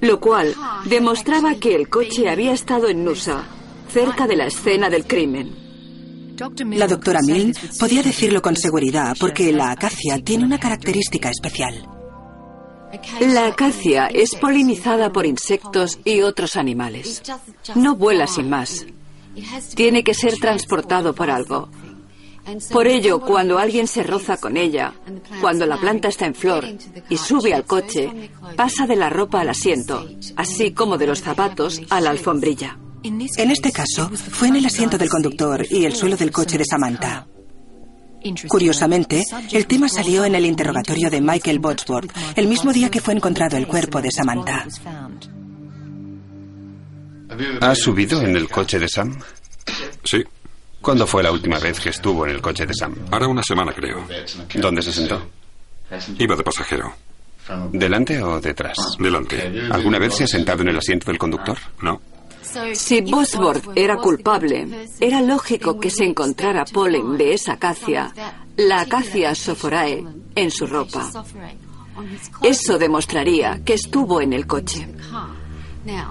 lo 0.00 0.20
cual 0.20 0.54
demostraba 0.84 1.54
que 1.54 1.74
el 1.74 1.88
coche 1.88 2.28
había 2.28 2.52
estado 2.52 2.88
en 2.88 3.04
Nusa, 3.04 3.44
cerca 3.92 4.26
de 4.26 4.36
la 4.36 4.46
escena 4.46 4.90
del 4.90 5.06
crimen. 5.06 5.66
La 6.72 6.86
doctora 6.86 7.22
Milne 7.22 7.54
podía 7.78 8.02
decirlo 8.02 8.42
con 8.42 8.56
seguridad 8.56 9.16
porque 9.18 9.52
la 9.52 9.70
acacia 9.70 10.22
tiene 10.22 10.44
una 10.44 10.58
característica 10.58 11.30
especial. 11.30 11.88
La 13.20 13.48
acacia 13.48 14.06
es 14.06 14.34
polinizada 14.34 15.12
por 15.12 15.26
insectos 15.26 15.98
y 16.04 16.20
otros 16.20 16.56
animales. 16.56 17.22
No 17.74 17.96
vuela 17.96 18.26
sin 18.26 18.50
más. 18.50 18.86
Tiene 19.74 20.02
que 20.02 20.14
ser 20.14 20.34
transportado 20.38 21.14
por 21.14 21.30
algo. 21.30 21.68
Por 22.70 22.86
ello, 22.86 23.20
cuando 23.20 23.58
alguien 23.58 23.86
se 23.86 24.02
roza 24.02 24.36
con 24.36 24.56
ella, 24.56 24.92
cuando 25.40 25.66
la 25.66 25.76
planta 25.78 26.08
está 26.08 26.26
en 26.26 26.34
flor 26.34 26.64
y 27.08 27.16
sube 27.16 27.52
al 27.52 27.64
coche, 27.64 28.30
pasa 28.56 28.86
de 28.86 28.96
la 28.96 29.10
ropa 29.10 29.40
al 29.40 29.50
asiento, 29.50 30.08
así 30.36 30.72
como 30.72 30.96
de 30.96 31.06
los 31.06 31.22
zapatos 31.22 31.82
a 31.90 32.00
la 32.00 32.10
alfombrilla. 32.10 32.78
En 33.02 33.50
este 33.50 33.72
caso, 33.72 34.10
fue 34.10 34.48
en 34.48 34.56
el 34.56 34.66
asiento 34.66 34.98
del 34.98 35.08
conductor 35.08 35.64
y 35.68 35.84
el 35.84 35.94
suelo 35.94 36.16
del 36.16 36.32
coche 36.32 36.58
de 36.58 36.64
Samantha. 36.64 37.26
Curiosamente, 38.48 39.22
el 39.52 39.66
tema 39.66 39.88
salió 39.88 40.24
en 40.24 40.34
el 40.34 40.44
interrogatorio 40.44 41.10
de 41.10 41.20
Michael 41.20 41.58
Botsworth, 41.58 42.10
el 42.34 42.48
mismo 42.48 42.72
día 42.72 42.90
que 42.90 43.00
fue 43.00 43.14
encontrado 43.14 43.56
el 43.56 43.66
cuerpo 43.66 44.02
de 44.02 44.10
Samantha. 44.10 44.66
¿Ha 47.60 47.74
subido 47.74 48.22
en 48.22 48.36
el 48.36 48.48
coche 48.48 48.78
de 48.78 48.88
Sam? 48.88 49.16
Sí. 50.02 50.24
¿Cuándo 50.86 51.04
fue 51.04 51.20
la 51.20 51.32
última 51.32 51.58
vez 51.58 51.80
que 51.80 51.88
estuvo 51.88 52.24
en 52.24 52.30
el 52.30 52.40
coche 52.40 52.64
de 52.64 52.72
Sam? 52.72 52.94
Hará 53.10 53.26
una 53.26 53.42
semana, 53.42 53.72
creo. 53.72 54.06
¿Dónde 54.54 54.80
se 54.82 54.92
sentó? 54.92 55.20
Iba 56.16 56.36
de 56.36 56.44
pasajero. 56.44 56.94
¿Delante 57.72 58.22
o 58.22 58.40
detrás? 58.40 58.76
Delante. 58.96 59.66
¿Alguna 59.68 59.98
vez 59.98 60.14
se 60.14 60.22
ha 60.22 60.26
sentado 60.28 60.62
en 60.62 60.68
el 60.68 60.78
asiento 60.78 61.06
del 61.06 61.18
conductor? 61.18 61.58
No. 61.82 62.00
Si 62.72 63.00
Bosworth 63.00 63.66
era 63.74 63.96
culpable, 63.96 64.86
era 65.00 65.20
lógico 65.22 65.80
que 65.80 65.90
se 65.90 66.04
encontrara 66.04 66.64
polen 66.64 67.18
de 67.18 67.34
esa 67.34 67.54
acacia, 67.54 68.14
la 68.56 68.82
acacia 68.82 69.34
sophorae, 69.34 70.04
en 70.36 70.50
su 70.52 70.68
ropa. 70.68 71.10
Eso 72.44 72.78
demostraría 72.78 73.60
que 73.64 73.74
estuvo 73.74 74.20
en 74.20 74.32
el 74.34 74.46
coche. 74.46 74.86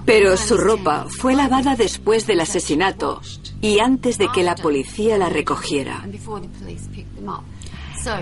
Pero 0.04 0.36
su 0.36 0.56
ropa 0.56 1.06
fue 1.08 1.34
lavada 1.34 1.76
después 1.76 2.26
del 2.26 2.40
asesinato 2.40 3.20
y 3.60 3.80
antes 3.80 4.18
de 4.18 4.28
que 4.32 4.42
la 4.42 4.54
policía 4.54 5.18
la 5.18 5.28
recogiera. 5.28 6.04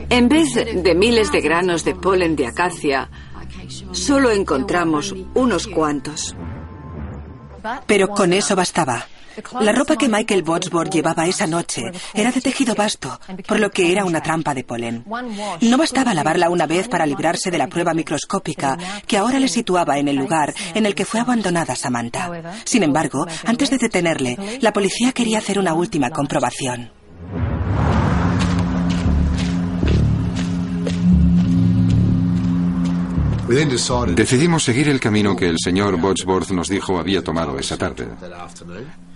En 0.08 0.28
vez 0.28 0.54
de 0.54 0.94
miles 0.94 1.30
de 1.30 1.40
granos 1.40 1.84
de 1.84 1.94
polen 1.94 2.36
de 2.36 2.46
acacia, 2.46 3.10
solo 3.92 4.30
encontramos 4.30 5.14
unos 5.34 5.66
cuantos. 5.66 6.34
Pero 7.86 8.08
con 8.08 8.32
eso 8.32 8.56
bastaba. 8.56 9.06
La 9.60 9.72
ropa 9.72 9.96
que 9.96 10.08
Michael 10.08 10.42
Botsworth 10.42 10.92
llevaba 10.92 11.26
esa 11.26 11.46
noche 11.46 11.82
era 12.12 12.30
de 12.30 12.40
tejido 12.40 12.74
vasto, 12.74 13.18
por 13.46 13.60
lo 13.60 13.70
que 13.70 13.92
era 13.92 14.04
una 14.04 14.22
trampa 14.22 14.54
de 14.54 14.64
polen. 14.64 15.04
No 15.60 15.76
bastaba 15.76 16.14
lavarla 16.14 16.50
una 16.50 16.66
vez 16.66 16.88
para 16.88 17.06
librarse 17.06 17.50
de 17.50 17.58
la 17.58 17.68
prueba 17.68 17.94
microscópica 17.94 18.78
que 19.06 19.16
ahora 19.16 19.38
le 19.38 19.48
situaba 19.48 19.98
en 19.98 20.08
el 20.08 20.16
lugar 20.16 20.54
en 20.74 20.86
el 20.86 20.94
que 20.94 21.04
fue 21.04 21.20
abandonada 21.20 21.76
Samantha. 21.76 22.30
Sin 22.64 22.82
embargo, 22.82 23.26
antes 23.44 23.70
de 23.70 23.78
detenerle, 23.78 24.58
la 24.60 24.72
policía 24.72 25.12
quería 25.12 25.38
hacer 25.38 25.58
una 25.58 25.74
última 25.74 26.10
comprobación. 26.10 26.90
Decidimos 34.16 34.64
seguir 34.64 34.88
el 34.88 34.98
camino 34.98 35.36
que 35.36 35.46
el 35.46 35.58
señor 35.62 36.00
Botsworth 36.00 36.50
nos 36.50 36.68
dijo 36.68 36.98
había 36.98 37.22
tomado 37.22 37.58
esa 37.58 37.76
tarde. 37.76 38.08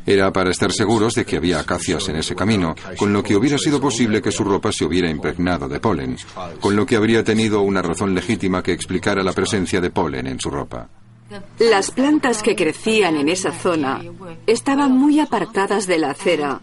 Era 0.08 0.32
para 0.32 0.50
estar 0.50 0.72
seguros 0.72 1.12
de 1.12 1.26
que 1.26 1.36
había 1.36 1.60
acacias 1.60 2.08
en 2.08 2.16
ese 2.16 2.34
camino, 2.34 2.74
con 2.96 3.12
lo 3.12 3.22
que 3.22 3.36
hubiera 3.36 3.58
sido 3.58 3.78
posible 3.78 4.22
que 4.22 4.32
su 4.32 4.42
ropa 4.42 4.72
se 4.72 4.86
hubiera 4.86 5.10
impregnado 5.10 5.68
de 5.68 5.80
polen, 5.80 6.16
con 6.60 6.74
lo 6.74 6.86
que 6.86 6.96
habría 6.96 7.22
tenido 7.22 7.60
una 7.60 7.82
razón 7.82 8.14
legítima 8.14 8.62
que 8.62 8.72
explicara 8.72 9.22
la 9.22 9.34
presencia 9.34 9.82
de 9.82 9.90
polen 9.90 10.26
en 10.26 10.40
su 10.40 10.48
ropa. 10.48 10.88
Las 11.58 11.90
plantas 11.90 12.42
que 12.42 12.56
crecían 12.56 13.16
en 13.16 13.28
esa 13.28 13.52
zona 13.52 14.02
estaban 14.46 14.92
muy 14.92 15.20
apartadas 15.20 15.86
de 15.86 15.98
la 15.98 16.10
acera 16.10 16.60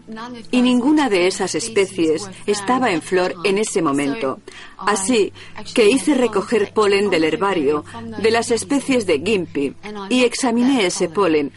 y 0.50 0.62
ninguna 0.62 1.08
de 1.08 1.26
esas 1.26 1.54
especies 1.54 2.28
estaba 2.46 2.90
en 2.90 3.02
flor 3.02 3.34
en 3.44 3.58
ese 3.58 3.82
momento. 3.82 4.40
Así 4.78 5.32
que 5.74 5.88
hice 5.88 6.14
recoger 6.14 6.72
polen 6.72 7.10
del 7.10 7.24
herbario 7.24 7.84
de 8.20 8.30
las 8.30 8.50
especies 8.50 9.06
de 9.06 9.20
Gimpy 9.20 9.74
y 10.08 10.24
examiné 10.24 10.86
ese 10.86 11.08
polen 11.08 11.52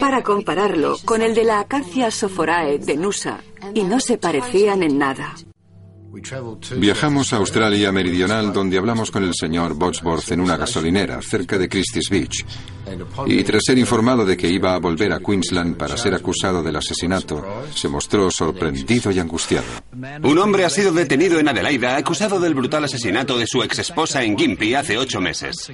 para 0.00 0.22
compararlo 0.22 0.96
con 1.04 1.22
el 1.22 1.34
de 1.34 1.44
la 1.44 1.60
acacia 1.60 2.10
sophorae 2.10 2.78
de 2.78 2.96
Nusa 2.96 3.40
y 3.74 3.82
no 3.82 4.00
se 4.00 4.18
parecían 4.18 4.82
en 4.82 4.98
nada. 4.98 5.34
Viajamos 6.76 7.32
a 7.32 7.36
Australia 7.36 7.90
Meridional 7.92 8.52
donde 8.52 8.78
hablamos 8.78 9.10
con 9.10 9.24
el 9.24 9.34
señor 9.34 9.74
Botsworth 9.74 10.32
en 10.32 10.40
una 10.40 10.56
gasolinera 10.56 11.20
cerca 11.22 11.58
de 11.58 11.68
Christie's 11.68 12.08
Beach. 12.08 12.44
Y 13.26 13.42
tras 13.42 13.62
ser 13.64 13.78
informado 13.78 14.24
de 14.24 14.36
que 14.36 14.48
iba 14.48 14.74
a 14.74 14.78
volver 14.78 15.12
a 15.12 15.20
Queensland 15.20 15.76
para 15.76 15.96
ser 15.96 16.14
acusado 16.14 16.62
del 16.62 16.76
asesinato, 16.76 17.64
se 17.74 17.88
mostró 17.88 18.30
sorprendido 18.30 19.10
y 19.10 19.18
angustiado. 19.18 19.66
Un 20.22 20.38
hombre 20.38 20.64
ha 20.64 20.70
sido 20.70 20.92
detenido 20.92 21.38
en 21.38 21.48
Adelaida 21.48 21.96
acusado 21.96 22.38
del 22.38 22.54
brutal 22.54 22.84
asesinato 22.84 23.38
de 23.38 23.46
su 23.46 23.62
exesposa 23.62 24.22
en 24.22 24.36
Gympie 24.36 24.76
hace 24.76 24.98
ocho 24.98 25.20
meses. 25.20 25.72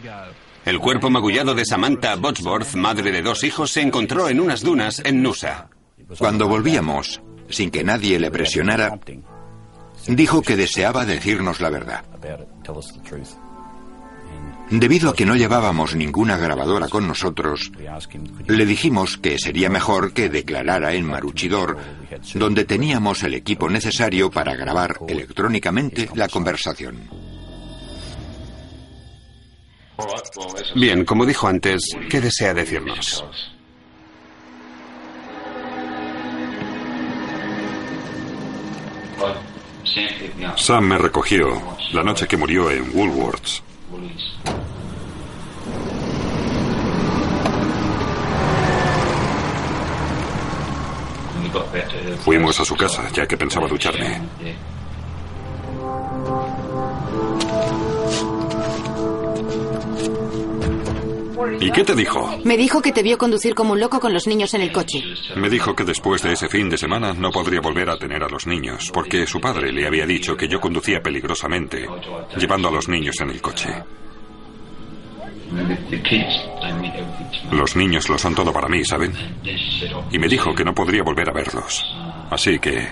El 0.65 0.79
cuerpo 0.79 1.11
magullado 1.11 1.55
de 1.55 1.65
Samantha 1.65 2.17
Botsworth, 2.17 2.75
madre 2.75 3.11
de 3.11 3.23
dos 3.23 3.45
hijos, 3.45 3.73
se 3.73 3.81
encontró 3.81 4.29
en 4.29 4.41
unas 4.41 4.63
dunas 4.63 5.03
en 5.05 5.23
Nusa. 5.23 5.69
Cuando 6.19 6.49
volvíamos, 6.49 7.21
sin 7.49 7.71
que 7.71 7.85
nadie 7.85 8.19
le 8.19 8.31
presionara, 8.31 8.99
dijo 10.07 10.43
que 10.43 10.57
deseaba 10.57 11.05
decirnos 11.05 11.61
la 11.61 11.71
verdad. 11.71 12.05
Debido 14.71 15.11
a 15.11 15.15
que 15.15 15.27
no 15.27 15.35
llevábamos 15.35 15.97
ninguna 15.97 16.37
grabadora 16.37 16.89
con 16.89 17.09
nosotros, 17.09 17.73
le 18.47 18.67
dijimos 18.67 19.19
que 19.19 19.37
sería 19.37 19.69
mejor 19.69 20.13
que 20.13 20.29
declarara 20.29 20.95
en 20.95 21.07
Maruchidor, 21.07 21.77
donde 22.35 22.65
teníamos 22.65 23.25
el 23.25 23.35
equipo 23.35 23.69
necesario 23.69 24.31
para 24.31 24.55
grabar 24.55 24.97
electrónicamente 25.09 26.09
la 26.15 26.29
conversación. 26.29 27.09
Bien, 30.77 31.05
como 31.05 31.27
dijo 31.27 31.49
antes, 31.49 31.83
¿qué 32.09 32.21
desea 32.21 32.55
decirnos? 32.55 33.25
Sam 40.57 40.85
me 40.85 40.99
recogió 40.99 41.61
la 41.93 42.03
noche 42.03 42.27
que 42.27 42.37
murió 42.37 42.71
en 42.71 42.91
Woolworths. 42.95 43.63
Fuimos 52.25 52.61
a 52.61 52.65
su 52.65 52.77
casa, 52.77 53.09
ya 53.13 53.27
que 53.27 53.37
pensaba 53.37 53.67
ducharme. 53.67 54.21
¿Y 61.61 61.71
qué 61.71 61.85
te 61.85 61.95
dijo? 61.95 62.39
Me 62.45 62.57
dijo 62.57 62.81
que 62.81 62.93
te 62.93 63.03
vio 63.03 63.19
conducir 63.19 63.55
como 63.55 63.73
un 63.73 63.81
loco 63.81 64.01
con 64.01 64.13
los 64.13 64.27
niños 64.27 64.55
en 64.55 64.63
el 64.63 64.73
coche. 64.73 65.03
Me 65.37 65.51
dijo 65.51 65.75
que 65.77 65.85
después 65.85 66.23
de 66.23 66.33
ese 66.33 66.49
fin 66.49 66.71
de 66.71 66.79
semana 66.79 67.13
no 67.13 67.31
podría 67.31 67.61
volver 67.61 67.91
a 67.91 67.99
tener 67.99 68.23
a 68.23 68.29
los 68.29 68.47
niños, 68.47 68.91
porque 68.93 69.27
su 69.27 69.41
padre 69.41 69.71
le 69.71 69.87
había 69.87 70.07
dicho 70.07 70.37
que 70.37 70.49
yo 70.49 70.59
conducía 70.59 71.01
peligrosamente, 71.03 71.87
llevando 72.37 72.69
a 72.69 72.73
los 72.73 72.89
niños 72.89 73.17
en 73.21 73.31
el 73.31 73.43
coche. 73.43 73.69
Los 77.51 77.77
niños 77.77 78.09
lo 78.09 78.17
son 78.17 78.35
todo 78.35 78.53
para 78.53 78.69
mí, 78.69 78.85
¿saben? 78.85 79.13
Y 80.11 80.19
me 80.19 80.29
dijo 80.29 80.55
que 80.55 80.65
no 80.65 80.75
podría 80.75 81.03
volver 81.03 81.29
a 81.29 81.33
verlos. 81.33 81.85
Así 82.31 82.59
que 82.59 82.89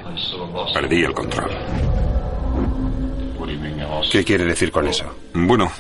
perdí 0.75 1.05
el 1.05 1.14
control. 1.14 1.51
¿Qué 4.11 4.25
quiere 4.25 4.45
decir 4.45 4.71
con 4.71 4.89
eso? 4.89 5.05
Bueno, 5.33 5.71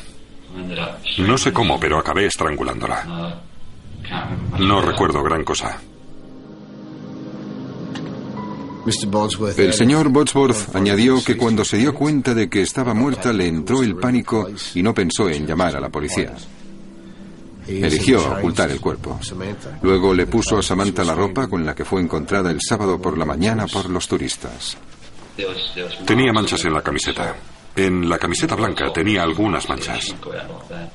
no 1.18 1.38
sé 1.38 1.52
cómo, 1.52 1.78
pero 1.78 1.98
acabé 1.98 2.26
estrangulándola. 2.26 3.40
No 4.58 4.80
recuerdo 4.80 5.22
gran 5.22 5.44
cosa. 5.44 5.78
El 9.56 9.74
señor 9.74 10.08
Botsworth 10.08 10.74
añadió 10.74 11.22
que 11.22 11.36
cuando 11.36 11.64
se 11.64 11.76
dio 11.76 11.94
cuenta 11.94 12.32
de 12.34 12.48
que 12.48 12.62
estaba 12.62 12.94
muerta 12.94 13.32
le 13.32 13.46
entró 13.46 13.82
el 13.82 13.96
pánico 13.96 14.48
y 14.74 14.82
no 14.82 14.94
pensó 14.94 15.28
en 15.28 15.46
llamar 15.46 15.76
a 15.76 15.80
la 15.80 15.90
policía. 15.90 16.34
Eligió 17.66 18.32
ocultar 18.32 18.70
el 18.70 18.80
cuerpo. 18.80 19.20
Luego 19.82 20.14
le 20.14 20.26
puso 20.26 20.58
a 20.58 20.62
Samantha 20.62 21.04
la 21.04 21.14
ropa 21.14 21.48
con 21.48 21.66
la 21.66 21.74
que 21.74 21.84
fue 21.84 22.00
encontrada 22.00 22.50
el 22.50 22.62
sábado 22.62 22.98
por 23.00 23.18
la 23.18 23.26
mañana 23.26 23.66
por 23.66 23.90
los 23.90 24.08
turistas. 24.08 24.78
Tenía 26.06 26.32
manchas 26.32 26.64
en 26.64 26.72
la 26.72 26.80
camiseta. 26.80 27.36
En 27.76 28.08
la 28.08 28.18
camiseta 28.18 28.54
blanca 28.54 28.92
tenía 28.92 29.22
algunas 29.22 29.68
manchas. 29.68 30.14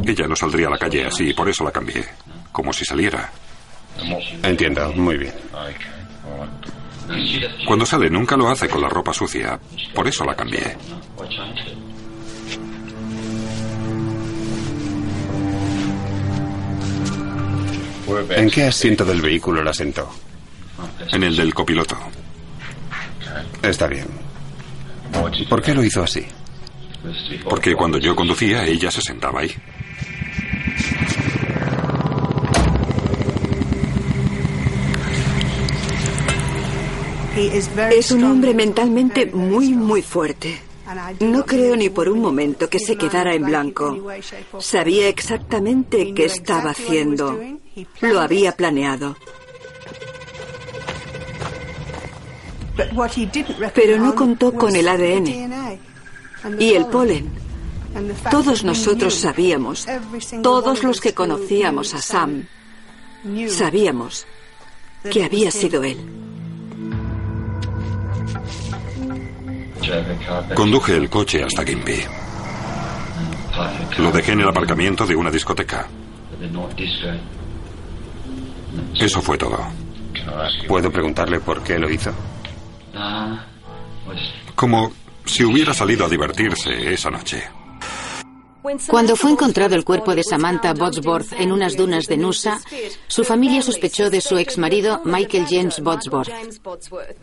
Ella 0.06 0.28
no 0.28 0.36
saldría 0.36 0.68
a 0.68 0.72
la 0.72 0.78
calle 0.78 1.06
así, 1.06 1.34
por 1.34 1.48
eso 1.48 1.64
la 1.64 1.72
cambié. 1.72 2.06
Como 2.52 2.74
si 2.74 2.84
saliera. 2.84 3.32
Entiendo, 4.42 4.92
muy 4.94 5.18
bien. 5.18 5.34
Cuando 7.66 7.86
sale 7.86 8.10
nunca 8.10 8.36
lo 8.36 8.50
hace 8.50 8.68
con 8.68 8.82
la 8.82 8.90
ropa 8.90 9.14
sucia. 9.14 9.60
Por 9.94 10.08
eso 10.08 10.24
la 10.26 10.36
cambié. 10.36 10.76
¿En 18.32 18.50
qué 18.50 18.66
asiento 18.66 19.06
del 19.06 19.22
vehículo 19.22 19.64
la 19.64 19.74
sentó? 19.74 20.10
En 21.12 21.24
el 21.24 21.36
del 21.36 21.54
copiloto. 21.54 21.98
Está 23.62 23.88
bien. 23.88 24.08
¿Por 25.50 25.62
qué 25.62 25.74
lo 25.74 25.84
hizo 25.84 26.04
así? 26.04 26.26
Porque 27.44 27.76
cuando 27.76 27.98
yo 27.98 28.16
conducía, 28.16 28.66
ella 28.66 28.90
se 28.90 29.02
sentaba 29.02 29.42
ahí. 29.42 29.52
Es 37.92 38.12
un 38.12 38.24
hombre 38.24 38.54
mentalmente 38.54 39.26
muy, 39.26 39.74
muy 39.74 40.02
fuerte. 40.02 40.62
No 41.20 41.46
creo 41.46 41.76
ni 41.76 41.90
por 41.90 42.08
un 42.08 42.20
momento 42.20 42.70
que 42.70 42.80
se 42.80 42.96
quedara 42.96 43.34
en 43.34 43.46
blanco. 43.46 43.98
Sabía 44.60 45.08
exactamente 45.08 46.14
qué 46.14 46.26
estaba 46.26 46.72
haciendo. 46.72 47.40
Lo 48.02 48.22
había 48.22 48.56
planeado. 48.56 49.18
Pero 53.74 54.00
no 54.00 54.16
contó 54.16 54.54
con 54.54 54.76
el 54.76 54.88
ADN 54.88 55.93
y 56.60 56.74
el 56.74 56.86
polen. 56.88 57.32
Todos 58.32 58.64
nosotros 58.64 59.14
sabíamos, 59.14 59.86
todos 60.42 60.84
los 60.84 61.00
que 61.00 61.14
conocíamos 61.14 61.94
a 61.94 62.02
Sam, 62.02 62.46
sabíamos 63.48 64.26
que 65.12 65.24
había 65.24 65.52
sido 65.52 65.84
él. 65.84 65.98
Conduje 70.56 70.96
el 70.96 71.10
coche 71.10 71.44
hasta 71.44 71.64
Gimpy. 71.64 72.04
Lo 74.00 74.12
dejé 74.12 74.32
en 74.32 74.42
el 74.42 74.48
aparcamiento 74.48 75.06
de 75.06 75.16
una 75.16 75.30
discoteca. 75.30 75.88
Eso 79.00 79.22
fue 79.22 79.38
todo. 79.38 79.60
¿Puedo 80.68 80.92
preguntarle 80.92 81.40
por 81.40 81.62
qué 81.64 81.78
lo 81.78 81.90
hizo? 81.90 82.12
Como 84.56 84.92
si 85.26 85.44
hubiera 85.44 85.74
salido 85.74 86.06
a 86.06 86.10
divertirse 86.10 86.94
esa 86.94 87.10
noche. 87.10 87.44
Cuando 88.88 89.18
fue 89.18 89.32
encontrado 89.32 89.76
el 89.76 89.84
cuerpo 89.84 90.16
de 90.16 90.24
Samantha 90.24 90.74
Botsworth 90.74 91.34
en 91.34 91.52
unas 91.52 91.76
dunas 91.76 92.06
de 92.06 92.16
Nusa, 92.16 92.62
su 93.08 93.26
familia 93.26 93.62
sospechó 93.62 94.10
de 94.10 94.22
su 94.22 94.38
ex 94.38 94.58
marido 94.58 95.02
Michael 95.04 95.46
James 95.50 95.82
Botsworth. 95.82 96.32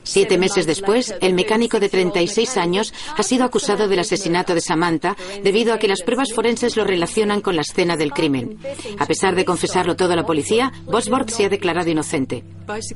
Siete 0.03 0.36
meses 0.36 0.66
después, 0.66 1.14
el 1.22 1.32
mecánico 1.32 1.80
de 1.80 1.88
36 1.88 2.59
años 2.59 2.92
ha 3.16 3.22
sido 3.22 3.44
acusado 3.44 3.88
del 3.88 4.01
asesinato 4.01 4.55
de 4.55 4.61
Samantha 4.61 5.16
debido 5.42 5.72
a 5.72 5.78
que 5.78 5.88
las 5.88 6.03
pruebas 6.03 6.32
forenses 6.34 6.76
lo 6.76 6.84
relacionan 6.84 7.40
con 7.40 7.57
la 7.57 7.62
escena 7.62 7.96
del 7.96 8.12
crimen. 8.12 8.59
A 8.98 9.07
pesar 9.07 9.34
de 9.34 9.46
confesarlo 9.46 9.96
todo 9.96 10.12
a 10.12 10.16
la 10.16 10.26
policía, 10.26 10.72
Botsworth 10.84 11.30
se 11.30 11.46
ha 11.46 11.48
declarado 11.48 11.88
inocente. 11.88 12.44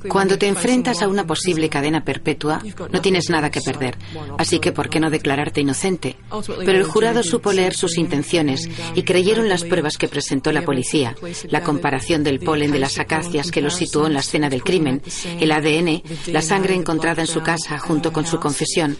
Cuando 0.08 0.38
te 0.38 0.46
enfrentas 0.46 1.02
a 1.02 1.08
una 1.08 1.26
posible 1.26 1.68
cadena 1.68 2.04
perpetua, 2.04 2.62
no 2.90 3.00
tienes 3.00 3.30
nada 3.30 3.50
que 3.50 3.60
perder. 3.60 3.96
Así 4.38 4.58
que, 4.58 4.72
¿por 4.72 4.88
qué 4.88 5.00
no 5.00 5.10
declararte 5.10 5.60
inocente? 5.60 6.16
Pero 6.58 6.78
el 6.78 6.84
jurado 6.84 7.22
supo 7.22 7.52
leer 7.52 7.74
sus 7.74 7.98
intenciones 7.98 8.68
y 8.94 9.02
creyeron 9.02 9.48
las 9.48 9.64
pruebas 9.64 9.96
que 9.96 10.08
presentó 10.08 10.52
la 10.52 10.64
policía, 10.64 11.14
la 11.48 11.62
comparación 11.62 12.24
del 12.24 12.40
polen 12.40 12.72
de 12.72 12.78
las 12.78 12.98
acacias 12.98 13.50
que 13.50 13.60
lo 13.60 13.70
situó 13.70 14.06
en 14.06 14.14
la 14.14 14.20
escena 14.20 14.48
del 14.48 14.62
crimen, 14.62 15.02
el 15.40 15.52
ADN, 15.52 16.02
la 16.26 16.42
sangre 16.42 16.74
encontrada 16.74 17.22
en 17.22 17.28
su 17.28 17.42
casa 17.42 17.78
junto 17.78 18.12
con 18.12 18.26
su 18.26 18.38
confesión. 18.38 18.96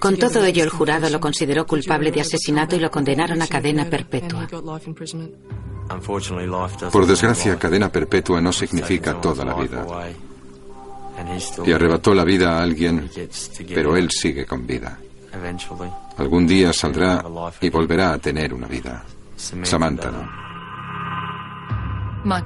Con 0.00 0.18
todo 0.18 0.44
ello, 0.44 0.64
el 0.64 0.70
jurado 0.70 1.08
lo 1.08 1.18
consideró 1.18 1.66
culpable 1.66 2.10
de 2.12 2.20
asesinato 2.20 2.76
y 2.76 2.78
lo 2.78 2.90
condenaron 2.90 3.40
a 3.40 3.46
cadena 3.46 3.88
perpetua. 3.88 4.46
Por 6.92 7.06
desgracia, 7.06 7.58
cadena 7.58 7.90
perpetua 7.90 8.40
no 8.40 8.52
significa 8.52 9.20
toda 9.20 9.44
la 9.44 9.54
vida. 9.54 9.86
Y 11.64 11.72
arrebató 11.72 12.14
la 12.14 12.24
vida 12.24 12.58
a 12.58 12.62
alguien, 12.62 13.10
pero 13.68 13.96
él 13.96 14.10
sigue 14.10 14.46
con 14.46 14.66
vida. 14.66 14.98
Algún 16.16 16.46
día 16.46 16.72
saldrá 16.72 17.24
y 17.60 17.70
volverá 17.70 18.12
a 18.12 18.18
tener 18.18 18.54
una 18.54 18.66
vida. 18.66 19.04
Samantha 19.36 20.10
no. 20.10 20.44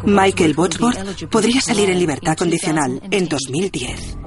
Michael 0.04 0.54
Botsworth 0.54 1.28
podría 1.30 1.60
salir 1.60 1.90
en 1.90 1.98
libertad 1.98 2.36
condicional 2.36 3.00
en 3.10 3.28
2010. 3.28 4.18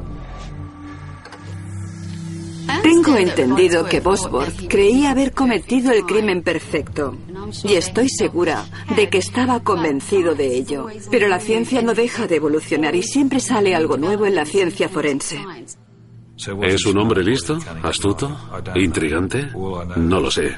Tengo 2.82 3.18
entendido 3.18 3.86
que 3.86 4.00
Bosworth 4.00 4.68
creía 4.68 5.12
haber 5.12 5.34
cometido 5.34 5.92
el 5.92 6.04
crimen 6.04 6.42
perfecto. 6.42 7.18
Y 7.64 7.74
estoy 7.74 8.08
segura 8.10 8.66
de 8.96 9.10
que 9.10 9.18
estaba 9.18 9.62
convencido 9.62 10.36
de 10.36 10.56
ello. 10.56 10.88
Pero 11.10 11.28
la 11.28 11.40
ciencia 11.40 11.82
no 11.82 11.94
deja 11.94 12.28
de 12.28 12.38
evolucionar 12.38 12.96
y 12.96 13.04
siempre 13.04 13.40
sale 13.40 13.76
algo 13.76 13.98
nuevo 13.98 14.26
en 14.26 14.36
la 14.36 14.46
ciencia 14.46 14.90
forense. 14.90 15.40
¿Es 16.64 16.86
un 16.86 16.98
hombre 16.98 17.24
listo? 17.24 17.60
¿Astuto? 17.84 18.36
¿Intrigante? 18.76 19.50
No 19.98 20.20
lo 20.20 20.32
sé. 20.32 20.56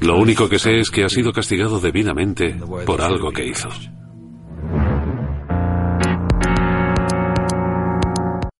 Lo 0.00 0.18
único 0.18 0.48
que 0.48 0.58
sé 0.58 0.80
es 0.80 0.90
que 0.90 1.04
ha 1.04 1.08
sido 1.08 1.32
castigado 1.32 1.80
debidamente 1.80 2.56
por 2.84 3.00
algo 3.00 3.30
que 3.30 3.46
hizo. 3.46 3.68